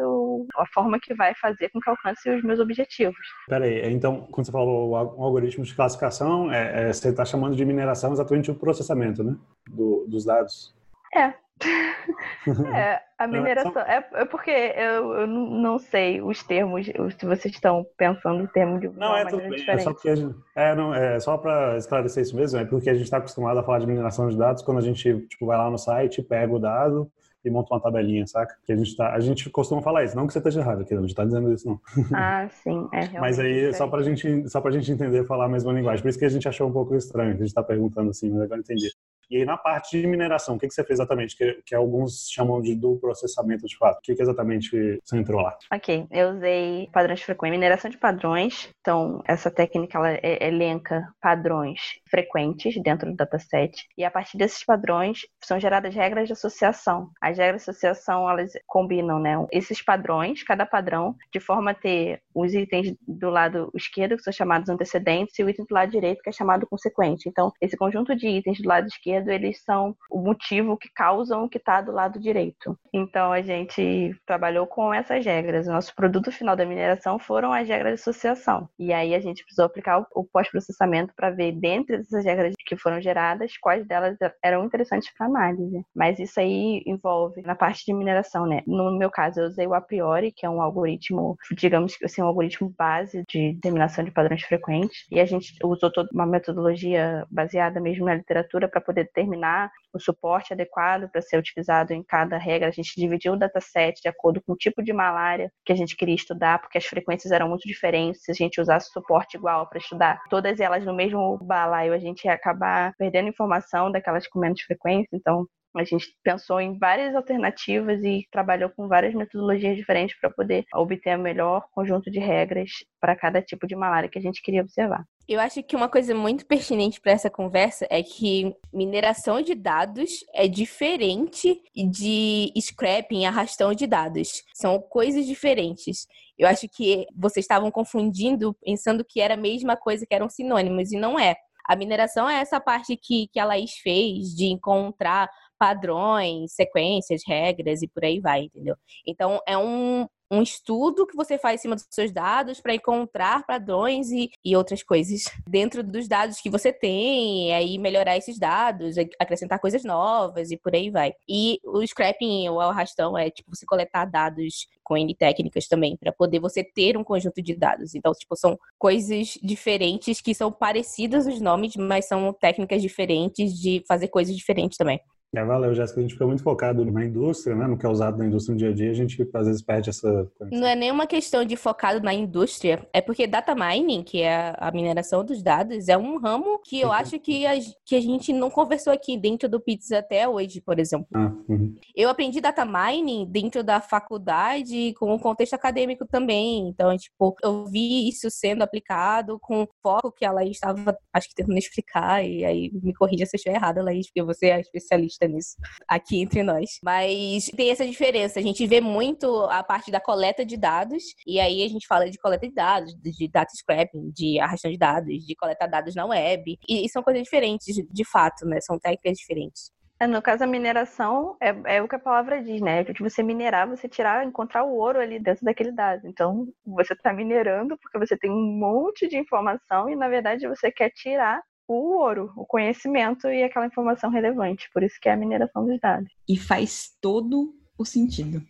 a 0.58 0.66
forma 0.68 1.00
que 1.00 1.14
vai 1.14 1.34
fazer 1.36 1.70
com 1.70 1.80
que 1.80 1.90
alcance 1.90 2.30
os 2.30 2.44
meus 2.44 2.60
objetivos. 2.60 3.18
Peraí, 3.48 3.92
então, 3.92 4.28
quando 4.32 4.46
você 4.46 4.52
falou 4.52 4.90
o 4.90 4.96
algoritmo 4.96 5.64
de 5.64 5.74
classificação, 5.76 6.52
é, 6.52 6.90
é, 6.90 6.94
você 6.94 7.10
está 7.10 7.26
chamando 7.26 7.56
de 7.56 7.66
mineração 7.66 8.14
exatamente 8.14 8.52
o 8.52 8.56
processamento, 8.56 9.24
né? 9.24 9.36
Do, 9.70 10.06
dos 10.08 10.26
dados. 10.26 10.76
É, 11.14 11.34
é, 12.76 13.02
a 13.18 13.28
mineração. 13.28 13.72
É, 13.82 14.06
é 14.14 14.26
porque 14.26 14.52
eu, 14.52 15.14
eu, 15.14 15.28
não 15.28 15.80
sei 15.80 16.22
os 16.22 16.44
termos, 16.44 16.86
se 16.86 17.26
vocês 17.26 17.54
estão 17.54 17.86
pensando 17.98 18.44
em 18.44 18.48
termos 18.48 18.82
de. 18.82 18.90
Não, 18.90 19.16
é 19.16 19.26
tudo 19.26 19.48
bem. 19.50 19.64
É 19.70 19.78
só, 19.78 19.94
porque 19.94 20.16
gente, 20.16 20.36
é, 20.56 20.76
não, 20.76 20.94
é 20.94 21.20
só 21.20 21.38
para 21.38 21.78
esclarecer 21.78 22.24
isso 22.24 22.36
mesmo, 22.36 22.60
é 22.60 22.66
porque 22.66 22.90
a 22.90 22.94
gente 22.94 23.04
está 23.04 23.18
acostumado 23.18 23.60
a 23.60 23.64
falar 23.64 23.80
de 23.80 23.88
mineração 23.88 24.28
de 24.28 24.38
dados 24.38 24.62
quando 24.64 24.80
a 24.80 24.82
gente 24.82 25.22
tipo, 25.28 25.46
vai 25.46 25.58
lá 25.58 25.70
no 25.70 25.78
site, 25.78 26.22
pega 26.22 26.54
o 26.54 26.60
dado 26.60 27.10
e 27.48 27.52
monta 27.52 27.74
uma 27.74 27.80
tabelinha, 27.80 28.26
saca? 28.28 28.56
Que 28.66 28.74
a 28.74 28.76
gente 28.76 28.96
tá, 28.96 29.14
a 29.14 29.20
gente 29.20 29.50
costuma 29.50 29.82
falar 29.82 30.04
isso, 30.04 30.16
não 30.16 30.28
que 30.28 30.34
você 30.34 30.40
esteja 30.40 30.62
errado 30.62 30.82
aqui, 30.82 30.94
a 30.94 31.02
gente 31.02 31.16
tá 31.16 31.24
dizendo 31.26 31.52
isso 31.54 31.68
não. 31.68 31.80
Ah, 32.14 32.48
sim, 32.50 32.88
é 32.94 33.20
Mas 33.20 33.40
aí 33.40 33.74
só 33.74 33.88
pra 33.88 34.02
gente, 34.02 34.50
só 34.50 34.62
pra 34.62 34.72
gente 34.72 34.92
entender 34.92 35.26
falar 35.26 35.46
a 35.46 35.50
mesma 35.50 35.72
linguagem. 35.74 36.02
Por 36.02 36.10
isso 36.10 36.20
que 36.20 36.26
a 36.26 36.30
gente 36.30 36.48
achou 36.48 36.68
um 36.68 36.72
pouco 36.72 36.96
estranho, 36.96 37.36
que 37.36 37.44
a 37.44 37.46
gente 37.46 37.56
tá 37.56 37.64
perguntando 37.64 38.10
assim, 38.10 38.30
mas 38.30 38.42
agora 38.42 38.60
entendi. 38.60 38.90
E 39.30 39.38
aí, 39.38 39.46
na 39.46 39.58
parte 39.58 40.00
de 40.00 40.08
mineração, 40.08 40.56
o 40.56 40.60
que, 40.60 40.68
que 40.68 40.74
você 40.74 40.84
fez 40.84 41.00
exatamente? 41.00 41.36
Que, 41.36 41.62
que 41.66 41.76
alguns 41.76 42.30
chamam 42.30 42.62
de 42.62 42.76
do 42.76 42.98
processamento 42.98 43.66
de 43.66 43.78
fato. 43.78 43.98
O 43.98 44.02
que, 44.02 44.16
que 44.16 44.22
exatamente 44.22 45.00
você 45.04 45.18
entrou 45.18 45.42
lá? 45.42 45.58
Ok, 45.72 46.08
eu 46.12 46.32
usei 46.32 46.90
padrões 46.92 47.22
frequentes, 47.22 47.58
mineração 47.58 47.90
de 47.90 47.98
padrões. 47.98 48.70
Então, 48.82 49.22
essa 49.26 49.50
técnica 49.50 49.98
ela 49.98 50.20
elenca 50.22 51.08
padrões 51.22 51.80
frequentes 52.10 52.82
dentro 52.82 53.10
do 53.10 53.16
dataset. 53.16 53.86
E 53.98 54.04
a 54.04 54.12
partir 54.12 54.38
desses 54.38 54.64
padrões 54.64 55.22
são 55.44 55.60
geradas 55.60 55.94
regras 55.94 56.28
de 56.28 56.34
associação. 56.34 57.10
As 57.22 57.38
regras 57.38 57.64
de 57.64 57.70
associação 57.70 58.30
elas 58.30 58.52
combinam 58.68 59.20
né, 59.20 59.36
esses 59.52 59.82
padrões, 59.82 60.44
cada 60.44 60.66
padrão, 60.66 61.16
de 61.32 61.40
forma 61.40 61.72
a 61.72 61.76
ter 61.76 62.22
os 62.36 62.54
itens 62.54 62.93
do 63.08 63.30
lado 63.30 63.71
esquerdo, 63.74 64.17
que 64.17 64.24
são 64.24 64.34
chamados 64.34 64.69
antecedentes, 64.69 65.38
e 65.39 65.43
o 65.43 65.50
item 65.50 65.65
do 65.67 65.74
lado 65.74 65.91
direito, 65.91 66.21
que 66.21 66.30
é 66.30 66.34
chamado 66.34 66.67
consequente. 66.67 67.30
Então, 67.30 67.52
esse 67.62 67.78
conjunto 67.78 68.15
de 68.15 68.28
itens 68.28 68.60
do 68.62 68.67
lado 68.67 68.88
esquerdo 68.88 69.30
eles 69.30 69.63
são 69.63 69.95
o 70.10 70.19
motivo 70.19 70.78
que 70.78 70.89
causam 70.93 71.43
o 71.43 71.50
que 71.50 71.58
está 71.58 71.82
do 71.82 71.91
lado 71.91 72.19
direito. 72.19 72.78
Então 72.93 73.32
a 73.32 73.41
gente 73.41 74.15
trabalhou 74.26 74.65
com 74.67 74.93
essas 74.93 75.26
regras. 75.26 75.67
O 75.67 75.71
nosso 75.71 75.93
produto 75.95 76.32
final 76.32 76.56
da 76.56 76.65
mineração 76.65 77.19
foram 77.19 77.52
as 77.52 77.67
regras 77.67 77.95
de 77.95 78.02
associação. 78.02 78.69
E 78.80 78.93
aí 78.93 79.13
a 79.13 79.19
gente 79.19 79.43
precisou 79.43 79.65
aplicar 79.65 80.06
o 80.13 80.24
pós-processamento 80.24 81.13
para 81.15 81.30
ver, 81.30 81.52
dentre 81.54 81.98
essas 81.98 82.24
regras 82.24 82.54
que 82.65 82.78
foram 82.78 83.02
geradas, 83.02 83.58
quais 83.58 83.86
delas 83.86 84.17
eram 84.43 84.65
interessantes 84.65 85.12
para 85.15 85.28
análise. 85.28 85.86
Mas 85.95 86.19
isso 86.19 86.39
aí 86.39 86.82
envolve 86.86 87.41
na 87.41 87.56
parte 87.56 87.86
de 87.86 87.93
mineração, 87.93 88.45
né? 88.45 88.62
No 88.65 88.98
meu 88.98 89.10
caso, 89.10 89.41
eu 89.41 89.48
usei 89.48 89.67
o 89.67 89.74
a 89.74 89.82
priori, 89.82 90.32
que 90.32 90.45
é 90.45 90.50
um 90.50 90.62
algoritmo, 90.62 91.38
digamos 91.52 91.95
que 91.98 92.06
assim, 92.06 92.21
um 92.26 92.30
algoritmo 92.30 92.74
base 92.78 93.24
de 93.30 93.54
determinação 93.54 94.04
de 94.04 94.12
padrões 94.12 94.42
frequentes. 94.44 95.06
E 95.12 95.20
a 95.20 95.26
gente 95.26 95.54
usou 95.64 95.92
toda 95.92 96.10
uma 96.14 96.26
metodologia 96.26 97.26
baseada 97.30 97.80
mesmo 97.80 98.06
na 98.06 98.16
literatura 98.16 98.68
para 98.68 98.82
poder 98.82 99.06
determinar 99.06 99.72
o 99.94 100.00
suporte 100.00 100.54
adequado 100.54 101.10
para 101.10 101.22
ser 101.22 101.38
utilizado 101.38 101.94
em 101.94 102.04
cada 102.04 102.38
regra. 102.38 102.68
A 102.68 102.72
gente 102.72 102.94
dividiu 102.98 103.34
o 103.34 103.38
dataset 103.38 104.02
de 104.02 104.10
acordo 104.10 104.42
com 104.42 104.54
o 104.54 104.58
tipo 104.58 104.84
de 104.84 104.92
malária 104.92 105.52
que 105.66 105.72
a 105.72 105.76
gente 105.76 105.96
queria 105.96 106.16
estudar, 106.16 106.60
porque 106.60 106.78
as 106.78 106.86
frequências 106.86 107.32
eram 107.32 107.48
muito 107.50 107.68
diferentes. 107.68 108.24
Se 108.24 108.32
a 108.32 108.36
gente 108.36 108.60
usasse 108.60 108.92
suporte 108.92 109.38
igual 109.38 109.68
para 109.68 109.80
estudar 109.80 110.22
todas 110.30 110.60
elas 110.60 110.84
no 110.86 110.94
mesmo 110.94 111.38
balaio, 111.40 111.94
a 111.94 112.00
gente 112.00 112.26
ia 112.26 112.34
acabar 112.34 112.94
perdendo 112.98 113.30
informação 113.30 113.92
daquelas 113.92 114.28
com 114.28 114.40
menos 114.40 114.62
frequência. 114.62 115.10
Então, 115.14 115.48
a 115.80 115.84
gente 115.84 116.08
pensou 116.24 116.60
em 116.60 116.78
várias 116.78 117.16
alternativas 117.16 118.04
e 118.04 118.28
trabalhou 118.32 118.70
com 118.70 118.88
várias 118.88 119.14
metodologias 119.14 119.76
diferentes 119.76 120.18
para 120.20 120.30
poder 120.30 120.66
obter 120.74 121.18
o 121.18 121.22
melhor 121.22 121.68
conjunto 121.72 122.10
de 122.10 122.20
regras 122.20 122.72
para 123.00 123.16
cada 123.16 123.42
tipo 123.42 123.68
de 123.68 123.76
malária 123.76 124.10
que 124.10 124.20
a 124.20 124.22
gente 124.22 124.42
queria 124.42 124.62
observar. 124.62 125.06
Eu 125.28 125.40
acho 125.40 125.64
que 125.64 125.76
uma 125.76 125.90
coisa 125.90 126.14
muito 126.14 126.46
pertinente 126.46 127.02
para 127.02 127.12
essa 127.12 127.32
conversa 127.32 127.88
é 127.90 128.04
que 128.04 128.56
mineração 128.72 129.42
de 129.42 129.56
dados 129.56 130.24
é 130.34 130.48
diferente 130.48 131.60
de 131.76 132.54
scrapping, 132.60 133.26
arrastão 133.26 133.74
de 133.74 133.88
dados. 133.88 134.44
São 134.54 134.80
coisas 134.80 135.26
diferentes. 135.26 136.08
Eu 136.38 136.48
acho 136.48 136.68
que 136.70 137.08
vocês 137.16 137.44
estavam 137.44 137.72
confundindo, 137.72 138.56
pensando 138.64 139.04
que 139.04 139.20
era 139.20 139.34
a 139.34 139.38
mesma 139.38 139.76
coisa, 139.76 140.06
que 140.06 140.14
eram 140.14 140.30
sinônimos, 140.30 140.92
e 140.92 140.98
não 140.98 141.18
é. 141.18 141.36
A 141.68 141.76
mineração 141.76 142.30
é 142.30 142.40
essa 142.40 142.60
parte 142.60 142.96
que, 142.96 143.28
que 143.34 143.40
a 143.40 143.46
Laís 143.46 143.72
fez 143.82 144.36
de 144.36 144.46
encontrar 144.46 145.28
padrões, 145.58 146.54
sequências, 146.54 147.22
regras 147.26 147.82
e 147.82 147.88
por 147.88 148.04
aí 148.04 148.20
vai, 148.20 148.44
entendeu? 148.44 148.76
Então, 149.06 149.39
é 149.48 149.58
um, 149.58 150.08
um 150.30 150.41
estudo 150.41 151.06
que 151.06 151.15
você 151.15 151.38
faz 151.38 151.60
em 151.60 151.62
cima 151.62 151.76
dos 151.76 151.86
seus 151.89 152.12
dados 152.12 152.60
para 152.60 152.74
encontrar 152.74 153.46
padrões 153.46 154.12
e, 154.12 154.30
e 154.44 154.56
outras 154.56 154.82
coisas 154.84 155.26
dentro 155.48 155.84
dos 155.84 156.08
dados 156.08 156.39
que 156.41 156.50
você 156.50 156.74
tem, 156.74 157.50
e 157.50 157.54
aí 157.54 157.78
melhorar 157.78 158.18
esses 158.18 158.39
dados, 158.39 158.96
acrescentar 159.20 159.60
coisas 159.60 159.84
novas 159.84 160.52
e 160.52 160.58
por 160.58 160.74
aí 160.76 160.89
vai. 160.89 161.13
E 161.28 161.60
o 161.63 161.86
scrapping 161.86 162.50
ou 162.50 162.60
arrastão 162.60 163.18
é 163.18 163.30
tipo 163.30 163.56
você 163.56 163.65
coletar 163.65 164.06
dados 164.06 164.68
com 164.84 164.98
N 164.98 165.15
técnicas 165.15 165.68
também, 165.68 165.98
para 165.98 166.12
poder 166.12 166.39
você 166.39 166.63
ter 166.63 166.98
um 166.98 167.04
conjunto 167.04 167.41
de 167.41 167.56
dados. 167.56 167.96
Então, 167.96 168.12
tipo, 168.13 168.36
são 168.36 168.58
coisas 168.78 169.38
diferentes 169.41 170.22
que 170.22 170.34
são 170.34 170.52
parecidas 170.52 171.26
os 171.26 171.41
nomes, 171.41 171.76
mas 171.76 172.08
são 172.08 172.34
técnicas 172.34 172.82
diferentes 172.82 173.54
de 173.54 173.84
fazer 173.88 174.08
coisas 174.10 174.36
diferentes 174.36 174.78
também. 174.78 175.00
É, 175.36 175.43
valeu, 175.43 175.76
Jéssica. 175.76 176.00
A 176.00 176.04
gente 176.04 176.13
fica 176.13 176.26
muito 176.26 176.41
focado 176.41 176.86
na 176.86 177.04
indústria, 177.04 177.56
né? 177.56 177.67
No 177.67 177.78
que 177.78 177.86
é 177.86 177.89
usado 177.89 178.17
na 178.17 178.26
indústria 178.26 178.54
no 178.54 178.60
dia 178.60 178.69
a 178.69 178.74
dia, 178.74 178.91
a 178.91 178.93
gente 178.93 179.30
às 179.34 179.48
vezes 179.48 179.62
perde 179.62 179.89
essa. 179.89 180.32
Não 180.52 180.65
é 180.65 180.76
nenhuma 180.76 181.06
questão 181.06 181.43
de 181.43 181.58
focado 181.58 182.00
na 182.00 182.13
indústria, 182.13 182.88
é 182.93 183.02
porque 183.02 183.28
data 183.28 183.54
mining, 183.54 184.02
que 184.02 184.21
é 184.21 184.56
a 184.58 184.71
mineração 184.71 185.26
dos 185.26 185.43
dados, 185.43 185.89
é 185.89 185.98
um 185.98 186.17
ramo 186.17 186.60
que 186.63 186.80
eu 186.80 186.91
acho 186.91 187.19
que 187.19 187.45
a, 187.45 187.54
que 187.86 187.95
a 187.95 188.02
gente 188.02 188.32
não 188.32 188.50
conversou 188.50 188.93
aqui 188.93 189.17
dentro 189.17 189.50
do 189.50 189.60
Pizza 189.60 190.00
até 190.00 190.28
hoje, 190.28 190.62
por 190.62 190.80
exemplo. 190.80 191.08
Ah, 191.13 191.34
uhum. 191.50 191.76
Eu 191.93 192.10
aprendi 192.10 192.39
data 192.39 192.65
mining 192.65 193.26
dentro 193.30 193.63
da 193.63 193.82
faculdade 193.82 194.93
com 194.98 195.13
o 195.13 195.19
contexto 195.19 195.54
acadêmico 195.54 196.06
também. 196.08 196.69
Então, 196.69 196.95
tipo, 196.95 197.36
eu 197.43 197.65
vi 197.65 198.08
isso 198.08 198.30
sendo 198.30 198.62
aplicado 198.62 199.38
com 199.41 199.67
foco 199.84 200.12
que 200.12 200.24
ela 200.24 200.45
estava, 200.45 200.98
acho 201.13 201.28
que 201.28 201.36
tentando 201.36 201.58
explicar, 201.58 202.24
e 202.24 202.45
aí 202.45 202.71
me 202.82 202.93
corrija 202.93 203.26
se 203.26 203.36
eu 203.36 203.38
estiver 203.38 203.56
errada, 203.56 203.84
Laís, 203.84 204.08
porque 204.08 204.24
você 204.24 204.48
é 204.48 204.62
especialista 204.62 205.25
achando 205.26 205.38
isso 205.38 205.56
aqui 205.88 206.22
entre 206.22 206.44
nós. 206.44 206.80
Mas 206.84 207.46
tem 207.56 207.72
essa 207.72 207.86
diferença. 207.86 208.40
A 208.40 208.44
gente 208.44 208.66
vê 208.68 208.80
muito 208.80 209.44
a 209.46 209.64
parte 209.64 209.92
da 209.92 210.00
coleta 210.00 210.46
de 210.46 210.58
dados, 210.58 211.04
e 211.26 211.40
aí 211.40 211.64
a 211.64 211.68
gente 211.68 211.88
fala 211.88 212.10
de 212.10 212.18
coleta 212.18 212.48
de 212.48 212.54
dados, 212.54 212.94
de 212.96 213.28
data 213.28 213.52
scrapping, 213.56 214.12
de 214.12 214.40
arrastão 214.40 214.72
de 214.72 214.78
dados, 214.78 215.26
de 215.26 215.36
coletar 215.36 215.68
dados 215.68 215.96
na 215.96 216.06
web. 216.06 216.58
E, 216.68 216.86
e 216.86 216.90
são 216.90 217.04
coisas 217.04 217.24
diferentes, 217.24 217.76
de 217.76 218.06
fato, 218.06 218.46
né? 218.46 218.60
São 218.62 218.80
técnicas 218.80 219.18
diferentes. 219.18 219.76
É, 219.98 220.06
no 220.06 220.22
caso, 220.22 220.44
a 220.44 220.48
mineração 220.48 221.38
é, 221.42 221.78
é, 221.78 221.82
o 221.82 221.88
que 221.88 221.96
a 221.96 222.00
palavra 222.00 222.44
diz, 222.44 222.62
né? 222.62 222.84
Que 222.84 223.02
você 223.02 223.24
minerar, 223.24 223.68
você 223.68 223.88
tirar, 223.88 224.26
encontrar 224.26 224.66
o 224.66 224.76
ouro 224.76 225.00
ali 225.00 225.20
dentro 225.20 225.46
daquele 225.46 225.72
dado. 225.72 226.06
Então, 226.06 226.48
você 226.66 226.94
está 226.94 227.14
minerando 227.14 227.78
porque 227.78 227.98
você 227.98 228.18
tem 228.18 228.30
um 228.30 228.60
monte 228.60 229.08
de 229.08 229.18
informação 229.18 229.90
e, 229.90 229.96
na 229.96 230.10
verdade, 230.10 230.48
você 230.50 230.70
quer 230.70 230.90
tirar 230.90 231.41
o 231.68 231.97
ouro, 231.97 232.32
o 232.36 232.45
conhecimento 232.45 233.28
e 233.28 233.43
aquela 233.43 233.68
informação 233.68 234.09
relevante. 234.09 234.70
Por 234.74 234.84
isso 234.84 234.97
que 235.01 235.09
é 235.09 235.13
a 235.13 235.18
mineração 235.18 235.66
dos 235.66 235.80
dados. 235.80 236.09
E 236.28 236.38
faz 236.38 236.91
todo 237.01 237.53
o 237.78 237.86
sentido. 237.86 238.41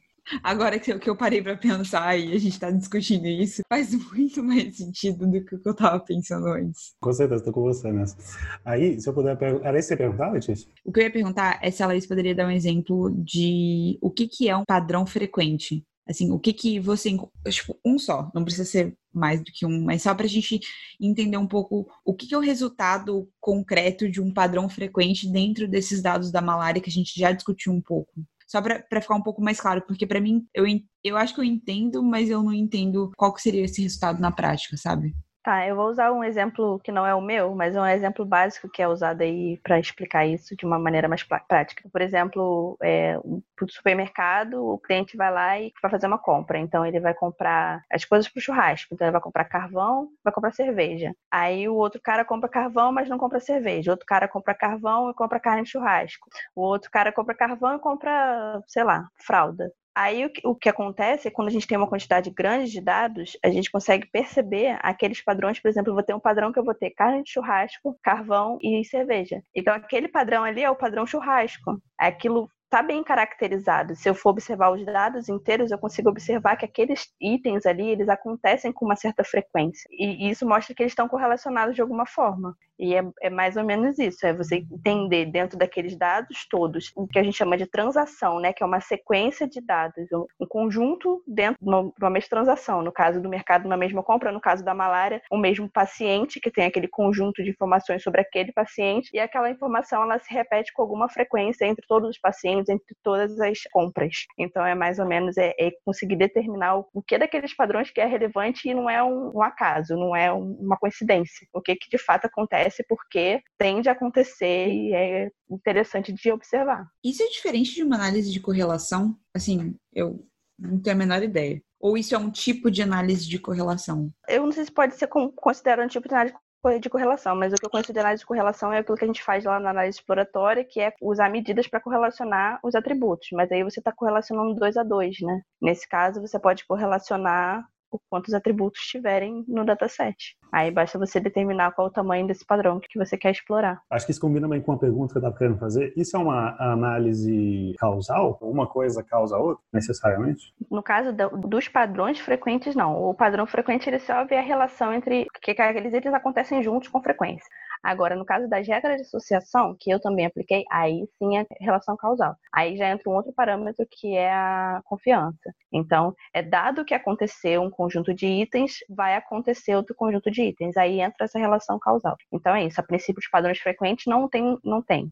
Agora 0.42 0.80
que 0.80 0.92
eu, 0.92 1.00
que 1.00 1.10
eu 1.10 1.16
parei 1.16 1.42
para 1.42 1.56
pensar 1.56 2.18
e 2.18 2.34
a 2.34 2.40
gente 2.40 2.54
está 2.54 2.72
discutindo 2.72 3.28
isso, 3.28 3.62
faz 3.70 3.94
muito 4.12 4.44
mais 4.44 4.76
sentido 4.76 5.28
do 5.28 5.46
que 5.46 5.56
o 5.56 5.62
que 5.62 5.68
eu 5.68 5.72
estava 5.72 6.00
pensando 6.00 6.48
antes. 6.48 6.96
Com 7.00 7.14
certeza, 7.14 7.42
estou 7.42 7.54
com 7.54 7.62
você 7.62 7.92
nessa. 7.92 8.18
Aí, 8.64 9.00
se 9.00 9.08
eu 9.08 9.14
puder 9.14 9.38
perguntar. 9.38 9.68
Era 9.68 9.78
isso 9.78 9.90
que 9.90 9.96
você 9.96 9.98
perguntar, 9.98 10.32
Letícia? 10.32 10.68
O 10.84 10.92
que 10.92 11.00
eu 11.00 11.04
ia 11.04 11.12
perguntar 11.12 11.60
é 11.62 11.70
se 11.70 11.84
a 11.84 11.88
Laís 11.88 12.08
poderia 12.08 12.34
dar 12.34 12.48
um 12.48 12.52
exemplo 12.52 13.12
de 13.24 14.00
o 14.02 14.10
que, 14.10 14.28
que 14.28 14.50
é 14.50 14.58
um 14.58 14.66
padrão 14.66 15.06
frequente. 15.06 15.86
Assim, 16.08 16.32
o 16.32 16.40
que 16.40 16.54
que 16.54 16.80
você. 16.80 17.10
Tipo, 17.50 17.80
um 17.84 17.98
só, 17.98 18.32
não 18.34 18.44
precisa 18.44 18.66
ser 18.66 18.96
mais 19.12 19.40
do 19.40 19.52
que 19.52 19.66
um, 19.66 19.84
mas 19.84 20.04
só 20.04 20.14
para 20.14 20.26
a 20.26 20.30
gente 20.30 20.60
entender 21.02 21.38
um 21.38 21.48
pouco 21.48 21.88
o 22.04 22.14
que, 22.14 22.28
que 22.28 22.36
é 22.36 22.38
o 22.38 22.42
resultado 22.42 23.28
concreto 23.40 24.10
de 24.10 24.22
um 24.22 24.32
padrão 24.32 24.70
frequente 24.70 25.28
dentro 25.28 25.68
desses 25.68 26.02
dados 26.02 26.32
da 26.32 26.42
malária 26.42 26.82
que 26.82 26.90
a 26.90 26.94
gente 26.94 27.18
já 27.20 27.32
discutiu 27.32 27.74
um 27.74 27.82
pouco. 27.82 28.14
Só 28.48 28.62
para 28.62 29.02
ficar 29.02 29.16
um 29.16 29.24
pouco 29.24 29.42
mais 29.42 29.60
claro, 29.60 29.82
porque 29.88 30.06
para 30.06 30.22
mim, 30.22 30.46
eu, 30.54 30.66
eu 31.04 31.18
acho 31.18 31.34
que 31.34 31.40
eu 31.40 31.44
entendo, 31.44 32.04
mas 32.04 32.30
eu 32.30 32.44
não 32.44 32.54
entendo 32.54 33.12
qual 33.18 33.34
que 33.34 33.42
seria 33.42 33.64
esse 33.66 33.82
resultado 33.82 34.20
na 34.22 34.32
prática, 34.32 34.78
sabe? 34.78 35.16
Tá, 35.46 35.68
eu 35.68 35.76
vou 35.76 35.90
usar 35.90 36.12
um 36.12 36.24
exemplo 36.24 36.80
que 36.80 36.92
não 36.92 37.06
é 37.06 37.14
o 37.14 37.22
meu, 37.22 37.54
mas 37.54 37.76
é 37.76 37.80
um 37.80 37.86
exemplo 37.86 38.26
básico 38.26 38.68
que 38.68 38.82
é 38.82 38.88
usado 38.88 39.22
aí 39.22 39.60
para 39.62 39.80
explicar 39.80 40.26
isso 40.26 40.56
de 40.58 40.66
uma 40.66 40.80
maneira 40.80 41.08
mais 41.08 41.22
prática. 41.22 41.88
Por 41.92 42.02
exemplo, 42.02 42.76
é, 42.82 43.16
um 43.20 43.44
supermercado, 43.70 44.56
o 44.66 44.80
cliente 44.80 45.16
vai 45.16 45.32
lá 45.32 45.60
e 45.60 45.72
vai 45.84 45.92
fazer 45.92 46.08
uma 46.08 46.18
compra. 46.18 46.58
Então 46.58 46.84
ele 46.84 47.00
vai 47.00 47.14
comprar 47.14 47.84
as 47.92 48.04
coisas 48.04 48.28
para 48.28 48.40
o 48.40 48.42
churrasco. 48.42 48.92
Então 48.96 49.06
ele 49.06 49.12
vai 49.12 49.22
comprar 49.22 49.46
carvão, 49.46 50.10
vai 50.24 50.34
comprar 50.34 50.52
cerveja. 50.52 51.14
Aí 51.30 51.70
o 51.70 51.76
outro 51.76 52.02
cara 52.02 52.26
compra 52.26 52.50
carvão, 52.50 52.92
mas 52.92 53.08
não 53.08 53.20
compra 53.20 53.40
cerveja. 53.40 53.92
O 53.92 53.94
outro 53.94 54.06
cara 54.08 54.28
compra 54.28 54.56
carvão 54.56 55.12
e 55.12 55.14
compra 55.14 55.40
carne 55.40 55.62
de 55.64 55.70
churrasco. 55.70 56.28
O 56.56 56.62
outro 56.64 56.90
cara 56.90 57.12
compra 57.12 57.36
carvão 57.36 57.76
e 57.76 57.80
compra, 57.80 58.64
sei 58.68 58.84
lá, 58.84 59.08
fralda. 59.24 59.72
Aí 59.96 60.26
o 60.26 60.30
que, 60.30 60.46
o 60.46 60.54
que, 60.54 60.68
acontece 60.68 61.28
é 61.28 61.32
quando 61.32 61.48
a 61.48 61.52
gente 61.52 61.66
tem 61.66 61.78
uma 61.78 61.88
quantidade 61.88 62.30
grande 62.30 62.70
de 62.70 62.82
dados, 62.82 63.38
a 63.42 63.50
gente 63.50 63.72
consegue 63.72 64.06
perceber 64.08 64.78
aqueles 64.82 65.22
padrões, 65.22 65.58
por 65.60 65.70
exemplo, 65.70 65.92
eu 65.92 65.94
vou 65.96 66.04
ter 66.04 66.14
um 66.14 66.20
padrão 66.20 66.52
que 66.52 66.60
eu 66.60 66.66
vou 66.66 66.74
ter 66.76 66.92
carne 66.92 67.24
de 67.24 67.32
churrasco, 67.32 67.98
carvão 68.04 68.58
e 68.62 68.84
cerveja. 68.84 69.42
Então 69.56 69.74
aquele 69.74 70.10
padrão 70.10 70.44
ali 70.44 70.62
é 70.62 70.70
o 70.70 70.76
padrão 70.76 71.08
churrasco. 71.08 71.82
Aquilo 71.98 72.50
está 72.76 72.84
bem 72.84 73.02
caracterizado. 73.02 73.96
Se 73.96 74.10
eu 74.10 74.14
for 74.14 74.32
observar 74.32 74.70
os 74.70 74.86
dados 74.86 75.30
inteiros, 75.30 75.72
eu 75.72 75.78
consigo 75.78 76.10
observar 76.10 76.58
que 76.58 76.66
aqueles 76.66 77.08
itens 77.22 77.66
ali, 77.66 77.88
eles 77.88 78.10
acontecem 78.10 78.74
com 78.74 78.84
uma 78.84 78.98
certa 78.98 79.24
frequência. 79.24 79.88
E 79.90 80.30
isso 80.30 80.46
mostra 80.46 80.76
que 80.76 80.84
eles 80.84 80.92
estão 80.92 81.08
correlacionados 81.08 81.74
de 81.74 81.82
alguma 81.82 82.06
forma. 82.06 82.54
E 82.78 82.94
é, 82.94 83.04
é, 83.22 83.30
mais 83.30 83.56
ou 83.56 83.64
menos 83.64 83.98
isso, 83.98 84.26
é 84.26 84.34
você 84.34 84.58
entender 84.58 85.26
dentro 85.26 85.58
daqueles 85.58 85.98
dados 85.98 86.46
todos 86.50 86.92
o 86.96 87.08
que 87.08 87.18
a 87.18 87.24
gente 87.24 87.38
chama 87.38 87.58
de 87.58 87.66
transação, 87.66 88.40
né? 88.40 88.52
Que 88.52 88.64
é 88.64 88.66
uma 88.66 88.82
sequência 88.82 89.48
de 89.48 89.62
dados, 89.62 90.08
um 90.40 90.46
conjunto 90.48 91.24
dentro 91.26 91.58
de 91.62 91.70
uma 91.70 92.10
mesma 92.10 92.30
transação. 92.30 92.82
No 92.82 92.92
caso 92.92 93.22
do 93.22 93.30
mercado, 93.30 93.66
uma 93.66 93.78
mesma 93.78 94.04
compra, 94.04 94.32
no 94.32 94.42
caso 94.42 94.64
da 94.64 94.74
malária, 94.74 95.22
o 95.32 95.38
mesmo 95.38 95.70
paciente 95.70 96.40
que 96.40 96.52
tem 96.52 96.66
aquele 96.66 96.88
conjunto 96.88 97.42
de 97.44 97.50
informações 97.50 98.04
sobre 98.04 98.22
aquele 98.22 98.52
paciente 98.52 99.10
e 99.14 99.20
aquela 99.20 99.50
informação 99.50 100.04
ela 100.04 100.20
se 100.20 100.34
repete 100.34 100.74
com 100.74 100.82
alguma 100.82 101.08
frequência 101.08 101.66
entre 101.66 101.86
todos 101.88 102.10
os 102.10 102.20
pacientes, 102.20 102.65
entre 102.70 102.96
todas 103.04 103.40
as 103.40 103.60
compras. 103.72 104.26
Então 104.38 104.66
é 104.66 104.76
mais 104.76 105.00
ou 105.00 105.06
menos 105.06 105.38
é, 105.38 105.54
é 105.60 105.72
conseguir 105.84 106.16
determinar 106.16 106.78
o, 106.78 106.88
o, 106.94 107.02
que 107.02 107.18
daqueles 107.18 107.56
padrões 107.56 107.92
que 107.92 108.02
é 108.02 108.06
relevante 108.06 108.70
e 108.70 108.74
não 108.74 108.90
é 108.90 109.04
um, 109.04 109.32
um 109.36 109.42
acaso, 109.42 109.96
não 109.96 110.16
é 110.16 110.32
um, 110.32 110.54
uma 110.60 110.78
coincidência. 110.78 111.48
O 111.54 111.62
que, 111.62 111.76
que 111.76 111.90
de 111.90 111.98
fato 111.98 112.26
acontece 112.26 112.56
acontece 112.56 112.84
porque 112.88 113.42
tende 113.58 113.90
a 113.90 113.92
acontecer 113.92 114.68
e 114.68 114.94
é 114.94 115.32
interessante 115.50 116.14
de 116.14 116.32
observar. 116.32 116.88
Isso 117.04 117.24
é 117.24 117.28
diferente 117.28 117.74
de 117.74 117.84
uma 117.84 117.96
análise 117.96 118.32
de 118.32 118.40
correlação? 118.40 119.18
Assim, 119.34 119.76
eu 119.94 120.26
não 120.58 120.80
tenho 120.80 120.96
a 120.96 121.00
menor 121.00 121.24
ideia. 121.24 121.62
Ou 121.80 121.98
isso 121.98 122.16
é 122.16 122.18
um 122.18 122.32
tipo 122.32 122.72
de 122.72 122.82
análise 122.82 123.28
de 123.28 123.38
correlação? 123.38 124.12
Eu 124.28 124.44
não 124.46 124.52
sei 124.52 124.66
se 124.66 124.72
pode 124.72 124.96
ser 124.96 125.08
considerado 125.08 125.86
um 125.86 125.90
tipo 125.90 126.08
de 126.08 126.16
análise 126.16 126.36
de 126.80 126.90
correlação, 126.90 127.36
mas 127.36 127.54
o 127.54 127.56
que 127.56 127.66
eu 127.66 127.70
considero 127.70 128.06
análise 128.06 128.22
de 128.22 128.28
correlação 128.28 128.74
é 128.74 128.80
aquilo 128.80 128.98
que 128.98 129.04
a 129.04 129.08
gente 129.08 129.24
faz 129.24 129.44
lá 129.44 129.60
na 129.60 129.70
análise 129.70 130.00
exploratória, 130.00 130.66
que 130.66 130.82
é 130.82 130.94
usar 131.02 131.30
medidas 131.30 131.68
para 131.68 131.80
correlacionar 131.80 132.60
os 132.64 132.76
atributos. 132.76 133.30
Mas 133.34 133.52
aí 133.52 133.64
você 133.64 133.80
está 133.80 133.92
correlacionando 133.92 134.56
dois 134.56 134.76
a 134.76 134.84
dois, 134.84 135.18
né? 135.22 135.42
Nesse 135.62 135.88
caso, 135.88 136.22
você 136.22 136.40
pode 136.40 136.66
correlacionar 136.66 137.64
por 137.90 138.02
quantos 138.10 138.34
atributos 138.34 138.82
tiverem 138.82 139.46
no 139.48 139.64
dataset. 139.64 140.36
Aí 140.52 140.72
basta 140.72 140.98
você 140.98 141.20
determinar 141.20 141.72
qual 141.72 141.88
o 141.88 141.92
tamanho 141.92 142.28
desse 142.28 142.46
padrão 142.46 142.80
que 142.80 142.98
você 142.98 143.18
quer 143.18 143.32
explorar. 143.32 143.82
Acho 143.90 144.06
que 144.06 144.12
isso 144.12 144.22
combina 144.22 144.48
bem 144.48 144.62
com 144.62 144.72
uma 144.72 144.80
pergunta 144.80 145.14
que 145.14 145.18
eu 145.18 145.22
estava 145.22 145.38
querendo 145.38 145.60
fazer. 145.60 145.94
Isso 145.96 146.16
é 146.16 146.20
uma 146.20 146.56
análise 146.60 147.76
causal? 147.78 148.38
Uma 148.42 148.68
coisa 148.68 149.04
causa 149.04 149.36
a 149.36 149.40
outra, 149.40 149.64
necessariamente? 149.74 150.54
No 150.72 150.82
caso 150.82 151.12
dos 151.14 151.68
padrões 151.68 152.20
frequentes, 152.20 152.76
não. 152.76 152.96
O 153.10 153.14
padrão 153.14 153.46
frequente 153.46 153.90
ele 153.90 154.00
só 154.00 154.24
vê 154.26 154.38
a 154.38 154.42
relação 154.42 154.94
entre 154.94 155.28
que 155.42 155.52
aqueles 155.52 155.94
itens 155.94 156.14
acontecem 156.14 156.64
juntos 156.64 156.90
com 156.90 157.02
frequência. 157.02 157.46
Agora, 157.84 158.16
no 158.16 158.26
caso 158.26 158.50
das 158.50 158.68
regras 158.68 158.96
de 158.96 159.02
associação, 159.04 159.76
que 159.80 159.92
eu 159.92 160.00
também 160.00 160.26
apliquei, 160.26 160.64
aí 160.72 161.08
sim 161.20 161.38
é 161.38 161.46
relação 161.60 161.96
causal. 161.96 162.36
Aí 162.52 162.76
já 162.78 162.90
entra 162.90 163.10
um 163.10 163.16
outro 163.16 163.32
parâmetro 163.32 163.86
que 163.92 164.16
é 164.16 164.32
a 164.34 164.82
confiança. 164.86 165.54
Então, 165.72 166.16
é 166.34 166.42
dado 166.42 166.84
que 166.84 166.96
aconteceu 166.96 167.62
um 167.62 167.70
conjunto 167.70 168.14
de 168.14 168.26
itens, 168.26 168.78
vai 168.90 169.16
acontecer 169.16 169.76
outro 169.76 169.94
conjunto 169.94 170.32
de 170.32 170.35
itens. 170.38 170.78
Aí 170.78 171.02
entra 171.02 171.26
essa 171.26 171.40
relação 171.40 171.80
causal. 171.80 172.16
Então 172.32 172.56
é 172.56 172.66
isso. 172.66 172.80
A 172.80 172.84
princípio 172.84 173.22
de 173.22 173.30
padrões 173.30 173.60
frequentes 173.60 174.06
não 174.08 174.28
tem, 174.28 174.58
não 174.64 174.82
tem. 174.82 175.12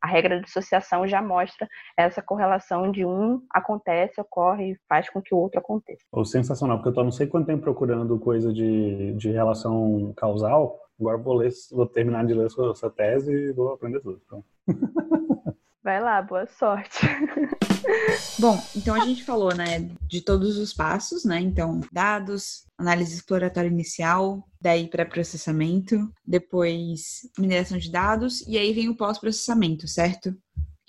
A 0.00 0.06
regra 0.06 0.38
de 0.38 0.44
associação 0.44 1.08
já 1.08 1.20
mostra 1.20 1.66
essa 1.96 2.22
correlação 2.22 2.90
de 2.90 3.04
um 3.04 3.42
acontece, 3.52 4.20
ocorre 4.20 4.72
e 4.72 4.78
faz 4.88 5.10
com 5.10 5.20
que 5.20 5.34
o 5.34 5.38
outro 5.38 5.58
aconteça. 5.58 6.04
Oh, 6.12 6.24
sensacional, 6.24 6.76
porque 6.76 6.88
eu 6.88 6.92
estou 6.92 7.04
não 7.04 7.10
sei 7.10 7.26
quanto 7.26 7.46
tempo 7.46 7.62
procurando 7.62 8.18
coisa 8.18 8.52
de, 8.52 9.12
de 9.14 9.32
relação 9.32 10.12
causal 10.16 10.78
Agora 11.00 11.16
vou 11.16 11.34
ler, 11.34 11.50
vou 11.70 11.86
terminar 11.86 12.26
de 12.26 12.34
ler 12.34 12.50
sua 12.50 12.90
tese 12.90 13.32
e 13.32 13.52
vou 13.52 13.72
aprender 13.72 14.00
tudo. 14.00 14.20
Então. 14.26 14.44
Vai 15.82 16.00
lá, 16.00 16.20
boa 16.20 16.46
sorte. 16.46 16.98
Bom, 18.38 18.60
então 18.76 18.94
a 18.94 19.04
gente 19.04 19.24
falou, 19.24 19.54
né, 19.54 19.88
de 20.06 20.20
todos 20.20 20.56
os 20.58 20.72
passos, 20.72 21.24
né? 21.24 21.40
Então, 21.40 21.80
dados, 21.92 22.66
análise 22.76 23.14
exploratória 23.14 23.68
inicial, 23.68 24.46
daí 24.60 24.88
para 24.88 25.06
processamento, 25.06 26.12
depois 26.26 27.20
mineração 27.38 27.78
de 27.78 27.90
dados 27.90 28.46
e 28.46 28.58
aí 28.58 28.72
vem 28.72 28.88
o 28.88 28.96
pós-processamento, 28.96 29.86
certo? 29.86 30.36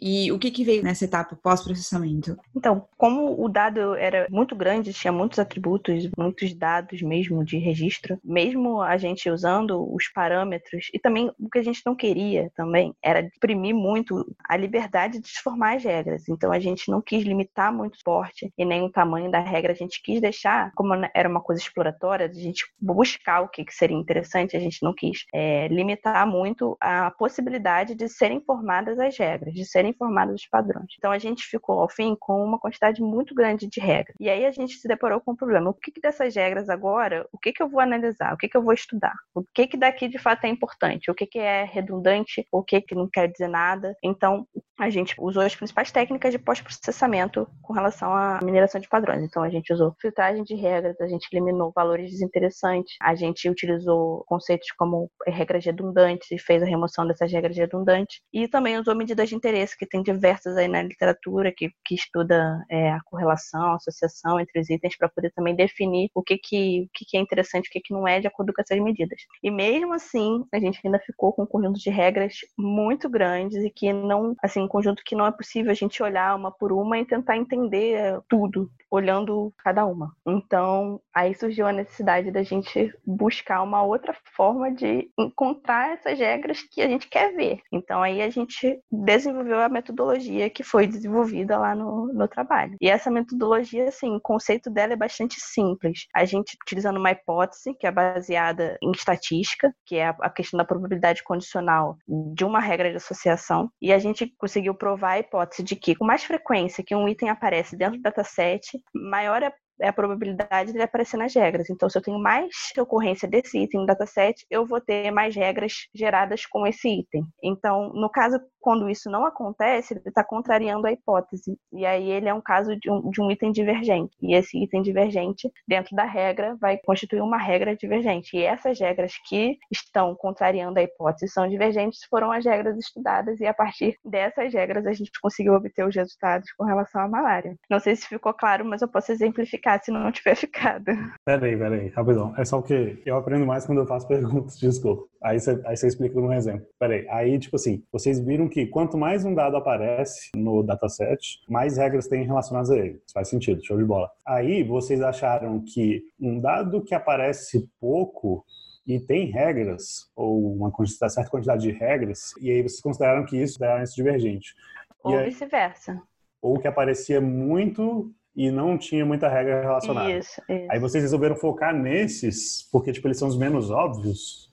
E 0.02 0.32
o 0.32 0.40
que, 0.40 0.52
que 0.52 0.64
veio 0.64 0.84
nessa 0.84 1.06
etapa 1.06 1.36
pós-processamento? 1.36 2.38
Então, 2.56 2.88
como 2.98 3.44
o 3.44 3.50
dado 3.50 3.96
era 3.96 4.28
muito 4.30 4.56
grande, 4.56 4.94
tinha 4.94 5.12
muitos 5.12 5.40
atributos, 5.40 6.10
muitos 6.18 6.54
dados 6.54 7.02
mesmo 7.02 7.44
de 7.44 7.58
registro, 7.58 8.20
mesmo 8.24 8.82
a 8.82 8.98
gente 8.98 9.30
usando 9.30 9.94
os 9.94 10.08
parâmetros, 10.10 10.90
e 10.94 11.00
também 11.00 11.32
o 11.40 11.50
que 11.50 11.60
a 11.60 11.64
gente 11.64 11.82
não 11.86 11.96
queria 11.96 12.52
também 12.56 12.94
era 13.04 13.22
deprimir 13.22 13.76
muito 13.76 14.26
a 14.48 14.56
liberdade 14.56 15.20
de 15.20 15.24
transformar 15.24 15.76
as 15.76 15.84
regras. 15.84 16.30
Então, 16.30 16.52
a 16.52 16.60
gente 16.60 16.90
não 16.90 17.02
quis 17.02 17.24
limitar 17.24 17.74
muito 17.74 17.96
o 17.96 18.04
porte 18.04 18.52
e 18.58 18.66
nem 18.66 18.84
o 18.84 18.92
tamanho 18.92 19.30
da 19.30 19.40
regra, 19.40 19.74
a 19.74 19.76
gente 19.76 20.02
quis 20.02 20.22
deixar, 20.22 20.72
como 20.76 20.94
era 21.14 21.30
uma 21.30 21.42
coisa 21.42 21.62
exploratória, 21.62 22.26
a 22.26 22.34
gente 22.34 22.66
buscar 22.80 23.42
o 23.42 23.48
que, 23.48 23.66
que 23.66 23.74
seria 23.74 23.98
interessante, 23.98 24.56
a 24.56 24.60
gente 24.60 24.82
não 24.82 24.94
quis 24.94 25.26
é, 25.34 25.68
limitar 25.68 26.26
muito 26.28 26.78
a 26.80 27.12
possibilidade 27.12 27.96
de 27.96 28.08
serem 28.08 28.42
formadas 28.42 29.00
as 29.00 29.18
regras, 29.18 29.54
de 29.54 29.66
serem 29.66 29.89
informados 29.90 30.36
dos 30.36 30.48
padrões. 30.48 30.88
Então 30.98 31.12
a 31.12 31.18
gente 31.18 31.44
ficou, 31.44 31.80
ao 31.80 31.90
fim, 31.90 32.16
com 32.20 32.44
uma 32.44 32.60
quantidade 32.60 33.02
muito 33.02 33.34
grande 33.34 33.68
de 33.68 33.80
regras. 33.80 34.16
E 34.20 34.30
aí 34.30 34.46
a 34.46 34.52
gente 34.52 34.76
se 34.78 34.88
deparou 34.88 35.20
com 35.20 35.32
um 35.32 35.36
problema. 35.36 35.70
O 35.70 35.74
que, 35.74 35.92
que 35.92 36.02
dessas 36.02 36.36
regras 36.36 36.70
agora, 36.70 37.28
o 37.32 37.38
que, 37.38 37.52
que 37.52 37.62
eu 37.62 37.70
vou 37.70 37.80
analisar? 37.80 38.34
O 38.34 38.38
que, 38.38 38.48
que 38.48 38.58
eu 38.58 38.64
vou 38.64 38.74
estudar? 38.74 39.16
O 39.34 39.44
que, 39.54 39.68
que 39.68 39.78
daqui 39.78 40.08
de 40.08 40.18
fato 40.18 40.46
é 40.46 40.50
importante? 40.50 41.12
O 41.12 41.16
que, 41.16 41.26
que 41.26 41.40
é 41.40 41.64
redundante? 41.64 42.46
O 42.52 42.64
que, 42.64 42.82
que 42.82 42.96
não 42.96 43.10
quer 43.10 43.28
dizer 43.28 43.48
nada? 43.48 43.96
Então, 44.04 44.48
a 44.80 44.90
gente 44.90 45.14
usou 45.20 45.44
as 45.44 45.56
principais 45.56 45.92
técnicas 45.92 46.32
de 46.32 46.40
pós-processamento 46.40 47.48
com 47.62 47.74
relação 47.74 48.14
à 48.14 48.40
mineração 48.42 48.80
de 48.80 48.88
padrões. 48.88 49.24
Então, 49.24 49.44
a 49.44 49.50
gente 49.50 49.72
usou 49.74 49.94
filtragem 50.00 50.44
de 50.44 50.56
regras, 50.56 51.00
a 51.02 51.08
gente 51.08 51.28
eliminou 51.32 51.72
valores 51.76 52.12
desinteressantes, 52.12 52.96
a 53.02 53.14
gente 53.14 53.50
utilizou 53.50 54.24
conceitos 54.26 54.72
como 54.78 55.12
regras 55.28 55.66
redundantes 55.66 56.32
e 56.32 56.38
fez 56.38 56.64
a 56.64 56.66
remoção 56.66 57.06
dessas 57.06 57.32
regras 57.32 57.58
redundantes, 57.58 58.22
e 58.34 58.48
também 58.48 58.78
usou 58.78 58.96
medidas 58.96 59.30
de 59.30 59.36
interesse, 59.36 59.78
que 59.78 59.86
tem 59.86 60.02
diversas 60.02 60.56
aí 60.56 60.68
na 60.68 60.82
literatura, 60.82 61.54
que, 61.56 61.70
que 61.86 61.96
estuda 61.96 62.64
é, 62.70 62.92
a 62.92 63.00
correlação, 63.06 63.74
a 63.74 63.76
associação 63.76 64.40
entre 64.40 64.60
os 64.60 64.70
itens, 64.70 64.98
para 64.98 65.10
poder 65.10 65.32
também 65.32 65.56
definir 65.56 66.10
o 66.16 66.24
que, 66.24 66.38
que, 66.38 66.84
o 66.84 66.90
que, 66.94 67.06
que 67.06 67.18
é 67.18 67.20
interessante 67.20 67.66
e 67.66 67.70
o 67.70 67.72
que, 67.72 67.82
que 67.82 67.94
não 67.94 68.08
é 68.08 68.20
de 68.20 68.28
acordo 68.28 68.54
com 68.54 68.62
essas 68.62 68.80
medidas. 68.80 69.22
E 69.44 69.52
mesmo 69.52 69.94
assim, 69.94 70.46
a 70.54 70.60
gente 70.60 70.80
ainda 70.84 71.00
ficou 71.00 71.34
com 71.34 71.44
um 71.44 71.48
conjunto 71.48 71.80
de 71.80 71.90
regras 71.90 72.36
muito 72.58 73.10
grandes 73.10 73.64
e 73.64 73.70
que 73.70 73.92
não, 73.92 74.36
assim, 74.42 74.68
conjunto 74.70 75.04
que 75.06 75.16
não 75.16 75.26
é 75.26 75.32
possível 75.32 75.72
a 75.72 75.76
gente 75.76 76.02
olhar 76.02 76.36
uma 76.36 76.52
por 76.52 76.72
uma 76.72 76.98
e 76.98 77.06
tentar 77.06 77.36
entender 77.36 78.20
tudo, 78.30 78.70
olhando 78.90 79.54
cada 79.58 79.86
uma. 79.86 80.14
Então, 80.26 81.02
aí 81.14 81.36
surgiu 81.36 81.68
a 81.68 81.74
necessidade 81.74 82.32
da 82.32 82.44
gente 82.44 82.94
buscar 83.06 83.62
uma 83.62 83.84
outra 83.84 84.16
forma 84.36 84.72
de 84.72 85.10
encontrar 85.18 85.94
essas 85.94 86.18
regras 86.18 86.62
que 86.62 86.82
a 86.82 86.88
gente 86.88 87.08
quer 87.08 87.34
ver. 87.36 87.60
Então, 87.72 88.02
aí 88.02 88.22
a 88.22 88.30
gente 88.30 88.80
desenvolveu 88.92 89.60
a 89.60 89.70
metodologia 89.70 90.50
que 90.50 90.64
foi 90.64 90.88
desenvolvida 90.88 91.58
lá 91.58 91.76
no, 91.76 92.12
no 92.14 92.28
trabalho. 92.28 92.76
E 92.80 92.90
essa 92.90 93.12
metodologia, 93.12 93.90
assim, 93.90 94.16
o 94.16 94.22
conceito 94.22 94.70
dela 94.70 94.94
é 94.94 94.98
bastante 94.98 95.40
simples. 95.40 96.08
A 96.16 96.26
gente 96.26 96.58
utilizando 96.62 96.98
uma 96.98 97.12
hipótese 97.12 97.74
que 97.76 97.88
é 97.88 97.92
baseada 97.92 98.78
em 98.82 98.92
estatística, 98.92 99.74
que 99.86 99.96
é 99.96 100.08
a 100.08 100.30
questão 100.30 100.58
da 100.58 100.66
probabilidade 100.66 101.24
condicional 101.24 101.98
de 102.08 102.46
uma 102.46 102.60
regra 102.60 102.90
de 102.90 102.98
associação, 102.98 103.70
e 103.82 103.92
a 103.92 104.00
gente 104.00 104.32
conseguiu 104.38 104.59
provar 104.74 105.12
a 105.12 105.20
hipótese 105.20 105.64
de 105.64 105.76
que 105.76 105.96
com 105.96 106.06
mais 106.06 106.24
frequência 106.24 106.84
que 106.84 106.96
um 106.96 107.08
item 107.08 107.30
aparece 107.30 107.76
dentro 107.76 107.98
do 107.98 108.04
dataset, 108.04 108.62
maior 108.94 109.44
é 109.82 109.88
a 109.88 109.94
probabilidade 109.94 110.74
de 110.74 110.82
aparecer 110.82 111.18
nas 111.18 111.34
regras. 111.34 111.70
Então, 111.70 111.90
se 111.90 111.98
eu 111.98 112.02
tenho 112.02 112.20
mais 112.20 112.50
ocorrência 112.78 113.28
desse 113.28 113.60
item 113.60 113.82
no 113.82 113.86
dataset, 113.86 114.46
eu 114.50 114.66
vou 114.66 114.82
ter 114.82 115.12
mais 115.12 115.36
regras 115.36 115.88
geradas 115.94 116.46
com 116.46 116.66
esse 116.66 116.88
item. 116.88 117.24
Então, 117.44 117.92
no 117.94 118.10
caso, 118.10 118.40
quando 118.60 118.90
isso 118.90 119.10
não 119.10 119.26
acontece, 119.26 119.94
ele 119.94 120.02
está 120.06 120.24
contrariando 120.24 120.88
a 120.88 120.92
hipótese. 120.92 121.58
E 121.72 121.86
aí 121.86 122.10
ele 122.10 122.28
é 122.28 122.34
um 122.34 122.42
caso 122.42 122.76
de 122.78 122.92
um, 122.92 123.10
de 123.10 123.22
um 123.22 123.32
item 123.32 123.52
divergente. 123.52 124.16
E 124.22 124.36
esse 124.36 124.62
item 124.62 124.82
divergente, 124.82 125.50
dentro 125.68 125.96
da 125.96 126.04
regra, 126.04 126.56
vai 126.60 126.78
constituir 126.78 127.22
uma 127.22 127.38
regra 127.38 127.76
divergente. 127.76 128.36
E 128.36 128.44
essas 128.44 128.80
regras 128.80 129.14
que 129.28 129.58
estão 129.72 130.16
contrariando 130.16 130.80
a 130.80 130.84
hipótese 130.84 131.32
são 131.32 131.48
divergentes 131.48 132.02
foram 132.10 132.32
as 132.32 132.46
regras 132.46 132.78
estudadas. 132.78 133.40
E 133.40 133.46
a 133.46 133.54
partir 133.54 133.98
dessas 134.04 134.54
regras, 134.54 134.86
a 134.86 134.94
gente 134.94 135.12
conseguiu 135.22 135.54
obter 135.54 135.86
os 135.86 135.96
resultados 135.96 136.52
com 136.54 136.66
relação 136.66 137.02
à 137.02 137.08
malária. 137.08 137.56
Não 137.70 137.80
sei 137.80 137.96
se 137.96 138.08
ficou 138.08 138.34
claro, 138.34 138.66
mas 138.66 138.82
eu 138.82 138.88
posso 138.88 139.12
exemplificar 139.12 139.69
ficar 139.70 139.84
se 139.84 139.92
não 139.92 140.12
tiver 140.12 140.36
ficado. 140.36 140.86
Peraí, 141.24 141.56
peraí, 141.58 141.88
rapidão. 141.90 142.34
É 142.38 142.46
só 142.46 142.60
porque 142.60 143.02
eu 143.06 143.18
aprendo 143.18 143.46
mais 143.46 143.66
quando 143.66 143.80
eu 143.80 143.88
faço 143.88 144.08
perguntas, 144.08 144.58
desculpa. 144.60 145.04
Aí 145.22 145.40
você, 145.40 145.62
aí 145.66 145.78
você 145.78 145.88
explica 145.88 146.20
num 146.20 146.34
exemplo. 146.34 146.66
Peraí, 146.80 147.08
aí, 147.10 147.38
tipo 147.38 147.56
assim, 147.56 147.84
vocês 147.92 148.20
viram 148.20 148.48
que 148.48 148.66
quanto 148.66 148.98
mais 148.98 149.24
um 149.26 149.36
dado 149.36 149.58
aparece 149.58 150.30
no 150.36 150.64
dataset, 150.64 151.40
mais 151.48 151.78
regras 151.78 152.08
tem 152.08 152.26
relacionadas 152.26 152.72
a 152.72 152.78
ele. 152.78 153.02
Isso 153.06 153.14
faz 153.14 153.28
sentido, 153.28 153.64
show 153.64 153.78
de 153.78 153.86
bola. 153.86 154.10
Aí, 154.26 154.64
vocês 154.64 155.02
acharam 155.02 155.62
que 155.62 156.02
um 156.20 156.40
dado 156.40 156.84
que 156.84 156.96
aparece 156.96 157.70
pouco 157.80 158.44
e 158.88 159.00
tem 159.00 159.30
regras, 159.30 160.10
ou 160.16 160.56
uma 160.56 160.72
certa 160.88 161.30
quantidade 161.30 161.62
de 161.62 161.72
regras, 161.72 162.32
e 162.42 162.50
aí 162.50 162.64
vocês 162.64 162.82
consideraram 162.82 163.24
que 163.24 163.38
isso 163.38 163.64
era 163.64 163.84
isso 163.84 163.94
divergente. 163.96 164.56
Ou 165.04 165.24
vice-versa. 165.24 166.02
Ou 166.42 166.58
que 166.58 166.68
aparecia 166.68 167.22
muito 167.22 168.12
e 168.40 168.50
não 168.50 168.78
tinha 168.78 169.06
muita 169.06 169.28
regra 169.28 169.60
relacionada. 169.60 170.10
Isso, 170.10 170.42
isso. 170.48 170.72
Aí 170.72 170.80
vocês 170.80 171.04
resolveram 171.04 171.36
focar 171.36 171.76
nesses, 171.76 172.66
porque 172.72 172.94
tipo, 172.94 173.06
eles 173.06 173.20
são 173.20 173.28
os 173.28 173.38
menos 173.38 173.70
óbvios? 173.70 174.50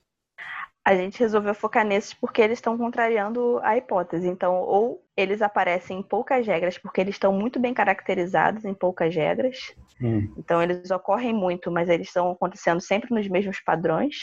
A 0.84 0.96
gente 0.96 1.20
resolveu 1.20 1.54
focar 1.54 1.86
nesses 1.86 2.12
porque 2.12 2.42
eles 2.42 2.58
estão 2.58 2.76
contrariando 2.76 3.60
a 3.62 3.76
hipótese. 3.76 4.26
Então, 4.26 4.56
ou 4.56 5.04
eles 5.16 5.40
aparecem 5.40 6.00
em 6.00 6.02
poucas 6.02 6.44
regras 6.44 6.76
porque 6.76 7.00
eles 7.00 7.14
estão 7.14 7.32
muito 7.32 7.60
bem 7.60 7.72
caracterizados 7.72 8.64
em 8.64 8.74
poucas 8.74 9.14
regras. 9.14 9.72
Hum. 10.02 10.34
Então, 10.36 10.60
eles 10.60 10.90
ocorrem 10.90 11.32
muito, 11.32 11.70
mas 11.70 11.88
eles 11.88 12.08
estão 12.08 12.32
acontecendo 12.32 12.80
sempre 12.80 13.14
nos 13.14 13.28
mesmos 13.28 13.60
padrões. 13.60 14.16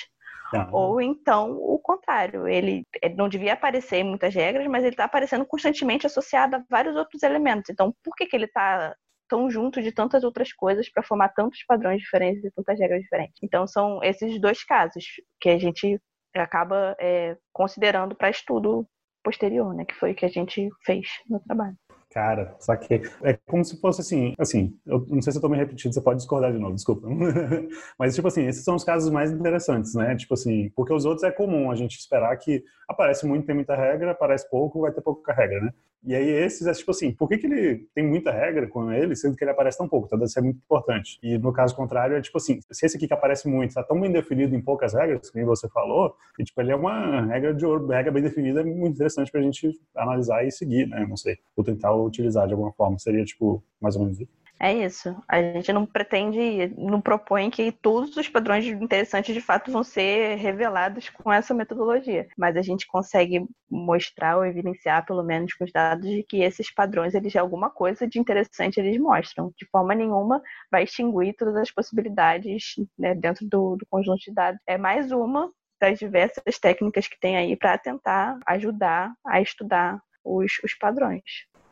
Tá. 0.51 0.67
Ou 0.73 1.01
então 1.01 1.53
o 1.53 1.79
contrário, 1.79 2.47
ele, 2.47 2.85
ele, 3.01 3.15
não 3.15 3.29
devia 3.29 3.53
aparecer 3.53 3.97
em 3.97 4.03
muitas 4.03 4.35
regras, 4.35 4.67
mas 4.67 4.83
ele 4.83 4.93
está 4.93 5.05
aparecendo 5.05 5.45
constantemente 5.45 6.05
associado 6.05 6.57
a 6.57 6.63
vários 6.69 6.97
outros 6.97 7.23
elementos. 7.23 7.69
Então, 7.69 7.95
por 8.03 8.13
que, 8.13 8.25
que 8.25 8.35
ele 8.35 8.45
está 8.45 8.93
tão 9.33 9.49
junto 9.49 9.81
de 9.81 9.91
tantas 9.91 10.23
outras 10.23 10.53
coisas 10.53 10.87
para 10.91 11.01
formar 11.01 11.29
tantos 11.29 11.63
padrões 11.65 11.99
diferentes 11.99 12.43
e 12.43 12.51
tantas 12.51 12.79
regras 12.79 13.01
diferentes. 13.01 13.33
Então, 13.41 13.65
são 13.65 13.99
esses 14.03 14.39
dois 14.39 14.63
casos 14.63 15.03
que 15.41 15.49
a 15.49 15.57
gente 15.57 15.99
acaba 16.35 16.95
é, 16.99 17.35
considerando 17.51 18.13
para 18.13 18.29
estudo 18.29 18.87
posterior, 19.23 19.73
né? 19.73 19.85
Que 19.85 19.95
foi 19.95 20.11
o 20.11 20.15
que 20.15 20.25
a 20.25 20.29
gente 20.29 20.69
fez 20.85 21.07
no 21.27 21.39
trabalho. 21.39 21.75
Cara, 22.11 22.55
saquei. 22.59 23.01
É 23.23 23.33
como 23.47 23.65
se 23.65 23.81
fosse 23.81 24.01
assim, 24.01 24.35
assim, 24.37 24.77
eu 24.85 25.03
não 25.09 25.19
sei 25.19 25.31
se 25.31 25.39
eu 25.39 25.41
tô 25.41 25.49
me 25.49 25.57
repetindo, 25.57 25.91
você 25.91 26.01
pode 26.01 26.17
discordar 26.17 26.51
de 26.53 26.59
novo, 26.59 26.75
desculpa. 26.75 27.07
Mas, 27.97 28.13
tipo 28.13 28.27
assim, 28.27 28.45
esses 28.45 28.63
são 28.63 28.75
os 28.75 28.83
casos 28.83 29.11
mais 29.11 29.31
interessantes, 29.31 29.95
né? 29.95 30.15
Tipo 30.15 30.35
assim, 30.35 30.69
porque 30.75 30.93
os 30.93 31.05
outros 31.05 31.23
é 31.23 31.31
comum 31.31 31.71
a 31.71 31.75
gente 31.75 31.97
esperar 31.97 32.37
que 32.37 32.63
aparece 32.87 33.25
muito, 33.25 33.47
tem 33.47 33.55
muita 33.55 33.75
regra, 33.75 34.11
aparece 34.11 34.47
pouco, 34.47 34.81
vai 34.81 34.91
ter 34.91 35.01
pouca 35.01 35.33
regra, 35.33 35.59
né? 35.59 35.73
E 36.05 36.13
aí 36.13 36.27
esses 36.27 36.67
é 36.67 36.73
tipo 36.73 36.91
assim, 36.91 37.11
por 37.11 37.29
que, 37.29 37.37
que 37.37 37.47
ele 37.47 37.87
tem 37.95 38.05
muita 38.05 38.31
regra 38.31 38.67
com 38.67 38.91
ele, 38.91 39.15
sendo 39.15 39.35
que 39.37 39.43
ele 39.43 39.51
aparece 39.51 39.77
tão 39.77 39.87
pouco? 39.87 40.07
Então 40.07 40.19
deve 40.19 40.31
ser 40.31 40.41
muito 40.41 40.57
importante. 40.57 41.17
E 41.23 41.37
no 41.37 41.53
caso 41.53 41.75
contrário, 41.75 42.15
é 42.17 42.21
tipo 42.21 42.37
assim, 42.37 42.59
se 42.71 42.85
esse 42.85 42.97
aqui 42.97 43.07
que 43.07 43.13
aparece 43.13 43.47
muito 43.47 43.69
está 43.69 43.83
tão 43.83 43.99
bem 43.99 44.11
definido 44.11 44.55
em 44.55 44.61
poucas 44.61 44.93
regras, 44.93 45.29
como 45.29 45.45
você 45.45 45.69
falou, 45.69 46.15
e, 46.37 46.43
tipo, 46.43 46.59
ele 46.61 46.71
é 46.71 46.75
uma 46.75 47.25
regra 47.25 47.53
de 47.53 47.65
ouro, 47.65 47.87
regra 47.87 48.11
bem 48.11 48.23
definida, 48.23 48.61
é 48.61 48.63
muito 48.63 48.95
interessante 48.95 49.31
para 49.31 49.39
a 49.39 49.43
gente 49.43 49.69
analisar 49.95 50.45
e 50.45 50.51
seguir, 50.51 50.87
né? 50.87 51.05
Não 51.07 51.17
sei, 51.17 51.37
ou 51.55 51.63
tentar 51.63 51.93
utilizar 51.95 52.47
de 52.47 52.53
alguma 52.53 52.73
forma. 52.73 52.97
Seria, 52.99 53.23
tipo, 53.23 53.63
mais 53.79 53.95
ou 53.95 54.03
menos 54.03 54.19
isso. 54.19 54.42
É 54.59 54.71
isso. 54.71 55.15
A 55.27 55.41
gente 55.41 55.73
não 55.73 55.85
pretende, 55.85 56.73
não 56.77 57.01
propõe 57.01 57.49
que 57.49 57.71
todos 57.71 58.15
os 58.15 58.29
padrões 58.29 58.65
interessantes 58.65 59.33
de 59.33 59.41
fato 59.41 59.71
vão 59.71 59.83
ser 59.83 60.35
revelados 60.37 61.09
com 61.09 61.31
essa 61.33 61.53
metodologia, 61.53 62.27
mas 62.37 62.55
a 62.55 62.61
gente 62.61 62.87
consegue 62.87 63.45
mostrar 63.69 64.37
ou 64.37 64.45
evidenciar, 64.45 65.05
pelo 65.05 65.23
menos 65.23 65.53
com 65.53 65.65
os 65.65 65.71
dados, 65.71 66.09
de 66.09 66.23
que 66.23 66.41
esses 66.41 66.73
padrões, 66.73 67.13
eles 67.13 67.35
alguma 67.35 67.69
coisa 67.69 68.07
de 68.07 68.19
interessante 68.19 68.79
eles 68.79 68.97
mostram. 68.97 69.51
De 69.57 69.67
forma 69.69 69.93
nenhuma 69.93 70.41
vai 70.71 70.83
extinguir 70.83 71.35
todas 71.35 71.55
as 71.55 71.71
possibilidades 71.71 72.75
né, 72.97 73.13
dentro 73.15 73.45
do, 73.47 73.75
do 73.75 73.85
conjunto 73.89 74.19
de 74.19 74.33
dados. 74.33 74.61
É 74.65 74.77
mais 74.77 75.11
uma 75.11 75.51
das 75.81 75.99
diversas 75.99 76.57
técnicas 76.57 77.07
que 77.07 77.19
tem 77.19 77.35
aí 77.35 77.57
para 77.57 77.77
tentar 77.77 78.39
ajudar 78.47 79.13
a 79.27 79.41
estudar 79.41 79.99
os, 80.23 80.53
os 80.63 80.73
padrões. 80.75 81.21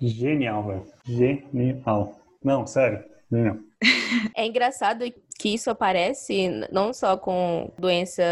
Genial, 0.02 0.64
velho. 0.64 0.86
Genial. 1.06 2.21
Não, 2.44 2.66
sério. 2.66 3.04
Não. 3.30 3.60
É 4.36 4.46
engraçado 4.46 5.06
que 5.40 5.54
isso 5.54 5.70
aparece 5.70 6.50
não 6.72 6.94
só 6.94 7.18
com 7.18 7.72
doença 7.80 8.24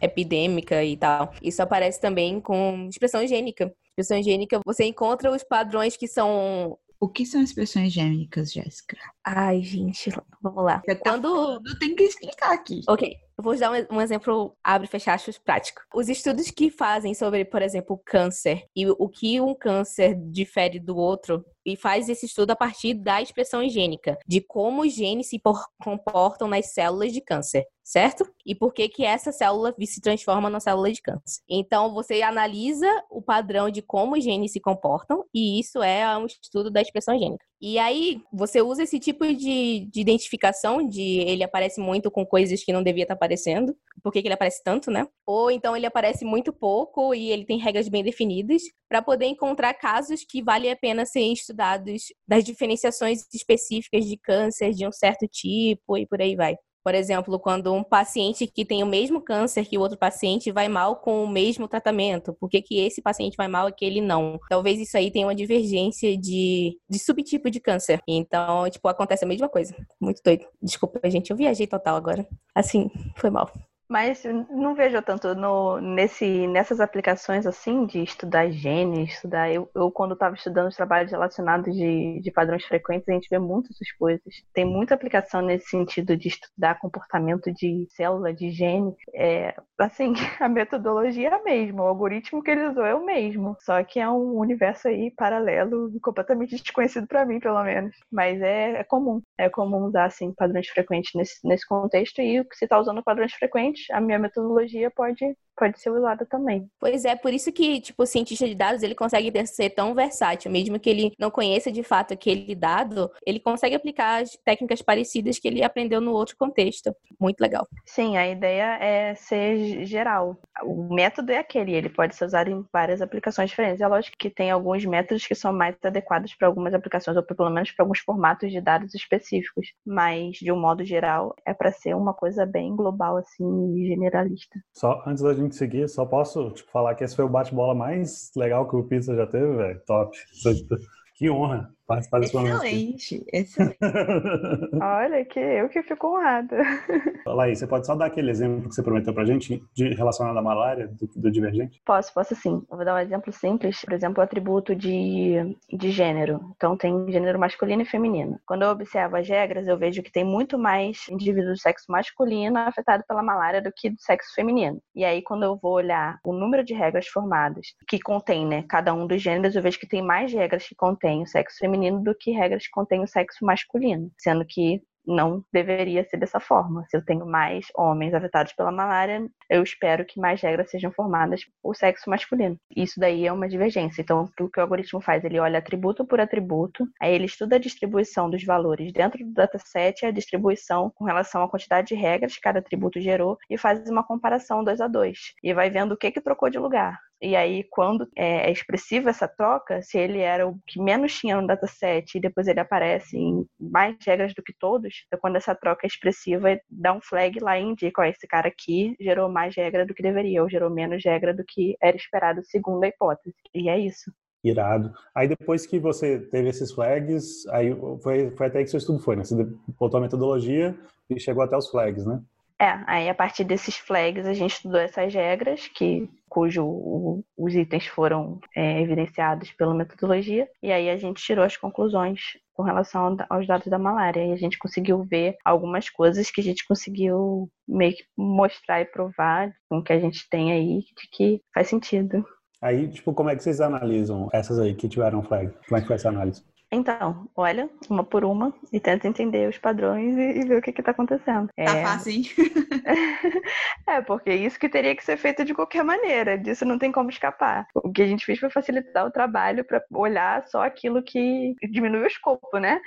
epidêmica 0.00 0.82
e 0.82 0.96
tal, 0.96 1.32
isso 1.42 1.62
aparece 1.62 2.00
também 2.00 2.40
com 2.40 2.88
expressão 2.88 3.22
higiênica. 3.22 3.72
Expressão 3.90 4.18
higiênica, 4.18 4.60
você 4.64 4.84
encontra 4.84 5.30
os 5.30 5.44
padrões 5.44 5.96
que 5.96 6.08
são 6.08 6.78
o 6.98 7.08
que 7.08 7.26
são 7.26 7.42
expressões 7.42 7.92
gênicas, 7.92 8.50
Jéssica? 8.50 8.96
Ai, 9.22 9.62
gente, 9.62 10.10
vamos 10.40 10.64
lá. 10.64 10.80
Tá 10.86 10.96
Quando 10.96 11.60
tem 11.78 11.94
que 11.94 12.04
explicar 12.04 12.52
aqui. 12.52 12.80
Ok, 12.88 13.14
eu 13.36 13.44
vou 13.44 13.56
dar 13.58 13.70
um, 13.90 14.00
exemplo 14.00 14.56
abre 14.64 14.86
e 14.86 14.90
fecha 14.90 15.12
aspas 15.12 15.36
prático. 15.36 15.82
Os 15.94 16.08
estudos 16.08 16.50
que 16.50 16.70
fazem 16.70 17.12
sobre, 17.12 17.44
por 17.44 17.60
exemplo, 17.60 18.00
câncer 18.04 18.64
e 18.74 18.88
o 18.88 19.08
que 19.08 19.40
um 19.40 19.54
câncer 19.54 20.14
difere 20.14 20.80
do 20.80 20.96
outro 20.96 21.44
e 21.66 21.76
faz 21.76 22.08
esse 22.08 22.26
estudo 22.26 22.52
a 22.52 22.56
partir 22.56 22.94
da 22.94 23.20
expressão 23.20 23.60
higiênica, 23.60 24.16
de 24.24 24.40
como 24.40 24.82
os 24.82 24.94
genes 24.94 25.28
se 25.28 25.42
comportam 25.82 26.46
nas 26.46 26.72
células 26.72 27.12
de 27.12 27.20
câncer, 27.20 27.66
certo? 27.82 28.24
E 28.46 28.54
por 28.54 28.72
que 28.72 28.88
que 28.88 29.04
essa 29.04 29.32
célula 29.32 29.74
se 29.84 30.00
transforma 30.00 30.48
na 30.48 30.60
célula 30.60 30.92
de 30.92 31.02
câncer. 31.02 31.42
Então, 31.48 31.92
você 31.92 32.22
analisa 32.22 32.88
o 33.10 33.20
padrão 33.20 33.68
de 33.68 33.82
como 33.82 34.16
os 34.16 34.22
genes 34.22 34.52
se 34.52 34.60
comportam 34.60 35.24
e 35.34 35.58
isso 35.58 35.82
é 35.82 36.16
um 36.16 36.26
estudo 36.26 36.70
da 36.70 36.80
expressão 36.80 37.14
higiênica. 37.14 37.44
E 37.60 37.78
aí, 37.78 38.20
você 38.32 38.60
usa 38.60 38.82
esse 38.82 39.00
tipo 39.00 39.24
de, 39.26 39.88
de 39.90 40.00
identificação, 40.00 40.86
de 40.86 41.20
ele 41.20 41.42
aparece 41.42 41.80
muito 41.80 42.10
com 42.10 42.24
coisas 42.24 42.62
que 42.62 42.72
não 42.72 42.82
devia 42.82 43.04
estar 43.04 43.14
aparecendo. 43.14 43.74
Por 44.02 44.12
que, 44.12 44.20
que 44.20 44.28
ele 44.28 44.34
aparece 44.34 44.62
tanto, 44.62 44.90
né? 44.90 45.06
Ou 45.26 45.50
então 45.50 45.74
ele 45.76 45.86
aparece 45.86 46.24
muito 46.24 46.52
pouco 46.52 47.14
e 47.14 47.30
ele 47.30 47.46
tem 47.46 47.58
regras 47.58 47.88
bem 47.88 48.04
definidas, 48.04 48.62
para 48.88 49.00
poder 49.00 49.26
encontrar 49.26 49.72
casos 49.74 50.24
que 50.28 50.42
vale 50.42 50.70
a 50.70 50.76
pena 50.76 51.06
serem 51.06 51.32
estudados 51.32 51.55
das 51.56 52.44
diferenciações 52.44 53.24
específicas 53.32 54.04
de 54.04 54.16
câncer 54.16 54.72
de 54.72 54.86
um 54.86 54.92
certo 54.92 55.26
tipo 55.26 55.96
e 55.96 56.06
por 56.06 56.20
aí 56.20 56.36
vai. 56.36 56.56
Por 56.86 56.94
exemplo, 56.94 57.36
quando 57.40 57.74
um 57.74 57.82
paciente 57.82 58.46
que 58.46 58.64
tem 58.64 58.80
o 58.80 58.86
mesmo 58.86 59.20
câncer 59.20 59.66
que 59.66 59.76
o 59.76 59.80
outro 59.80 59.98
paciente 59.98 60.52
vai 60.52 60.68
mal 60.68 60.94
com 60.94 61.24
o 61.24 61.28
mesmo 61.28 61.66
tratamento, 61.66 62.32
por 62.34 62.48
que, 62.48 62.62
que 62.62 62.78
esse 62.78 63.02
paciente 63.02 63.36
vai 63.36 63.48
mal 63.48 63.66
e 63.66 63.70
aquele 63.70 64.00
não? 64.00 64.38
Talvez 64.48 64.78
isso 64.78 64.96
aí 64.96 65.10
tenha 65.10 65.26
uma 65.26 65.34
divergência 65.34 66.16
de, 66.16 66.78
de 66.88 66.98
subtipo 67.00 67.50
de 67.50 67.58
câncer. 67.58 68.00
Então, 68.06 68.70
tipo, 68.70 68.86
acontece 68.86 69.24
a 69.24 69.26
mesma 69.26 69.48
coisa. 69.48 69.74
Muito 70.00 70.22
doido. 70.24 70.46
Desculpa, 70.62 71.00
gente, 71.10 71.32
eu 71.32 71.36
viajei 71.36 71.66
total 71.66 71.96
agora. 71.96 72.24
Assim, 72.54 72.88
foi 73.16 73.30
mal. 73.30 73.50
Mas 73.88 74.24
não 74.50 74.74
vejo 74.74 75.00
tanto 75.00 75.34
no, 75.34 75.80
nesse, 75.80 76.46
nessas 76.48 76.80
aplicações 76.80 77.46
assim 77.46 77.86
de 77.86 78.02
estudar 78.02 78.50
genes, 78.50 79.14
estudar. 79.14 79.52
Eu, 79.52 79.70
eu 79.74 79.90
quando 79.92 80.14
estava 80.14 80.34
estudando 80.34 80.68
os 80.68 80.76
trabalhos 80.76 81.10
relacionados 81.12 81.74
de, 81.74 82.20
de 82.20 82.30
padrões 82.32 82.64
frequentes, 82.64 83.08
a 83.08 83.12
gente 83.12 83.28
vê 83.30 83.38
muitas 83.38 83.76
coisas. 83.98 84.22
Tem 84.52 84.64
muita 84.64 84.94
aplicação 84.94 85.40
nesse 85.40 85.68
sentido 85.68 86.16
de 86.16 86.28
estudar 86.28 86.78
comportamento 86.80 87.52
de 87.52 87.86
célula, 87.90 88.34
de 88.34 88.50
gene. 88.50 88.94
É, 89.14 89.54
assim, 89.78 90.12
a 90.40 90.48
metodologia 90.48 91.28
é 91.28 91.34
a 91.34 91.42
mesma, 91.42 91.84
o 91.84 91.86
algoritmo 91.86 92.42
que 92.42 92.50
ele 92.50 92.66
usou 92.68 92.84
é 92.84 92.94
o 92.94 93.04
mesmo. 93.04 93.56
Só 93.60 93.82
que 93.84 94.00
é 94.00 94.08
um 94.08 94.36
universo 94.38 94.88
aí 94.88 95.12
paralelo, 95.16 95.92
completamente 96.00 96.56
desconhecido 96.56 97.06
para 97.06 97.24
mim, 97.24 97.38
pelo 97.38 97.62
menos. 97.62 97.94
Mas 98.10 98.40
é, 98.42 98.80
é 98.80 98.84
comum. 98.84 99.22
É 99.38 99.48
comum 99.48 99.84
usar 99.86 100.06
assim 100.06 100.32
padrões 100.34 100.68
frequentes 100.68 101.12
nesse, 101.14 101.46
nesse 101.46 101.66
contexto. 101.66 102.20
E 102.20 102.44
se 102.52 102.64
está 102.64 102.78
usando 102.80 103.02
padrões 103.02 103.32
frequentes, 103.32 103.75
a 103.90 104.00
minha 104.00 104.18
metodologia 104.18 104.90
pode 104.90 105.36
pode 105.56 105.80
ser 105.80 105.90
usada 105.90 106.26
também. 106.26 106.68
Pois 106.78 107.04
é, 107.04 107.16
por 107.16 107.32
isso 107.32 107.50
que, 107.50 107.80
tipo, 107.80 108.02
o 108.02 108.06
cientista 108.06 108.46
de 108.46 108.54
dados, 108.54 108.82
ele 108.82 108.94
consegue 108.94 109.32
ser 109.46 109.70
tão 109.70 109.94
versátil, 109.94 110.50
mesmo 110.50 110.78
que 110.78 110.90
ele 110.90 111.12
não 111.18 111.30
conheça 111.30 111.72
de 111.72 111.82
fato 111.82 112.12
aquele 112.12 112.54
dado, 112.54 113.10
ele 113.26 113.40
consegue 113.40 113.74
aplicar 113.74 114.22
as 114.22 114.30
técnicas 114.44 114.82
parecidas 114.82 115.38
que 115.38 115.48
ele 115.48 115.64
aprendeu 115.64 116.00
no 116.00 116.12
outro 116.12 116.36
contexto. 116.36 116.94
Muito 117.18 117.40
legal. 117.40 117.66
Sim, 117.86 118.16
a 118.16 118.28
ideia 118.28 118.76
é 118.80 119.14
ser 119.14 119.84
geral. 119.86 120.36
O 120.62 120.94
método 120.94 121.32
é 121.32 121.38
aquele, 121.38 121.74
ele 121.74 121.88
pode 121.88 122.14
ser 122.14 122.26
usado 122.26 122.50
em 122.50 122.64
várias 122.72 123.00
aplicações 123.00 123.48
diferentes. 123.48 123.80
É 123.80 123.88
lógico 123.88 124.16
que 124.18 124.28
tem 124.28 124.50
alguns 124.50 124.84
métodos 124.84 125.26
que 125.26 125.34
são 125.34 125.52
mais 125.52 125.74
adequados 125.82 126.34
para 126.34 126.48
algumas 126.48 126.74
aplicações, 126.74 127.16
ou 127.16 127.22
pelo 127.22 127.50
menos 127.50 127.72
para 127.72 127.84
alguns 127.84 128.00
formatos 128.00 128.52
de 128.52 128.60
dados 128.60 128.94
específicos, 128.94 129.72
mas 129.84 130.36
de 130.36 130.52
um 130.52 130.60
modo 130.60 130.84
geral 130.84 131.34
é 131.46 131.54
para 131.54 131.72
ser 131.72 131.94
uma 131.94 132.12
coisa 132.12 132.44
bem 132.44 132.74
global 132.76 133.16
assim 133.16 133.44
e 133.74 133.88
generalista. 133.88 134.60
Só 134.72 135.02
antes 135.06 135.22
da 135.22 135.34
gente 135.34 135.56
seguir, 135.56 135.88
só 135.88 136.04
posso 136.04 136.50
tipo, 136.50 136.70
falar 136.70 136.94
que 136.94 137.04
esse 137.04 137.16
foi 137.16 137.24
o 137.24 137.28
bate-bola 137.28 137.74
mais 137.74 138.30
legal 138.36 138.68
que 138.68 138.76
o 138.76 138.84
Pizza 138.84 139.14
já 139.14 139.26
teve, 139.26 139.56
velho. 139.56 139.80
Top. 139.86 140.16
Que 141.18 141.30
honra 141.30 141.74
participar 141.86 142.20
desse 142.20 142.34
momento. 142.34 142.64
Excelente, 142.64 143.24
excelente. 143.32 143.78
Olha, 144.82 145.24
que 145.24 145.38
eu 145.38 145.68
que 145.68 145.82
fico 145.82 146.08
honrada. 146.08 146.56
Laís, 147.26 147.58
você 147.58 147.66
pode 147.66 147.86
só 147.86 147.94
dar 147.94 148.06
aquele 148.06 148.30
exemplo 148.30 148.68
que 148.68 148.74
você 148.74 148.82
prometeu 148.82 149.14
pra 149.14 149.24
gente, 149.24 149.62
de, 149.72 149.94
relacionado 149.94 150.36
à 150.36 150.42
malária, 150.42 150.88
do, 150.88 151.06
do, 151.14 151.30
divergente? 151.30 151.80
Posso, 151.84 152.12
posso 152.12 152.34
sim. 152.34 152.62
Eu 152.70 152.76
vou 152.76 152.84
dar 152.84 152.94
um 152.94 152.98
exemplo 152.98 153.32
simples. 153.32 153.80
Por 153.82 153.92
exemplo, 153.92 154.20
o 154.20 154.24
atributo 154.24 154.74
de, 154.74 155.56
de 155.72 155.90
gênero. 155.90 156.40
Então, 156.56 156.76
tem 156.76 157.10
gênero 157.10 157.38
masculino 157.38 157.82
e 157.82 157.86
feminino. 157.86 158.38
Quando 158.46 158.62
eu 158.62 158.70
observo 158.70 159.16
as 159.16 159.28
regras, 159.28 159.68
eu 159.68 159.78
vejo 159.78 160.02
que 160.02 160.10
tem 160.10 160.24
muito 160.24 160.58
mais 160.58 161.08
indivíduos 161.08 161.58
do 161.58 161.60
sexo 161.60 161.84
masculino 161.88 162.58
afetado 162.58 163.04
pela 163.06 163.22
malária 163.22 163.62
do 163.62 163.72
que 163.74 163.90
do 163.90 164.00
sexo 164.00 164.34
feminino. 164.34 164.80
E 164.94 165.04
aí, 165.04 165.22
quando 165.22 165.44
eu 165.44 165.56
vou 165.56 165.74
olhar 165.74 166.18
o 166.24 166.32
número 166.32 166.64
de 166.64 166.74
regras 166.74 167.06
formadas 167.06 167.68
que 167.88 168.00
contém, 168.00 168.46
né, 168.46 168.64
cada 168.68 168.92
um 168.92 169.06
dos 169.06 169.22
gêneros, 169.22 169.54
eu 169.54 169.62
vejo 169.62 169.78
que 169.78 169.86
tem 169.86 170.02
mais 170.02 170.32
regras 170.32 170.66
que 170.66 170.74
contém 170.74 171.22
o 171.22 171.26
sexo 171.26 171.58
feminino 171.58 171.75
feminino 171.76 172.02
do 172.02 172.14
que 172.14 172.30
regras 172.30 172.64
que 172.64 172.70
contêm 172.70 173.02
o 173.02 173.06
sexo 173.06 173.44
masculino, 173.44 174.10
sendo 174.18 174.44
que 174.44 174.82
não 175.06 175.44
deveria 175.52 176.02
ser 176.02 176.16
dessa 176.16 176.40
forma. 176.40 176.84
Se 176.88 176.96
eu 176.96 177.04
tenho 177.04 177.24
mais 177.24 177.66
homens 177.76 178.12
afetados 178.12 178.52
pela 178.54 178.72
malária, 178.72 179.24
eu 179.48 179.62
espero 179.62 180.04
que 180.04 180.18
mais 180.18 180.40
regras 180.40 180.68
sejam 180.68 180.90
formadas 180.90 181.42
por 181.62 181.76
sexo 181.76 182.10
masculino. 182.10 182.58
Isso 182.74 182.98
daí 182.98 183.24
é 183.24 183.32
uma 183.32 183.48
divergência. 183.48 184.02
Então, 184.02 184.28
o 184.40 184.50
que 184.50 184.58
o 184.58 184.62
algoritmo 184.62 185.00
faz? 185.00 185.22
Ele 185.22 185.38
olha 185.38 185.60
atributo 185.60 186.04
por 186.04 186.20
atributo, 186.20 186.88
aí 187.00 187.14
ele 187.14 187.26
estuda 187.26 187.54
a 187.54 187.60
distribuição 187.60 188.28
dos 188.28 188.42
valores 188.42 188.92
dentro 188.92 189.24
do 189.24 189.32
dataset, 189.32 190.04
a 190.04 190.10
distribuição 190.10 190.90
com 190.96 191.04
relação 191.04 191.44
à 191.44 191.48
quantidade 191.48 191.88
de 191.88 191.94
regras 191.94 192.34
que 192.34 192.40
cada 192.40 192.58
atributo 192.58 193.00
gerou 193.00 193.38
e 193.48 193.56
faz 193.56 193.88
uma 193.88 194.02
comparação 194.02 194.64
dois 194.64 194.80
a 194.80 194.88
dois. 194.88 195.18
E 195.40 195.54
vai 195.54 195.70
vendo 195.70 195.92
o 195.92 195.96
que, 195.96 196.10
que 196.10 196.20
trocou 196.20 196.50
de 196.50 196.58
lugar. 196.58 196.98
E 197.20 197.34
aí, 197.34 197.64
quando 197.70 198.06
é, 198.14 198.48
é 198.48 198.52
expressiva 198.52 199.10
essa 199.10 199.26
troca, 199.26 199.80
se 199.82 199.98
ele 199.98 200.20
era 200.20 200.46
o 200.46 200.58
que 200.66 200.80
menos 200.80 201.18
tinha 201.18 201.40
no 201.40 201.46
dataset 201.46 202.16
e 202.16 202.20
depois 202.20 202.46
ele 202.46 202.60
aparece 202.60 203.16
em 203.16 203.46
mais 203.58 203.96
regras 204.06 204.34
do 204.34 204.42
que 204.42 204.52
todos, 204.58 205.04
então 205.06 205.18
quando 205.18 205.36
essa 205.36 205.54
troca 205.54 205.86
é 205.86 205.88
expressiva, 205.88 206.58
dá 206.68 206.92
um 206.92 207.00
flag 207.00 207.38
lá 207.40 207.58
e 207.58 207.62
indica, 207.62 208.02
ó, 208.02 208.04
esse 208.04 208.26
cara 208.26 208.48
aqui 208.48 208.94
gerou 209.00 209.30
mais 209.30 209.56
regra 209.56 209.86
do 209.86 209.94
que 209.94 210.02
deveria, 210.02 210.42
ou 210.42 210.50
gerou 210.50 210.68
menos 210.70 211.02
regra 211.04 211.32
do 211.32 211.44
que 211.46 211.76
era 211.80 211.96
esperado 211.96 212.42
segundo 212.44 212.84
a 212.84 212.88
hipótese. 212.88 213.34
E 213.54 213.68
é 213.68 213.78
isso. 213.78 214.12
Irado. 214.44 214.92
Aí 215.14 215.26
depois 215.26 215.66
que 215.66 215.78
você 215.78 216.20
teve 216.20 216.50
esses 216.50 216.70
flags, 216.70 217.46
aí 217.48 217.74
foi, 218.02 218.30
foi 218.30 218.46
até 218.46 218.58
aí 218.58 218.64
que 218.64 218.70
seu 218.70 218.78
estudo 218.78 219.00
foi, 219.00 219.16
né? 219.16 219.24
Você 219.24 219.34
botou 219.78 219.98
a 219.98 220.02
metodologia 220.02 220.76
e 221.10 221.18
chegou 221.18 221.42
até 221.42 221.56
os 221.56 221.68
flags, 221.68 222.04
né? 222.06 222.20
É, 222.58 222.82
aí 222.86 223.08
a 223.08 223.14
partir 223.14 223.44
desses 223.44 223.76
flags 223.76 224.26
a 224.26 224.32
gente 224.32 224.54
estudou 224.54 224.80
essas 224.80 225.12
regras, 225.12 225.68
que, 225.68 226.08
cujo 226.28 227.22
os 227.36 227.54
itens 227.54 227.86
foram 227.86 228.40
é, 228.54 228.80
evidenciados 228.80 229.52
pela 229.52 229.74
metodologia, 229.74 230.48
e 230.62 230.72
aí 230.72 230.88
a 230.88 230.96
gente 230.96 231.22
tirou 231.22 231.44
as 231.44 231.56
conclusões 231.56 232.20
com 232.54 232.62
relação 232.62 233.14
aos 233.28 233.46
dados 233.46 233.66
da 233.66 233.78
malária. 233.78 234.24
E 234.24 234.32
a 234.32 234.36
gente 234.36 234.58
conseguiu 234.58 235.04
ver 235.04 235.36
algumas 235.44 235.90
coisas 235.90 236.30
que 236.30 236.40
a 236.40 236.44
gente 236.44 236.66
conseguiu 236.66 237.50
meio 237.68 237.94
que 237.94 238.04
mostrar 238.16 238.80
e 238.80 238.86
provar 238.86 239.52
com 239.68 239.78
o 239.78 239.82
que 239.82 239.92
a 239.92 240.00
gente 240.00 240.26
tem 240.30 240.52
aí 240.52 240.80
de 240.80 241.08
que 241.12 241.42
faz 241.52 241.68
sentido. 241.68 242.24
Aí, 242.62 242.88
tipo, 242.88 243.12
como 243.12 243.28
é 243.28 243.36
que 243.36 243.42
vocês 243.42 243.60
analisam 243.60 244.30
essas 244.32 244.58
aí 244.58 244.74
que 244.74 244.88
tiveram 244.88 245.22
flag? 245.22 245.52
Como 245.68 245.76
é 245.76 245.80
que 245.82 245.86
foi 245.86 245.96
essa 245.96 246.08
análise? 246.08 246.42
Então, 246.70 247.28
olha, 247.36 247.70
uma 247.88 248.02
por 248.02 248.24
uma, 248.24 248.52
e 248.72 248.80
tenta 248.80 249.06
entender 249.06 249.48
os 249.48 249.56
padrões 249.56 250.16
e, 250.16 250.40
e 250.40 250.44
ver 250.44 250.58
o 250.58 250.62
que 250.62 250.70
está 250.70 250.90
acontecendo. 250.90 251.48
Tá 251.56 251.62
é... 251.62 251.82
fácil, 251.84 252.12
hein? 252.12 252.24
é, 253.86 254.00
porque 254.02 254.32
isso 254.32 254.58
que 254.58 254.68
teria 254.68 254.94
que 254.96 255.04
ser 255.04 255.16
feito 255.16 255.44
de 255.44 255.54
qualquer 255.54 255.84
maneira, 255.84 256.36
disso 256.36 256.64
não 256.64 256.78
tem 256.78 256.90
como 256.90 257.08
escapar. 257.08 257.68
O 257.74 257.92
que 257.92 258.02
a 258.02 258.06
gente 258.06 258.24
fez 258.24 258.40
foi 258.40 258.50
facilitar 258.50 259.06
o 259.06 259.12
trabalho 259.12 259.64
para 259.64 259.82
olhar 259.92 260.44
só 260.48 260.64
aquilo 260.64 261.02
que 261.02 261.54
diminui 261.70 262.02
o 262.02 262.06
escopo, 262.06 262.58
né? 262.58 262.80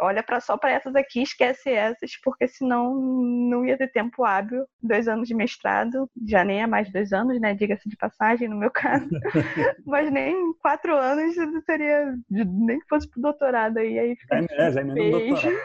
Olha 0.00 0.22
para 0.22 0.40
só 0.40 0.56
para 0.56 0.72
essas 0.72 0.94
aqui, 0.94 1.22
esquece 1.22 1.70
essas, 1.70 2.12
porque 2.22 2.46
senão 2.46 2.94
não 2.94 3.64
ia 3.64 3.76
ter 3.76 3.90
tempo 3.90 4.24
hábil. 4.24 4.64
Dois 4.82 5.08
anos 5.08 5.28
de 5.28 5.34
mestrado, 5.34 6.08
já 6.26 6.44
nem 6.44 6.62
é 6.62 6.66
mais 6.66 6.90
dois 6.90 7.12
anos, 7.12 7.40
né? 7.40 7.54
Diga-se 7.54 7.88
de 7.88 7.96
passagem, 7.96 8.48
no 8.48 8.56
meu 8.56 8.70
caso. 8.70 9.08
Mas 9.86 10.10
nem 10.10 10.52
quatro 10.60 10.96
anos 10.96 11.34
seria, 11.64 12.14
nem 12.30 12.78
que 12.78 12.88
fosse 12.88 13.08
pro 13.08 13.20
doutorado 13.20 13.78
aí, 13.78 13.98
aí 13.98 14.16
fica 14.16 14.36
é, 14.50 14.72
já 14.72 14.82
doutorado. 14.82 15.56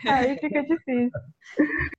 aí 0.08 0.38
fica 0.38 0.62
difícil. 0.62 1.10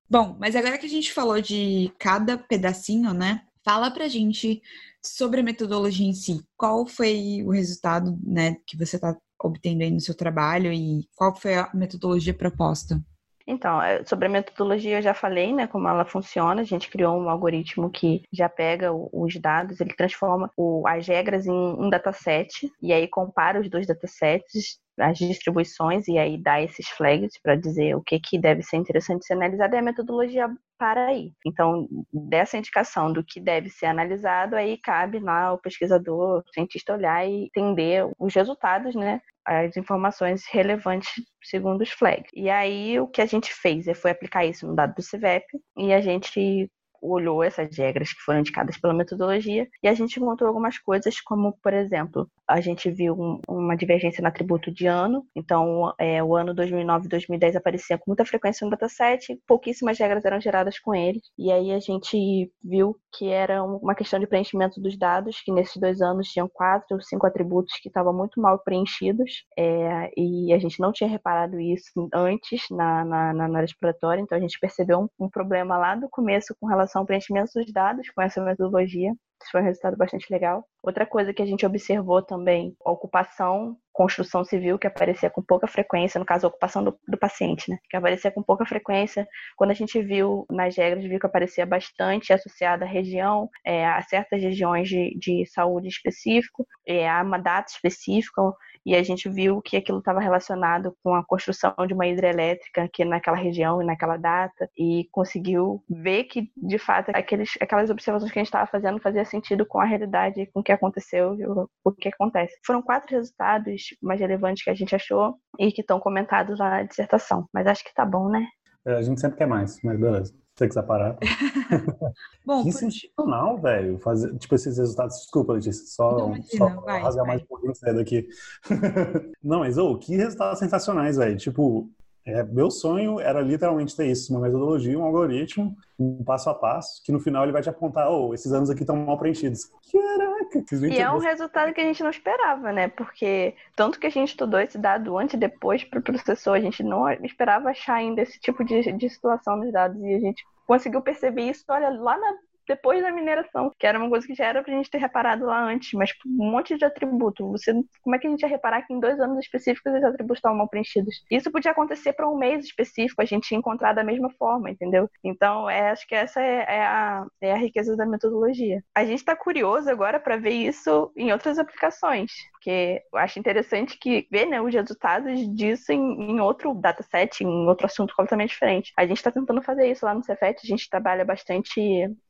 Bom, 0.09 0.38
mas 0.39 0.55
agora 0.55 0.78
que 0.78 0.86
a 0.86 0.89
gente 0.89 1.14
falou 1.14 1.41
de 1.41 1.91
cada 1.97 2.38
pedacinho, 2.38 3.14
né? 3.14 3.41
Fala 3.64 3.91
pra 3.91 4.07
gente 4.07 4.62
sobre 5.03 5.39
a 5.41 5.43
metodologia 5.43 6.07
em 6.07 6.14
si. 6.14 6.43
Qual 6.57 6.86
foi 6.86 7.43
o 7.45 7.51
resultado, 7.51 8.18
né, 8.24 8.57
que 8.66 8.78
você 8.78 8.97
está 8.97 9.18
obtendo 9.44 9.84
aí 9.84 9.92
no 9.92 10.00
seu 10.00 10.16
trabalho 10.16 10.72
e 10.72 11.08
qual 11.16 11.36
foi 11.36 11.56
a 11.56 11.70
metodologia 11.74 12.34
proposta? 12.34 13.02
Então, 13.48 13.82
é, 13.82 14.04
sobre 14.06 14.28
a 14.28 14.30
metodologia 14.30 15.00
eu 15.00 15.02
já 15.02 15.14
falei, 15.14 15.54
né, 15.54 15.68
como 15.68 15.88
ela 15.88 16.06
funciona. 16.06 16.62
A 16.62 16.66
gente 16.66 16.89
criou 16.89 17.20
um 17.20 17.30
algoritmo 17.30 17.89
que 17.89 18.24
já 18.32 18.48
pega 18.48 18.92
os 18.94 19.36
dados, 19.36 19.82
ele 19.82 19.94
transforma 19.96 20.50
as 20.86 21.08
regras 21.08 21.48
em 21.48 21.52
um 21.52 21.89
dataset 21.89 22.72
e 22.82 22.94
aí 22.94 23.08
compara 23.08 23.60
os 23.60 23.70
dois 23.70 23.88
datasets 23.88 24.80
as 25.00 25.18
distribuições 25.18 26.08
e 26.08 26.18
aí 26.18 26.38
dá 26.42 26.62
esses 26.62 26.88
flags 26.89 27.39
para 27.42 27.56
dizer 27.56 27.96
o 27.96 28.02
que, 28.02 28.20
que 28.20 28.39
deve 28.39 28.62
ser 28.62 28.78
interessante 28.78 29.26
ser 29.26 29.34
analisado 29.34 29.76
e 29.76 29.80
a 29.80 29.82
metodologia 29.82 30.50
para 30.78 31.08
aí. 31.08 31.32
Então, 31.46 31.88
dessa 32.12 32.58
indicação 32.58 33.12
do 33.14 33.24
que 33.24 33.39
deve 33.39 33.70
ser 33.70 33.88
analisado, 33.88 34.56
aí 34.56 34.78
cabe 34.78 35.20
lá 35.20 35.54
o 35.54 35.60
pesquisador, 35.60 36.39
o 36.39 36.54
cientista 36.54 36.94
olhar 36.94 37.28
e 37.28 37.46
entender 37.46 38.08
os 38.20 38.34
resultados, 38.34 38.96
né? 38.96 39.22
As 39.46 39.76
informações 39.78 40.44
relevantes 40.52 41.10
segundo 41.44 41.82
os 41.82 41.92
flags. 41.92 42.30
E 42.34 42.50
aí, 42.50 43.00
o 43.00 43.08
que 43.08 43.22
a 43.22 43.26
gente 43.26 43.54
fez 43.54 43.86
foi 44.00 44.12
aplicar 44.12 44.46
isso 44.46 44.68
no 44.68 44.76
dado 44.76 44.96
do 44.96 45.04
CVEP 45.04 45.46
e 45.78 45.94
a 45.94 46.02
gente 46.02 46.70
olhou 47.02 47.43
essas 47.43 47.76
regras 47.78 48.14
que 48.14 48.22
foram 48.22 48.39
indicadas 48.39 48.78
pela 48.78 48.93
metodologia 48.93 49.68
e 49.82 49.88
a 49.88 49.93
gente 49.93 50.20
encontrou 50.20 50.47
algumas 50.47 50.78
coisas, 50.78 51.20
como, 51.22 51.54
por 51.62 51.74
exemplo, 51.74 52.30
a 52.47 52.62
gente 52.62 52.91
viu 52.91 53.14
um, 53.14 53.39
uma 53.47 53.76
divergência 53.76 54.22
no 54.22 54.28
atributo 54.28 54.72
de 54.72 54.86
ano, 54.86 55.26
então 55.36 55.93
é, 55.97 56.24
o 56.24 56.36
ano 56.36 56.54
2009 56.54 57.06
e 57.06 57.10
2010 57.10 57.56
aparecia 57.56 57.97
com 57.97 58.04
muita 58.08 58.26
frequência 58.26 58.66
no 58.66 58.72
dataset, 58.72 59.39
pouquíssimas 59.47 59.97
regras 59.97 60.26
eram 60.26 60.39
geradas 60.39 60.78
com 60.78 60.93
eles, 60.93 61.24
e 61.38 61.52
aí 61.52 61.72
a 61.72 61.80
gente 61.80 62.52
viu 62.64 62.95
que 63.14 63.30
era 63.30 63.64
uma 63.64 63.95
questão 63.95 64.20
de 64.20 64.28
preenchimento 64.28 64.82
dos 64.82 64.97
dados, 64.97 65.41
que 65.41 65.52
nesses 65.52 65.78
dois 65.78 66.02
anos 66.02 66.28
tinham 66.28 66.49
quatro 66.52 66.95
ou 66.95 67.02
cinco 67.02 67.26
atributos 67.26 67.74
que 67.82 67.88
estavam 67.88 68.14
muito 68.14 68.39
mal 68.41 68.60
preenchidos, 68.60 69.45
é, 69.58 70.12
e 70.18 70.54
a 70.54 70.60
gente 70.60 70.80
não 70.80 70.91
tinha 70.91 71.10
reparado 71.10 71.60
isso 71.60 72.10
antes 72.14 72.66
na, 72.70 73.06
na, 73.06 73.34
na 73.34 73.58
área 73.58 73.66
exploratória, 73.66 74.22
então 74.22 74.38
a 74.38 74.41
gente 74.41 74.60
percebeu 74.60 74.99
um, 74.99 75.26
um 75.26 75.30
problema 75.30 75.78
lá 75.78 75.95
do 75.95 76.10
começo 76.10 76.56
com 76.60 76.68
relação 76.68 76.91
ao 77.00 77.06
preenchimento 77.06 77.52
dos 77.56 77.72
dados 77.72 78.10
com 78.10 78.22
essa 78.22 78.44
metodologia. 78.44 79.14
Isso 79.42 79.52
foi 79.52 79.62
um 79.62 79.66
resultado 79.66 79.98
bastante 79.98 80.32
legal. 80.32 80.64
Outra 80.84 81.06
coisa 81.06 81.34
que 81.34 81.42
a 81.42 81.46
gente 81.46 81.66
observou 81.66 82.22
também, 82.22 82.76
a 82.86 82.92
ocupação, 82.92 83.78
construção 83.92 84.44
civil, 84.44 84.80
que 84.80 84.88
aparecia 84.88 85.30
com 85.30 85.42
pouca 85.42 85.68
frequência, 85.68 86.20
no 86.20 86.26
caso, 86.26 86.46
a 86.46 86.50
ocupação 86.50 86.84
do, 86.84 86.98
do, 87.08 87.18
paciente, 87.18 87.70
né? 87.70 87.78
Que 87.89 87.98
aparecia 87.98 88.32
com 88.32 88.42
pouca 88.42 88.66
frequência. 88.66 89.28
Quando 89.56 89.72
a 89.72 89.76
gente 89.76 90.02
viu 90.02 90.46
nas 90.50 90.76
regras, 90.76 91.04
viu 91.04 91.20
que 91.20 91.26
aparecia 91.26 91.66
bastante 91.66 92.34
associada 92.34 92.86
à 92.86 92.88
região, 92.88 93.50
é, 93.66 93.86
a 93.86 94.02
certas 94.02 94.42
regiões 94.42 94.88
de, 94.88 95.18
de 95.18 95.46
saúde 95.46 95.88
específico, 95.88 96.66
é, 96.88 97.10
a 97.10 97.22
uma 97.22 97.38
data 97.38 97.72
específica 97.72 98.42
e 98.86 98.96
a 98.96 99.04
gente 99.04 99.30
viu 99.30 99.62
que 99.62 99.78
aquilo 99.78 100.00
estava 100.00 100.20
relacionado 100.20 100.96
com 101.04 101.14
a 101.14 101.24
construção 101.24 101.74
de 101.88 101.94
uma 101.94 102.08
hidrelétrica 102.08 102.84
aqui 102.84 103.06
naquela 103.06 103.38
região 103.38 103.82
e 103.82 103.86
naquela 103.86 104.18
data, 104.18 104.70
e 104.78 105.08
conseguiu 105.12 105.84
ver 105.89 106.24
que, 106.26 106.52
de 106.58 106.78
fato, 106.78 107.12
aqueles, 107.14 107.52
aquelas 107.62 107.89
observações 107.89 108.32
que 108.32 108.39
a 108.39 108.42
gente 108.42 108.48
estava 108.48 108.66
fazendo 108.66 109.00
fazia 109.00 109.22
sentido 109.32 109.66
com 109.66 109.80
a 109.80 109.86
realidade, 109.86 110.46
com 110.54 110.60
o 110.60 110.64
que 110.64 110.72
aconteceu 110.72 111.36
e 111.36 111.46
o, 111.46 111.92
que 111.94 112.10
acontece. 112.10 112.56
Foram 112.66 112.82
quatro 112.82 113.16
resultados 113.16 113.82
mais 114.02 114.20
relevantes 114.20 114.64
que 114.64 114.70
a 114.70 114.76
gente 114.76 114.96
achou 114.96 115.36
e 115.60 115.72
que 115.72 115.82
estão 115.82 116.00
comentados 116.00 116.60
lá 116.60 116.70
na 116.70 116.84
dissertação, 116.84 117.48
mas 117.54 117.66
acho 117.66 117.84
que 117.84 117.94
tá 117.94 118.06
bom, 118.06 118.30
né? 118.30 118.46
É, 118.86 118.96
a 118.96 119.02
gente 119.02 119.20
sempre 119.20 119.38
quer 119.38 119.48
mais, 119.48 119.80
mas 119.84 120.00
beleza 120.00 120.34
você 120.62 120.68
quiser 120.68 120.84
parar. 120.84 121.18
Bom, 122.46 122.64
por... 122.64 122.72
sensacional, 122.72 123.58
velho. 123.60 123.98
Fazer, 124.00 124.36
tipo, 124.38 124.56
esses 124.56 124.78
resultados. 124.78 125.18
Desculpa, 125.18 125.54
Letícia, 125.54 125.86
só, 125.88 126.28
imagina, 126.28 126.46
só 126.58 126.82
vai, 126.82 127.02
rasgar 127.02 127.26
vai. 127.26 127.36
mais 127.36 127.44
um 127.44 127.48
pouquinho 127.48 127.76
cedo 127.76 128.00
aqui. 128.00 128.28
Não, 129.44 129.60
mas, 129.60 129.78
ô, 129.78 129.92
oh, 129.92 129.98
que 129.98 130.16
resultados 130.16 130.60
sensacionais, 130.60 131.18
velho. 131.18 131.38
Tipo, 131.38 131.90
é, 132.26 132.44
meu 132.44 132.70
sonho 132.70 133.20
era 133.20 133.42
literalmente 133.42 133.96
ter 133.96 134.06
isso, 134.06 134.32
uma 134.32 134.42
metodologia, 134.42 134.98
um 134.98 135.04
algoritmo, 135.04 135.76
um 135.98 136.24
passo 136.24 136.50
a 136.50 136.54
passo, 136.54 137.02
que 137.04 137.12
no 137.12 137.20
final 137.20 137.44
ele 137.44 137.52
vai 137.52 137.62
te 137.62 137.70
apontar, 137.70 138.12
oh, 138.12 138.34
esses 138.34 138.52
anos 138.54 138.70
aqui 138.70 138.82
estão 138.82 138.96
mal 138.96 139.18
preenchidos. 139.18 139.72
Caraca! 139.92 140.64
E 140.90 141.00
é 141.00 141.10
um 141.10 141.18
resultado 141.18 141.74
que 141.74 141.82
a 141.82 141.84
gente 141.84 142.04
não 142.04 142.10
esperava, 142.10 142.72
né? 142.72 142.90
Porque 142.90 143.56
tanto 143.76 144.00
que 144.00 144.06
a 144.06 144.10
gente 144.10 144.30
estudou 144.30 144.60
esse 144.60 144.78
dado 144.78 145.18
antes 145.18 145.34
e 145.34 145.38
depois 145.38 145.84
para 145.84 146.00
o 146.00 146.04
processor, 146.04 146.54
a 146.56 146.60
gente 146.60 146.84
não 146.84 147.10
esperava 147.24 147.70
achar 147.70 147.96
ainda 147.96 148.22
esse 148.22 148.40
tipo 148.40 148.64
de, 148.64 148.92
de 148.92 149.10
situação 149.10 149.56
nos 149.56 149.72
dados 149.72 150.00
e 150.02 150.14
a 150.14 150.20
gente 150.20 150.44
conseguiu 150.68 151.02
perceber 151.02 151.50
isso, 151.50 151.64
olha, 151.70 151.90
lá 151.90 152.18
na 152.18 152.34
depois 152.68 153.01
da 153.01 153.12
mineração, 153.12 153.72
que 153.78 153.86
era 153.86 153.97
uma 153.97 154.09
coisa 154.09 154.26
que 154.26 154.36
já 154.36 154.45
era 154.45 154.64
pra 154.64 154.74
gente 154.74 154.89
ter 154.89 154.97
reparado 154.97 155.45
lá 155.45 155.64
antes, 155.64 155.93
mas 155.93 156.12
um 156.26 156.51
monte 156.51 156.78
de 156.78 156.86
atributo. 156.86 157.49
Você, 157.51 157.74
como 158.01 158.16
é 158.16 158.20
que 158.20 158.28
a 158.28 158.30
gente 158.30 158.41
ia 158.41 158.47
reparar 158.47 158.82
que 158.84 158.93
em 158.93 158.99
dois 158.99 159.20
anos 159.20 159.39
específicos 159.39 159.93
os 159.93 160.03
atributos 160.03 160.38
estavam 160.38 160.57
mal 160.57 160.68
preenchidos? 160.68 161.24
Isso 161.30 161.51
podia 161.51 161.72
acontecer 161.72 162.14
para 162.14 162.30
um 162.30 162.38
mês 162.38 162.66
específico, 162.66 163.22
a 163.22 163.26
gente 163.26 163.51
ia 163.51 163.57
encontrar 163.57 163.93
da 163.93 164.03
mesma 164.03 164.30
forma, 164.32 164.70
entendeu? 164.70 165.09
Então, 165.24 165.70
é, 165.70 165.91
acho 165.91 166.07
que 166.07 166.16
essa 166.16 166.41
é, 166.41 166.66
é, 166.68 166.82
a, 166.84 167.26
é 167.41 167.51
a 167.53 167.57
riqueza 167.57 167.95
da 167.95 168.05
metodologia. 168.05 168.84
A 168.95 169.03
gente 169.03 169.20
está 169.20 169.36
curioso 169.36 169.89
agora 169.89 170.20
para 170.20 170.38
ver 170.38 170.51
isso 170.53 171.12
em 171.16 171.32
outras 171.32 171.57
aplicações 171.59 172.32
porque 172.62 173.01
eu 173.12 173.18
acho 173.18 173.39
interessante 173.39 173.97
que 173.97 174.28
ver 174.30 174.45
né, 174.45 174.62
os 174.62 174.72
resultados 174.72 175.39
disso 175.55 175.91
em, 175.91 176.32
em 176.32 176.39
outro 176.39 176.76
dataset, 176.76 177.43
em 177.43 177.68
outro 177.68 177.88
assunto 177.88 178.14
completamente 178.16 178.51
diferente. 178.51 178.93
A 178.95 179.05
gente 179.05 179.18
está 179.18 179.32
tentando 179.32 179.64
fazer 179.64 179.89
isso 179.89 180.05
lá 180.05 180.14
no 180.14 180.24
Cefet, 180.24 180.59
a 180.64 180.68
gente 180.68 180.88
trabalha 180.88 181.26
bastante, 181.26 181.82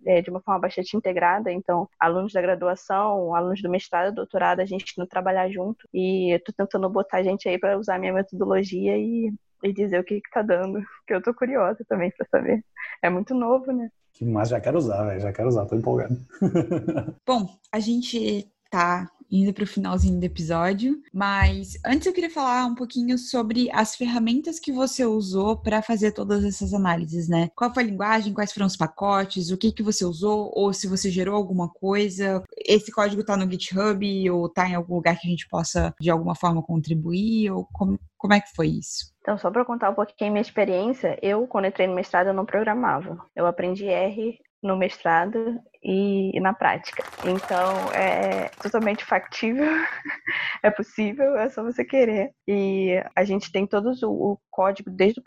é, 0.07 0.20
de 0.21 0.29
uma 0.29 0.41
forma 0.41 0.61
bastante 0.61 0.95
integrada, 0.95 1.51
então 1.51 1.87
alunos 1.99 2.33
da 2.33 2.41
graduação, 2.41 3.35
alunos 3.35 3.61
do 3.61 3.69
mestrado, 3.69 4.15
doutorado, 4.15 4.59
a 4.59 4.65
gente 4.65 4.97
não 4.97 5.05
trabalhar 5.05 5.49
junto 5.49 5.87
e 5.93 6.33
estou 6.33 6.53
tentando 6.55 6.89
botar 6.89 7.17
a 7.17 7.23
gente 7.23 7.47
aí 7.47 7.57
para 7.57 7.77
usar 7.77 7.95
a 7.95 7.99
minha 7.99 8.13
metodologia 8.13 8.97
e, 8.97 9.33
e 9.63 9.73
dizer 9.73 9.99
o 9.99 10.03
que 10.03 10.15
está 10.15 10.41
dando, 10.41 10.81
que 11.07 11.13
eu 11.13 11.19
estou 11.19 11.33
curiosa 11.33 11.83
também 11.87 12.11
para 12.11 12.27
saber. 12.29 12.63
É 13.01 13.09
muito 13.09 13.33
novo, 13.33 13.71
né? 13.71 13.89
Mas 14.21 14.49
já 14.49 14.59
quero 14.59 14.77
usar, 14.77 15.03
véio, 15.05 15.19
já 15.19 15.33
quero 15.33 15.47
usar, 15.47 15.65
tô 15.65 15.75
empolgado. 15.75 16.15
Bom, 17.25 17.47
a 17.71 17.79
gente 17.79 18.47
tá 18.69 19.09
indo 19.31 19.53
para 19.53 19.63
o 19.63 19.67
finalzinho 19.67 20.19
do 20.19 20.23
episódio, 20.23 21.01
mas 21.13 21.77
antes 21.85 22.05
eu 22.05 22.13
queria 22.13 22.29
falar 22.29 22.65
um 22.65 22.75
pouquinho 22.75 23.17
sobre 23.17 23.69
as 23.71 23.95
ferramentas 23.95 24.59
que 24.59 24.71
você 24.71 25.05
usou 25.05 25.57
para 25.57 25.81
fazer 25.81 26.11
todas 26.11 26.43
essas 26.43 26.73
análises, 26.73 27.29
né? 27.29 27.49
Qual 27.55 27.73
foi 27.73 27.83
a 27.83 27.85
linguagem, 27.85 28.33
quais 28.33 28.51
foram 28.51 28.67
os 28.67 28.75
pacotes, 28.75 29.51
o 29.51 29.57
que 29.57 29.71
que 29.71 29.83
você 29.83 30.03
usou, 30.03 30.51
ou 30.53 30.73
se 30.73 30.87
você 30.87 31.09
gerou 31.09 31.35
alguma 31.35 31.69
coisa. 31.69 32.43
Esse 32.57 32.91
código 32.91 33.21
está 33.21 33.37
no 33.37 33.49
GitHub 33.49 34.29
ou 34.29 34.47
está 34.47 34.67
em 34.67 34.75
algum 34.75 34.95
lugar 34.95 35.17
que 35.17 35.27
a 35.27 35.29
gente 35.29 35.47
possa 35.47 35.93
de 35.99 36.09
alguma 36.09 36.35
forma 36.35 36.61
contribuir, 36.61 37.51
ou 37.51 37.67
como, 37.71 37.99
como 38.17 38.33
é 38.33 38.41
que 38.41 38.53
foi 38.55 38.67
isso? 38.67 39.11
Então, 39.21 39.37
só 39.37 39.51
para 39.51 39.63
contar 39.63 39.91
um 39.91 39.95
pouquinho 39.95 40.31
minha 40.31 40.41
experiência, 40.41 41.17
eu, 41.21 41.47
quando 41.47 41.65
entrei 41.65 41.87
no 41.87 41.95
mestrado, 41.95 42.27
eu 42.27 42.33
não 42.33 42.45
programava. 42.45 43.23
Eu 43.35 43.45
aprendi 43.45 43.85
R 43.85 44.37
no 44.61 44.75
mestrado 44.75 45.59
e, 45.83 46.35
e, 46.35 46.39
na 46.39 46.53
prática. 46.53 47.03
Então 47.23 47.91
é 47.93 48.49
totalmente 48.61 49.03
factível, 49.03 49.65
é 50.63 50.69
possível, 50.69 51.35
é 51.37 51.49
só 51.49 51.63
você 51.63 51.83
querer. 51.83 52.31
E 52.47 53.01
a 53.15 53.23
gente 53.23 53.51
tem 53.51 53.65
todos 53.65 54.03
o, 54.03 54.11
o 54.11 54.37
código, 54.49 54.89
desde 54.91 55.19
o 55.19 55.23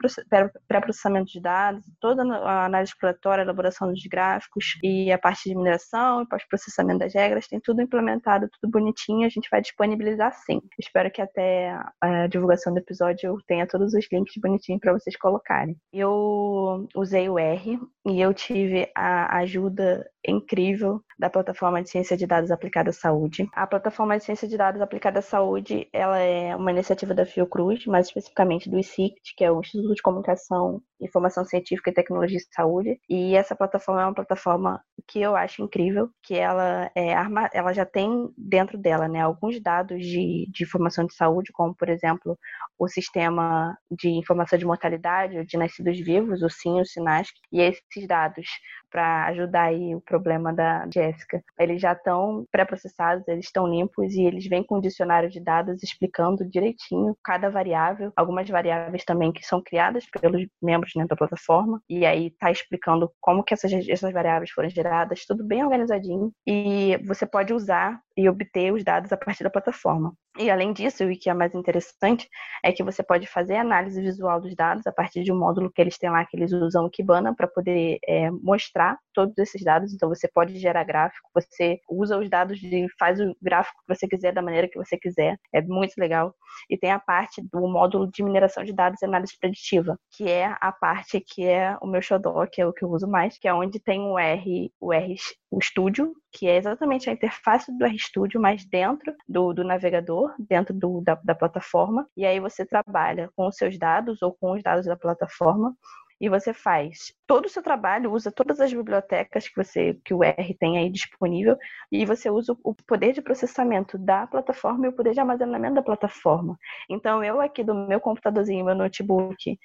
pré-processamento 0.68 1.32
de 1.32 1.40
dados, 1.40 1.84
toda 2.00 2.22
a 2.22 2.66
análise 2.66 2.92
exploratória, 2.92 3.42
elaboração 3.42 3.88
dos 3.88 4.02
gráficos 4.04 4.78
e 4.82 5.10
a 5.10 5.18
parte 5.18 5.48
de 5.48 5.56
mineração 5.56 6.22
e 6.22 6.28
pós-processamento 6.28 7.00
das 7.00 7.14
regras, 7.14 7.48
tem 7.48 7.60
tudo 7.60 7.82
implementado, 7.82 8.48
tudo 8.60 8.70
bonitinho, 8.70 9.26
a 9.26 9.30
gente 9.30 9.48
vai 9.50 9.60
disponibilizar 9.60 10.32
sim. 10.44 10.60
Espero 10.78 11.10
que 11.10 11.22
até 11.22 11.76
a 12.00 12.26
divulgação 12.26 12.72
do 12.72 12.78
episódio 12.78 13.28
eu 13.28 13.38
tenha 13.46 13.66
todos 13.66 13.94
os 13.94 14.06
links 14.12 14.34
bonitinhos 14.36 14.80
para 14.80 14.92
vocês 14.92 15.16
colocarem. 15.16 15.76
Eu 15.92 16.86
usei 16.94 17.28
o 17.28 17.38
R 17.38 17.78
e 18.06 18.20
eu 18.20 18.34
tive 18.34 18.90
a 18.94 19.38
ajuda 19.38 20.04
incrível 20.26 21.00
da 21.18 21.30
plataforma 21.30 21.82
de 21.82 21.90
ciência 21.90 22.16
de 22.16 22.26
dados 22.26 22.50
aplicada 22.50 22.90
à 22.90 22.92
saúde. 22.92 23.48
A 23.52 23.66
plataforma 23.66 24.16
de 24.16 24.24
ciência 24.24 24.48
de 24.48 24.56
dados 24.56 24.80
aplicada 24.80 25.18
à 25.18 25.22
saúde, 25.22 25.88
ela 25.92 26.18
é 26.18 26.54
uma 26.56 26.70
iniciativa 26.70 27.14
da 27.14 27.26
Fiocruz, 27.26 27.86
mais 27.86 28.06
especificamente 28.06 28.70
do 28.70 28.78
ICICT, 28.78 29.34
que 29.36 29.44
é 29.44 29.50
o 29.50 29.60
Instituto 29.60 29.94
de 29.94 30.02
Comunicação, 30.02 30.80
Informação 31.04 31.44
Científica 31.44 31.90
e 31.90 31.94
Tecnologia 31.94 32.38
de 32.38 32.54
Saúde. 32.54 33.00
E 33.08 33.34
essa 33.34 33.54
plataforma 33.54 34.02
é 34.02 34.06
uma 34.06 34.14
plataforma 34.14 34.82
que 35.06 35.20
eu 35.20 35.36
acho 35.36 35.62
incrível, 35.62 36.10
que 36.22 36.34
ela 36.34 36.90
é 36.94 37.14
ela 37.52 37.72
já 37.72 37.84
tem 37.84 38.32
dentro 38.36 38.78
dela, 38.78 39.08
né, 39.08 39.20
alguns 39.20 39.60
dados 39.60 40.04
de, 40.04 40.48
de 40.50 40.64
informação 40.64 41.06
de 41.06 41.14
saúde, 41.14 41.52
como 41.52 41.74
por 41.74 41.88
exemplo 41.88 42.38
o 42.78 42.88
sistema 42.88 43.76
de 43.90 44.08
informação 44.10 44.58
de 44.58 44.64
mortalidade 44.64 45.44
de 45.44 45.56
nascidos 45.56 45.98
vivos, 45.98 46.42
o 46.42 46.50
SIN, 46.50 46.80
o 46.80 46.84
SINASC, 46.84 47.34
e 47.52 47.60
esses 47.60 48.06
dados 48.06 48.46
para 48.94 49.26
ajudar 49.26 49.64
aí 49.64 49.92
o 49.92 50.00
problema 50.00 50.52
da 50.52 50.86
Jéssica. 50.92 51.42
Eles 51.58 51.82
já 51.82 51.94
estão 51.94 52.46
pré-processados, 52.52 53.26
eles 53.26 53.46
estão 53.46 53.66
limpos 53.66 54.14
e 54.14 54.22
eles 54.22 54.46
vêm 54.46 54.62
com 54.62 54.78
um 54.78 54.80
dicionário 54.80 55.28
de 55.28 55.40
dados 55.40 55.82
explicando 55.82 56.48
direitinho 56.48 57.16
cada 57.24 57.50
variável, 57.50 58.12
algumas 58.14 58.48
variáveis 58.48 59.04
também 59.04 59.32
que 59.32 59.44
são 59.44 59.60
criadas 59.60 60.06
pelos 60.20 60.46
membros 60.62 60.93
né, 60.96 61.06
da 61.06 61.16
plataforma, 61.16 61.80
e 61.88 62.04
aí 62.06 62.28
está 62.28 62.50
explicando 62.50 63.10
como 63.20 63.42
que 63.42 63.54
essas, 63.54 63.72
essas 63.88 64.12
variáveis 64.12 64.50
foram 64.50 64.68
geradas, 64.68 65.24
tudo 65.26 65.44
bem 65.44 65.64
organizadinho, 65.64 66.32
e 66.46 66.98
você 67.06 67.26
pode 67.26 67.52
usar 67.52 68.00
e 68.16 68.28
obter 68.28 68.72
os 68.72 68.84
dados 68.84 69.12
a 69.12 69.16
partir 69.16 69.44
da 69.44 69.50
plataforma. 69.50 70.12
E 70.38 70.50
além 70.50 70.72
disso, 70.72 71.04
o 71.04 71.18
que 71.18 71.30
é 71.30 71.34
mais 71.34 71.54
interessante 71.54 72.28
é 72.62 72.72
que 72.72 72.82
você 72.82 73.02
pode 73.02 73.26
fazer 73.26 73.56
análise 73.56 74.00
visual 74.00 74.40
dos 74.40 74.54
dados 74.54 74.86
a 74.86 74.92
partir 74.92 75.22
de 75.22 75.32
um 75.32 75.38
módulo 75.38 75.70
que 75.72 75.80
eles 75.80 75.96
têm 75.96 76.10
lá, 76.10 76.24
que 76.24 76.36
eles 76.36 76.52
usam 76.52 76.84
o 76.84 76.90
Kibana 76.90 77.34
para 77.34 77.46
poder 77.46 77.98
é, 78.06 78.30
mostrar 78.30 78.98
todos 79.14 79.36
esses 79.38 79.62
dados. 79.62 79.92
Então 79.92 80.08
você 80.08 80.28
pode 80.28 80.58
gerar 80.58 80.84
gráfico, 80.84 81.30
você 81.34 81.80
usa 81.88 82.18
os 82.18 82.28
dados 82.28 82.62
e 82.62 82.86
faz 82.98 83.20
o 83.20 83.34
gráfico 83.40 83.80
que 83.86 83.94
você 83.94 84.06
quiser 84.06 84.32
da 84.32 84.42
maneira 84.42 84.68
que 84.68 84.76
você 84.76 84.98
quiser. 84.98 85.38
É 85.52 85.62
muito 85.62 85.94
legal. 85.98 86.34
E 86.68 86.76
tem 86.76 86.90
a 86.90 86.98
parte 86.98 87.42
do 87.52 87.60
módulo 87.68 88.10
de 88.10 88.22
mineração 88.22 88.64
de 88.64 88.72
dados 88.72 89.00
e 89.00 89.04
análise 89.04 89.36
preditiva, 89.38 89.98
que 90.10 90.28
é 90.28 90.54
a 90.60 90.72
parte 90.72 91.20
que 91.20 91.44
é 91.44 91.76
o 91.80 91.86
meu 91.86 92.02
xodó, 92.02 92.46
que 92.46 92.60
é 92.60 92.66
o 92.66 92.72
que 92.72 92.84
eu 92.84 92.90
uso 92.90 93.08
mais, 93.08 93.38
que 93.38 93.48
é 93.48 93.54
onde 93.54 93.80
tem 93.80 94.00
o 94.00 94.18
R, 94.18 94.70
o 94.80 94.92
R, 94.92 95.16
o 95.50 95.60
Studio, 95.60 96.12
que 96.32 96.48
é 96.48 96.56
exatamente 96.56 97.08
a 97.08 97.12
interface 97.12 97.76
do 97.76 97.84
RStudio, 97.84 98.40
mas 98.40 98.64
dentro 98.64 99.14
do, 99.28 99.52
do 99.52 99.62
navegador, 99.62 100.34
dentro 100.38 100.74
do, 100.74 101.00
da, 101.00 101.14
da 101.14 101.34
plataforma. 101.34 102.06
E 102.16 102.26
aí 102.26 102.40
você 102.40 102.66
trabalha 102.66 103.30
com 103.36 103.46
os 103.46 103.56
seus 103.56 103.78
dados 103.78 104.20
ou 104.20 104.34
com 104.34 104.52
os 104.52 104.62
dados 104.62 104.86
da 104.86 104.96
plataforma 104.96 105.74
e 106.20 106.28
você 106.28 106.52
faz 106.52 107.12
todo 107.26 107.46
o 107.46 107.48
seu 107.48 107.62
trabalho, 107.62 108.12
usa 108.12 108.30
todas 108.32 108.60
as 108.60 108.72
bibliotecas 108.72 109.48
que 109.48 109.56
você 109.56 109.98
que 110.04 110.14
o 110.14 110.22
R 110.22 110.54
tem 110.58 110.78
aí 110.78 110.90
disponível 110.90 111.56
e 111.90 112.04
você 112.06 112.30
usa 112.30 112.56
o 112.64 112.74
poder 112.86 113.12
de 113.12 113.22
processamento 113.22 113.98
da 113.98 114.26
plataforma 114.26 114.86
e 114.86 114.88
o 114.88 114.92
poder 114.92 115.12
de 115.12 115.20
armazenamento 115.20 115.74
da 115.74 115.82
plataforma. 115.82 116.56
Então 116.88 117.22
eu 117.22 117.40
aqui 117.40 117.64
do 117.64 117.74
meu 117.74 118.00
computadorzinho, 118.00 118.64
meu 118.64 118.74
notebook 118.74 119.58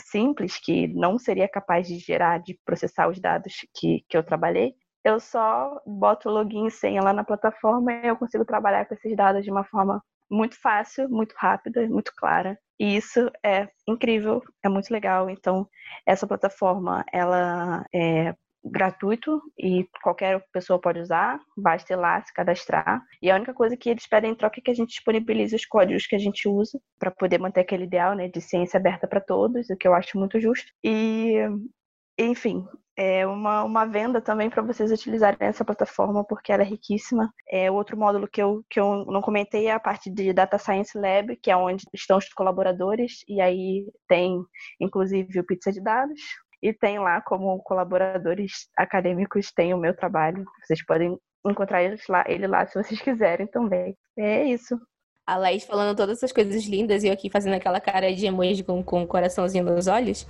simples 0.00 0.58
que 0.58 0.86
não 0.88 1.18
seria 1.18 1.48
capaz 1.48 1.88
de 1.88 1.98
gerar, 1.98 2.38
de 2.38 2.58
processar 2.64 3.08
os 3.08 3.20
dados 3.20 3.54
que, 3.74 4.04
que 4.08 4.16
eu 4.16 4.22
trabalhei, 4.22 4.74
eu 5.04 5.18
só 5.20 5.80
boto 5.86 6.28
login 6.28 6.66
e 6.66 6.70
senha 6.70 7.02
lá 7.02 7.12
na 7.12 7.24
plataforma 7.24 7.92
e 7.92 8.06
eu 8.08 8.16
consigo 8.16 8.44
trabalhar 8.44 8.84
com 8.86 8.94
esses 8.94 9.16
dados 9.16 9.44
de 9.44 9.50
uma 9.50 9.64
forma 9.64 10.02
muito 10.30 10.60
fácil, 10.60 11.08
muito 11.08 11.34
rápida, 11.36 11.86
muito 11.88 12.12
clara. 12.16 12.58
E 12.78 12.96
isso 12.96 13.30
é 13.44 13.68
incrível, 13.86 14.42
é 14.64 14.68
muito 14.68 14.90
legal. 14.90 15.28
Então, 15.28 15.68
essa 16.06 16.26
plataforma, 16.26 17.04
ela 17.12 17.84
é 17.94 18.34
gratuito 18.64 19.40
e 19.58 19.86
qualquer 20.02 20.44
pessoa 20.52 20.80
pode 20.80 21.00
usar, 21.00 21.38
basta 21.56 21.92
ir 21.92 21.96
lá 21.96 22.20
se 22.22 22.32
cadastrar. 22.32 23.00
E 23.22 23.30
a 23.30 23.36
única 23.36 23.54
coisa 23.54 23.76
que 23.76 23.88
eles 23.88 24.06
pedem 24.06 24.32
em 24.32 24.34
troca 24.34 24.60
é 24.60 24.62
que 24.62 24.70
a 24.70 24.74
gente 24.74 24.90
disponibilize 24.90 25.54
os 25.54 25.64
códigos 25.64 26.06
que 26.06 26.16
a 26.16 26.18
gente 26.18 26.48
usa 26.48 26.78
para 26.98 27.10
poder 27.10 27.38
manter 27.38 27.60
aquele 27.60 27.84
ideal, 27.84 28.14
né, 28.14 28.28
de 28.28 28.40
ciência 28.40 28.78
aberta 28.78 29.06
para 29.06 29.20
todos, 29.20 29.70
o 29.70 29.76
que 29.76 29.86
eu 29.86 29.94
acho 29.94 30.18
muito 30.18 30.40
justo. 30.40 30.70
E 30.84 31.34
enfim, 32.18 32.66
é 32.96 33.24
uma, 33.26 33.62
uma 33.62 33.86
venda 33.86 34.20
também 34.20 34.50
para 34.50 34.62
vocês 34.62 34.90
utilizarem 34.90 35.38
essa 35.40 35.64
plataforma, 35.64 36.24
porque 36.24 36.50
ela 36.52 36.62
é 36.62 36.66
riquíssima. 36.66 37.32
É, 37.48 37.70
outro 37.70 37.96
módulo 37.96 38.26
que 38.26 38.42
eu, 38.42 38.64
que 38.68 38.80
eu 38.80 39.04
não 39.06 39.20
comentei 39.20 39.66
é 39.66 39.72
a 39.72 39.78
parte 39.78 40.10
de 40.10 40.32
Data 40.32 40.58
Science 40.58 40.98
Lab, 40.98 41.36
que 41.36 41.50
é 41.50 41.56
onde 41.56 41.84
estão 41.94 42.18
os 42.18 42.28
colaboradores, 42.30 43.24
e 43.28 43.40
aí 43.40 43.86
tem, 44.08 44.42
inclusive, 44.80 45.38
o 45.38 45.46
Pizza 45.46 45.70
de 45.70 45.80
Dados, 45.80 46.20
e 46.60 46.72
tem 46.72 46.98
lá 46.98 47.20
como 47.20 47.62
colaboradores 47.62 48.68
acadêmicos, 48.76 49.52
tem 49.52 49.72
o 49.72 49.78
meu 49.78 49.94
trabalho. 49.94 50.44
Vocês 50.64 50.84
podem 50.84 51.16
encontrar 51.46 51.82
ele 51.84 51.96
lá, 52.08 52.24
ele 52.26 52.48
lá 52.48 52.66
se 52.66 52.82
vocês 52.82 53.00
quiserem 53.00 53.46
também. 53.46 53.96
É 54.16 54.44
isso 54.44 54.76
a 55.28 55.36
Laís 55.36 55.64
falando 55.64 55.94
todas 55.94 56.16
essas 56.16 56.32
coisas 56.32 56.64
lindas 56.64 57.04
e 57.04 57.08
eu 57.08 57.12
aqui 57.12 57.28
fazendo 57.28 57.52
aquela 57.52 57.78
cara 57.78 58.14
de 58.14 58.24
emoji 58.24 58.64
com, 58.64 58.82
com 58.82 59.02
um 59.02 59.06
coraçãozinho 59.06 59.62
nos 59.62 59.86
olhos, 59.86 60.26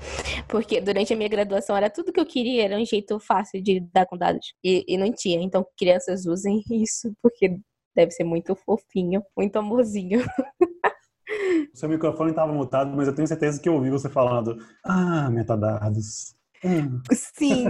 porque 0.49 0.81
durante 0.81 1.13
a 1.13 1.17
minha 1.17 1.29
graduação 1.29 1.77
era 1.77 1.89
tudo 1.89 2.13
que 2.13 2.19
eu 2.19 2.27
queria, 2.27 2.65
era 2.65 2.77
um 2.77 2.85
jeito 2.85 3.21
fácil 3.21 3.63
de 3.63 3.75
lidar 3.75 4.07
com 4.07 4.17
dados. 4.19 4.55
E, 4.63 4.85
e 4.89 4.99
não 4.99 5.13
tinha. 5.13 5.41
Então, 5.41 5.65
crianças 5.79 6.27
usem 6.27 6.65
isso, 6.69 7.13
porque 7.23 7.61
deve 7.95 8.11
ser 8.11 8.25
muito 8.25 8.57
fofinho, 8.57 9.23
muito 9.37 9.57
amorzinho. 9.57 10.21
Seu 11.73 11.89
microfone 11.89 12.31
estava 12.31 12.53
mutado, 12.53 12.91
mas 12.97 13.07
eu 13.07 13.15
tenho 13.15 13.29
certeza 13.29 13.61
que 13.61 13.69
eu 13.69 13.75
ouvi 13.75 13.91
você 13.91 14.09
falando: 14.09 14.57
Ah, 14.85 15.31
metadados. 15.31 16.35
Hum. 16.65 17.01
Sim, 17.13 17.67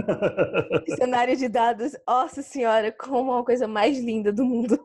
cenário 0.97 1.37
de 1.37 1.47
dados, 1.47 1.91
nossa 2.07 2.41
senhora, 2.41 2.91
como 2.91 3.33
uma 3.33 3.45
coisa 3.45 3.67
mais 3.67 3.99
linda 3.99 4.33
do 4.33 4.43
mundo. 4.43 4.79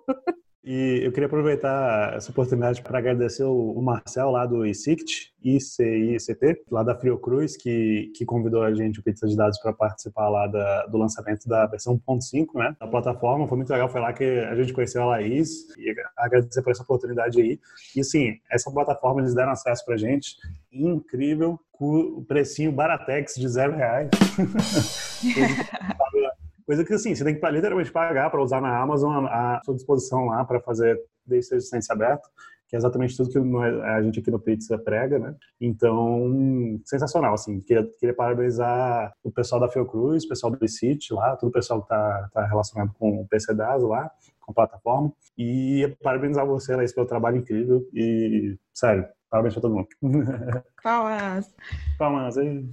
E 0.65 1.01
eu 1.05 1.13
queria 1.13 1.27
aproveitar 1.27 2.15
essa 2.17 2.31
oportunidade 2.31 2.81
para 2.81 2.99
agradecer 2.99 3.45
o 3.45 3.79
Marcel 3.83 4.31
lá 4.31 4.47
do 4.47 4.65
ICICT, 4.65 5.35
ICICT, 5.43 6.65
lá 6.71 6.83
da 6.83 6.97
Fiocruz, 6.97 7.55
que, 7.55 8.11
que 8.17 8.25
convidou 8.25 8.63
a 8.63 8.73
gente, 8.73 8.99
o 8.99 9.03
Pizza 9.03 9.27
de 9.27 9.37
Dados, 9.37 9.61
para 9.61 9.75
participar 9.75 10.31
lá 10.31 10.47
da, 10.47 10.87
do 10.87 10.97
lançamento 10.97 11.47
da 11.47 11.67
versão 11.67 12.01
1.5, 12.09 12.47
né, 12.55 12.75
da 12.81 12.87
plataforma. 12.87 13.47
Foi 13.47 13.59
muito 13.59 13.69
legal, 13.69 13.91
foi 13.91 14.01
lá 14.01 14.15
que 14.15 14.25
a 14.25 14.55
gente 14.55 14.73
conheceu 14.73 15.03
a 15.03 15.07
Laís 15.07 15.69
e 15.77 15.95
agradecer 16.17 16.63
por 16.63 16.71
essa 16.71 16.83
oportunidade 16.83 17.39
aí. 17.39 17.61
E 17.95 18.03
sim, 18.03 18.39
essa 18.51 18.73
plataforma 18.73 19.21
eles 19.21 19.35
deram 19.35 19.53
acesso 19.53 19.85
para 19.85 19.97
a 19.97 19.99
gente, 19.99 20.35
incrível, 20.73 21.61
com 21.73 21.95
o 21.95 22.25
precinho 22.25 22.73
Baratex 22.73 23.35
de 23.35 23.49
zero 23.49 23.77
reais. 23.77 24.09
Coisa 26.67 26.85
que, 26.85 26.95
assim, 26.95 27.15
você 27.15 27.25
tem 27.25 27.39
que 27.39 27.51
literalmente 27.51 27.93
pagar 27.93 28.31
para 28.31 28.43
usar 28.43 28.61
na 28.61 28.81
Amazon 28.81 29.27
à 29.27 29.61
sua 29.65 29.75
disposição 29.75 30.27
lá 30.27 30.45
para 30.45 30.61
fazer 30.61 30.99
desde 31.27 31.49
ser 31.49 31.55
licença 31.57 31.93
aberta, 31.93 32.29
que 32.69 32.77
é 32.77 32.79
exatamente 32.79 33.17
tudo 33.17 33.31
que 33.31 33.39
a 33.39 34.03
gente 34.03 34.21
aqui 34.21 34.31
no 34.31 34.39
Pizza 34.39 34.79
prega, 34.79 35.19
né? 35.19 35.35
Então, 35.61 36.81
sensacional, 36.85 37.35
assim. 37.35 37.61
Queria, 37.61 37.87
queria 37.99 38.15
parabenizar 38.15 39.13
o 39.23 39.31
pessoal 39.31 39.61
da 39.61 39.69
Fiocruz, 39.69 40.25
o 40.25 40.29
pessoal 40.29 40.53
do 40.53 40.65
ICIT 40.65 41.13
lá, 41.13 41.37
todo 41.37 41.51
o 41.51 41.53
pessoal 41.53 41.81
que 41.81 41.87
está 41.87 42.29
tá 42.33 42.47
relacionado 42.47 42.93
com 42.99 43.21
o 43.21 43.29
PCDAS 43.29 43.83
lá, 43.83 44.11
com 44.41 44.53
a 44.53 44.55
plataforma. 44.55 45.13
E 45.37 45.95
parabenizar 46.03 46.47
você, 46.47 46.75
Laís, 46.75 46.95
pelo 46.95 47.07
trabalho 47.07 47.37
incrível 47.37 47.87
e, 47.93 48.57
sério, 48.73 49.07
parabéns 49.29 49.55
para 49.55 49.63
todo 49.63 49.75
mundo. 49.75 49.89
Palmas! 50.83 51.55
Palmas! 51.99 52.39
Aí. 52.39 52.69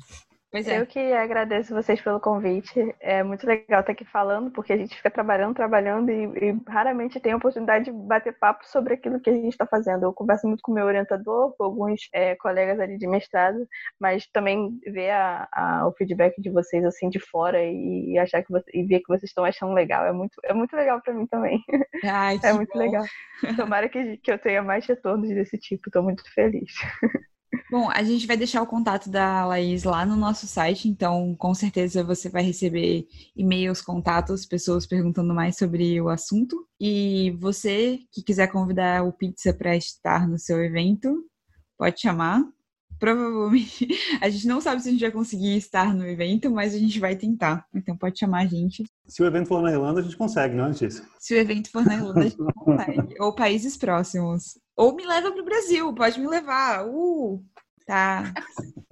Pois 0.52 0.68
é. 0.68 0.82
Eu 0.82 0.86
que 0.86 1.00
agradeço 1.00 1.74
vocês 1.74 2.02
pelo 2.02 2.20
convite. 2.20 2.94
É 3.00 3.24
muito 3.24 3.48
legal 3.48 3.80
estar 3.80 3.94
aqui 3.94 4.04
falando, 4.04 4.52
porque 4.52 4.74
a 4.74 4.78
gente 4.78 4.94
fica 4.98 5.10
trabalhando, 5.10 5.56
trabalhando 5.56 6.12
e, 6.12 6.26
e 6.26 6.62
raramente 6.68 7.22
tem 7.22 7.32
a 7.32 7.38
oportunidade 7.38 7.86
de 7.86 7.92
bater 7.94 8.38
papo 8.38 8.68
sobre 8.68 8.96
aquilo 8.96 9.22
que 9.22 9.30
a 9.30 9.34
gente 9.34 9.54
está 9.54 9.66
fazendo. 9.66 10.04
Eu 10.04 10.14
converso 10.14 10.48
muito 10.48 10.62
com 10.62 10.74
o 10.74 10.76
meu 10.76 10.86
orientador, 10.86 11.56
com 11.56 11.64
alguns 11.64 12.02
é, 12.14 12.36
colegas 12.36 12.82
ali 12.82 12.98
de 12.98 13.08
mestrado, 13.08 13.66
mas 13.98 14.28
também 14.28 14.78
ver 14.88 15.12
a, 15.12 15.48
a, 15.54 15.88
o 15.88 15.94
feedback 15.94 16.42
de 16.42 16.50
vocês 16.50 16.84
assim 16.84 17.10
de 17.10 17.20
fora 17.20 17.64
e, 17.64 18.12
e 18.12 18.20
achar 18.20 18.44
que 18.44 18.52
você, 18.52 18.70
e 18.74 18.84
ver 18.84 19.00
que 19.00 19.08
vocês 19.08 19.30
estão 19.30 19.46
achando 19.46 19.74
legal 19.74 20.06
é 20.06 20.12
muito, 20.12 20.36
é 20.44 20.54
muito 20.54 20.76
legal 20.76 21.02
para 21.02 21.14
mim 21.14 21.28
também. 21.28 21.64
Ai, 22.04 22.38
é 22.44 22.52
muito 22.52 22.74
bom. 22.74 22.80
legal. 22.80 23.06
Tomara 23.56 23.88
que, 23.88 24.18
que 24.18 24.32
eu 24.32 24.38
tenha 24.38 24.62
mais 24.62 24.86
retornos 24.86 25.30
desse 25.30 25.58
tipo. 25.58 25.88
Estou 25.88 26.04
muito 26.04 26.24
feliz. 26.34 26.74
Bom, 27.70 27.90
a 27.90 28.04
gente 28.04 28.28
vai 28.28 28.38
deixar 28.38 28.62
o 28.62 28.68
contato 28.68 29.10
da 29.10 29.46
Laís 29.46 29.84
lá 29.84 30.06
no 30.06 30.16
nosso 30.16 30.48
site, 30.48 30.88
então 30.88 31.36
com 31.36 31.54
certeza 31.54 32.04
você 32.04 32.30
vai 32.30 32.44
receber 32.44 33.08
e-mails, 33.36 33.82
contatos, 33.82 34.46
pessoas 34.46 34.86
perguntando 34.86 35.34
mais 35.34 35.58
sobre 35.58 36.00
o 36.02 36.10
assunto. 36.10 36.68
E 36.80 37.32
você 37.40 38.00
que 38.12 38.24
quiser 38.24 38.48
convidar 38.48 39.04
o 39.04 39.12
Pizza 39.14 39.54
para 39.54 39.76
estar 39.76 40.28
no 40.28 40.38
seu 40.38 40.64
evento, 40.64 41.26
pode 41.78 42.00
chamar. 42.00 42.42
Provavelmente 43.02 43.88
a 44.22 44.30
gente 44.30 44.48
não 44.48 44.62
sabe 44.62 44.80
se 44.80 44.88
a 44.88 44.92
gente 44.92 45.02
vai 45.02 45.10
conseguir 45.10 45.58
estar 45.58 45.92
no 45.92 46.06
evento, 46.06 46.52
mas 46.52 46.76
a 46.76 46.78
gente 46.78 47.00
vai 47.00 47.16
tentar. 47.16 47.66
Então 47.74 47.98
pode 47.98 48.20
chamar 48.20 48.44
a 48.44 48.46
gente. 48.46 48.84
Se 49.08 49.24
o 49.24 49.26
evento 49.26 49.48
for 49.48 49.64
na 49.64 49.72
Irlanda, 49.72 50.02
a 50.02 50.04
gente 50.04 50.16
consegue, 50.16 50.56
não 50.56 50.66
é, 50.66 50.68
Letícia? 50.68 51.04
Se 51.18 51.34
o 51.34 51.38
evento 51.38 51.72
for 51.72 51.84
na 51.84 51.96
Irlanda, 51.96 52.20
a 52.20 52.24
gente 52.26 52.38
consegue. 52.38 53.16
Ou 53.20 53.34
países 53.34 53.76
próximos. 53.76 54.60
Ou 54.78 54.96
me 54.96 55.04
leva 55.04 55.32
para 55.32 55.42
o 55.42 55.46
Brasil, 55.46 55.92
pode 55.96 56.20
me 56.20 56.28
levar. 56.28 56.86
Uh, 56.88 57.44
tá. 57.88 58.32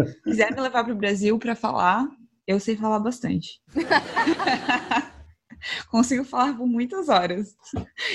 Se 0.04 0.24
quiser 0.24 0.56
me 0.56 0.60
levar 0.60 0.84
para 0.84 0.94
o 0.94 0.98
Brasil 0.98 1.38
para 1.38 1.56
falar, 1.56 2.10
eu 2.48 2.60
sei 2.60 2.76
falar 2.76 3.00
bastante. 3.00 3.62
Consigo 5.92 6.24
falar 6.24 6.58
por 6.58 6.66
muitas 6.66 7.10
horas. 7.10 7.54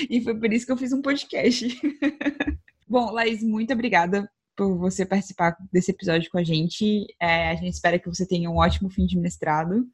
E 0.09 0.21
foi 0.21 0.37
por 0.37 0.51
isso 0.51 0.65
que 0.65 0.73
eu 0.73 0.77
fiz 0.77 0.91
um 0.91 1.01
podcast. 1.01 1.79
Bom, 2.85 3.11
Laís, 3.11 3.41
muito 3.41 3.71
obrigada 3.71 4.29
por 4.55 4.77
você 4.77 5.05
participar 5.05 5.57
desse 5.71 5.91
episódio 5.91 6.29
com 6.31 6.37
a 6.37 6.43
gente. 6.43 7.05
É, 7.19 7.49
a 7.49 7.55
gente 7.55 7.73
espera 7.73 7.99
que 7.99 8.09
você 8.09 8.25
tenha 8.25 8.49
um 8.49 8.57
ótimo 8.57 8.89
fim 8.89 9.05
de 9.05 9.17
mestrado 9.17 9.87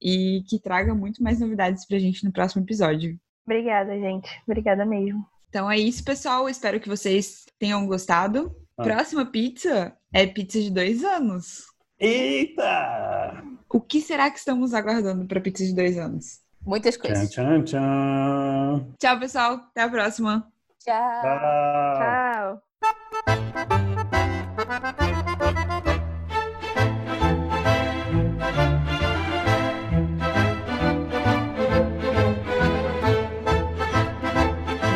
e 0.00 0.42
que 0.48 0.58
traga 0.58 0.94
muito 0.94 1.22
mais 1.22 1.40
novidades 1.40 1.86
para 1.86 1.96
a 1.96 2.00
gente 2.00 2.24
no 2.24 2.32
próximo 2.32 2.62
episódio. 2.64 3.18
Obrigada, 3.46 3.98
gente. 3.98 4.28
Obrigada 4.46 4.84
mesmo. 4.84 5.26
Então 5.48 5.70
é 5.70 5.78
isso, 5.78 6.04
pessoal. 6.04 6.48
Espero 6.48 6.80
que 6.80 6.88
vocês 6.88 7.44
tenham 7.58 7.86
gostado. 7.86 8.54
Ah. 8.76 8.82
Próxima 8.82 9.26
pizza 9.26 9.96
é 10.12 10.26
pizza 10.26 10.60
de 10.60 10.70
dois 10.70 11.04
anos. 11.04 11.66
Eita! 11.98 13.44
O 13.68 13.80
que 13.80 14.00
será 14.00 14.30
que 14.30 14.38
estamos 14.38 14.74
aguardando 14.74 15.26
para 15.26 15.40
pizza 15.40 15.64
de 15.64 15.74
dois 15.74 15.96
anos? 15.96 16.40
Muitas 16.64 16.96
coisas. 16.96 17.30
Tchau, 17.30 17.44
tchau, 17.44 17.64
tchau. 17.64 18.92
Tchau, 18.98 19.18
pessoal. 19.20 19.54
Até 19.54 19.82
a 19.82 19.88
próxima. 19.88 20.52
Tchau. 20.78 21.22
Tchau. 21.22 22.71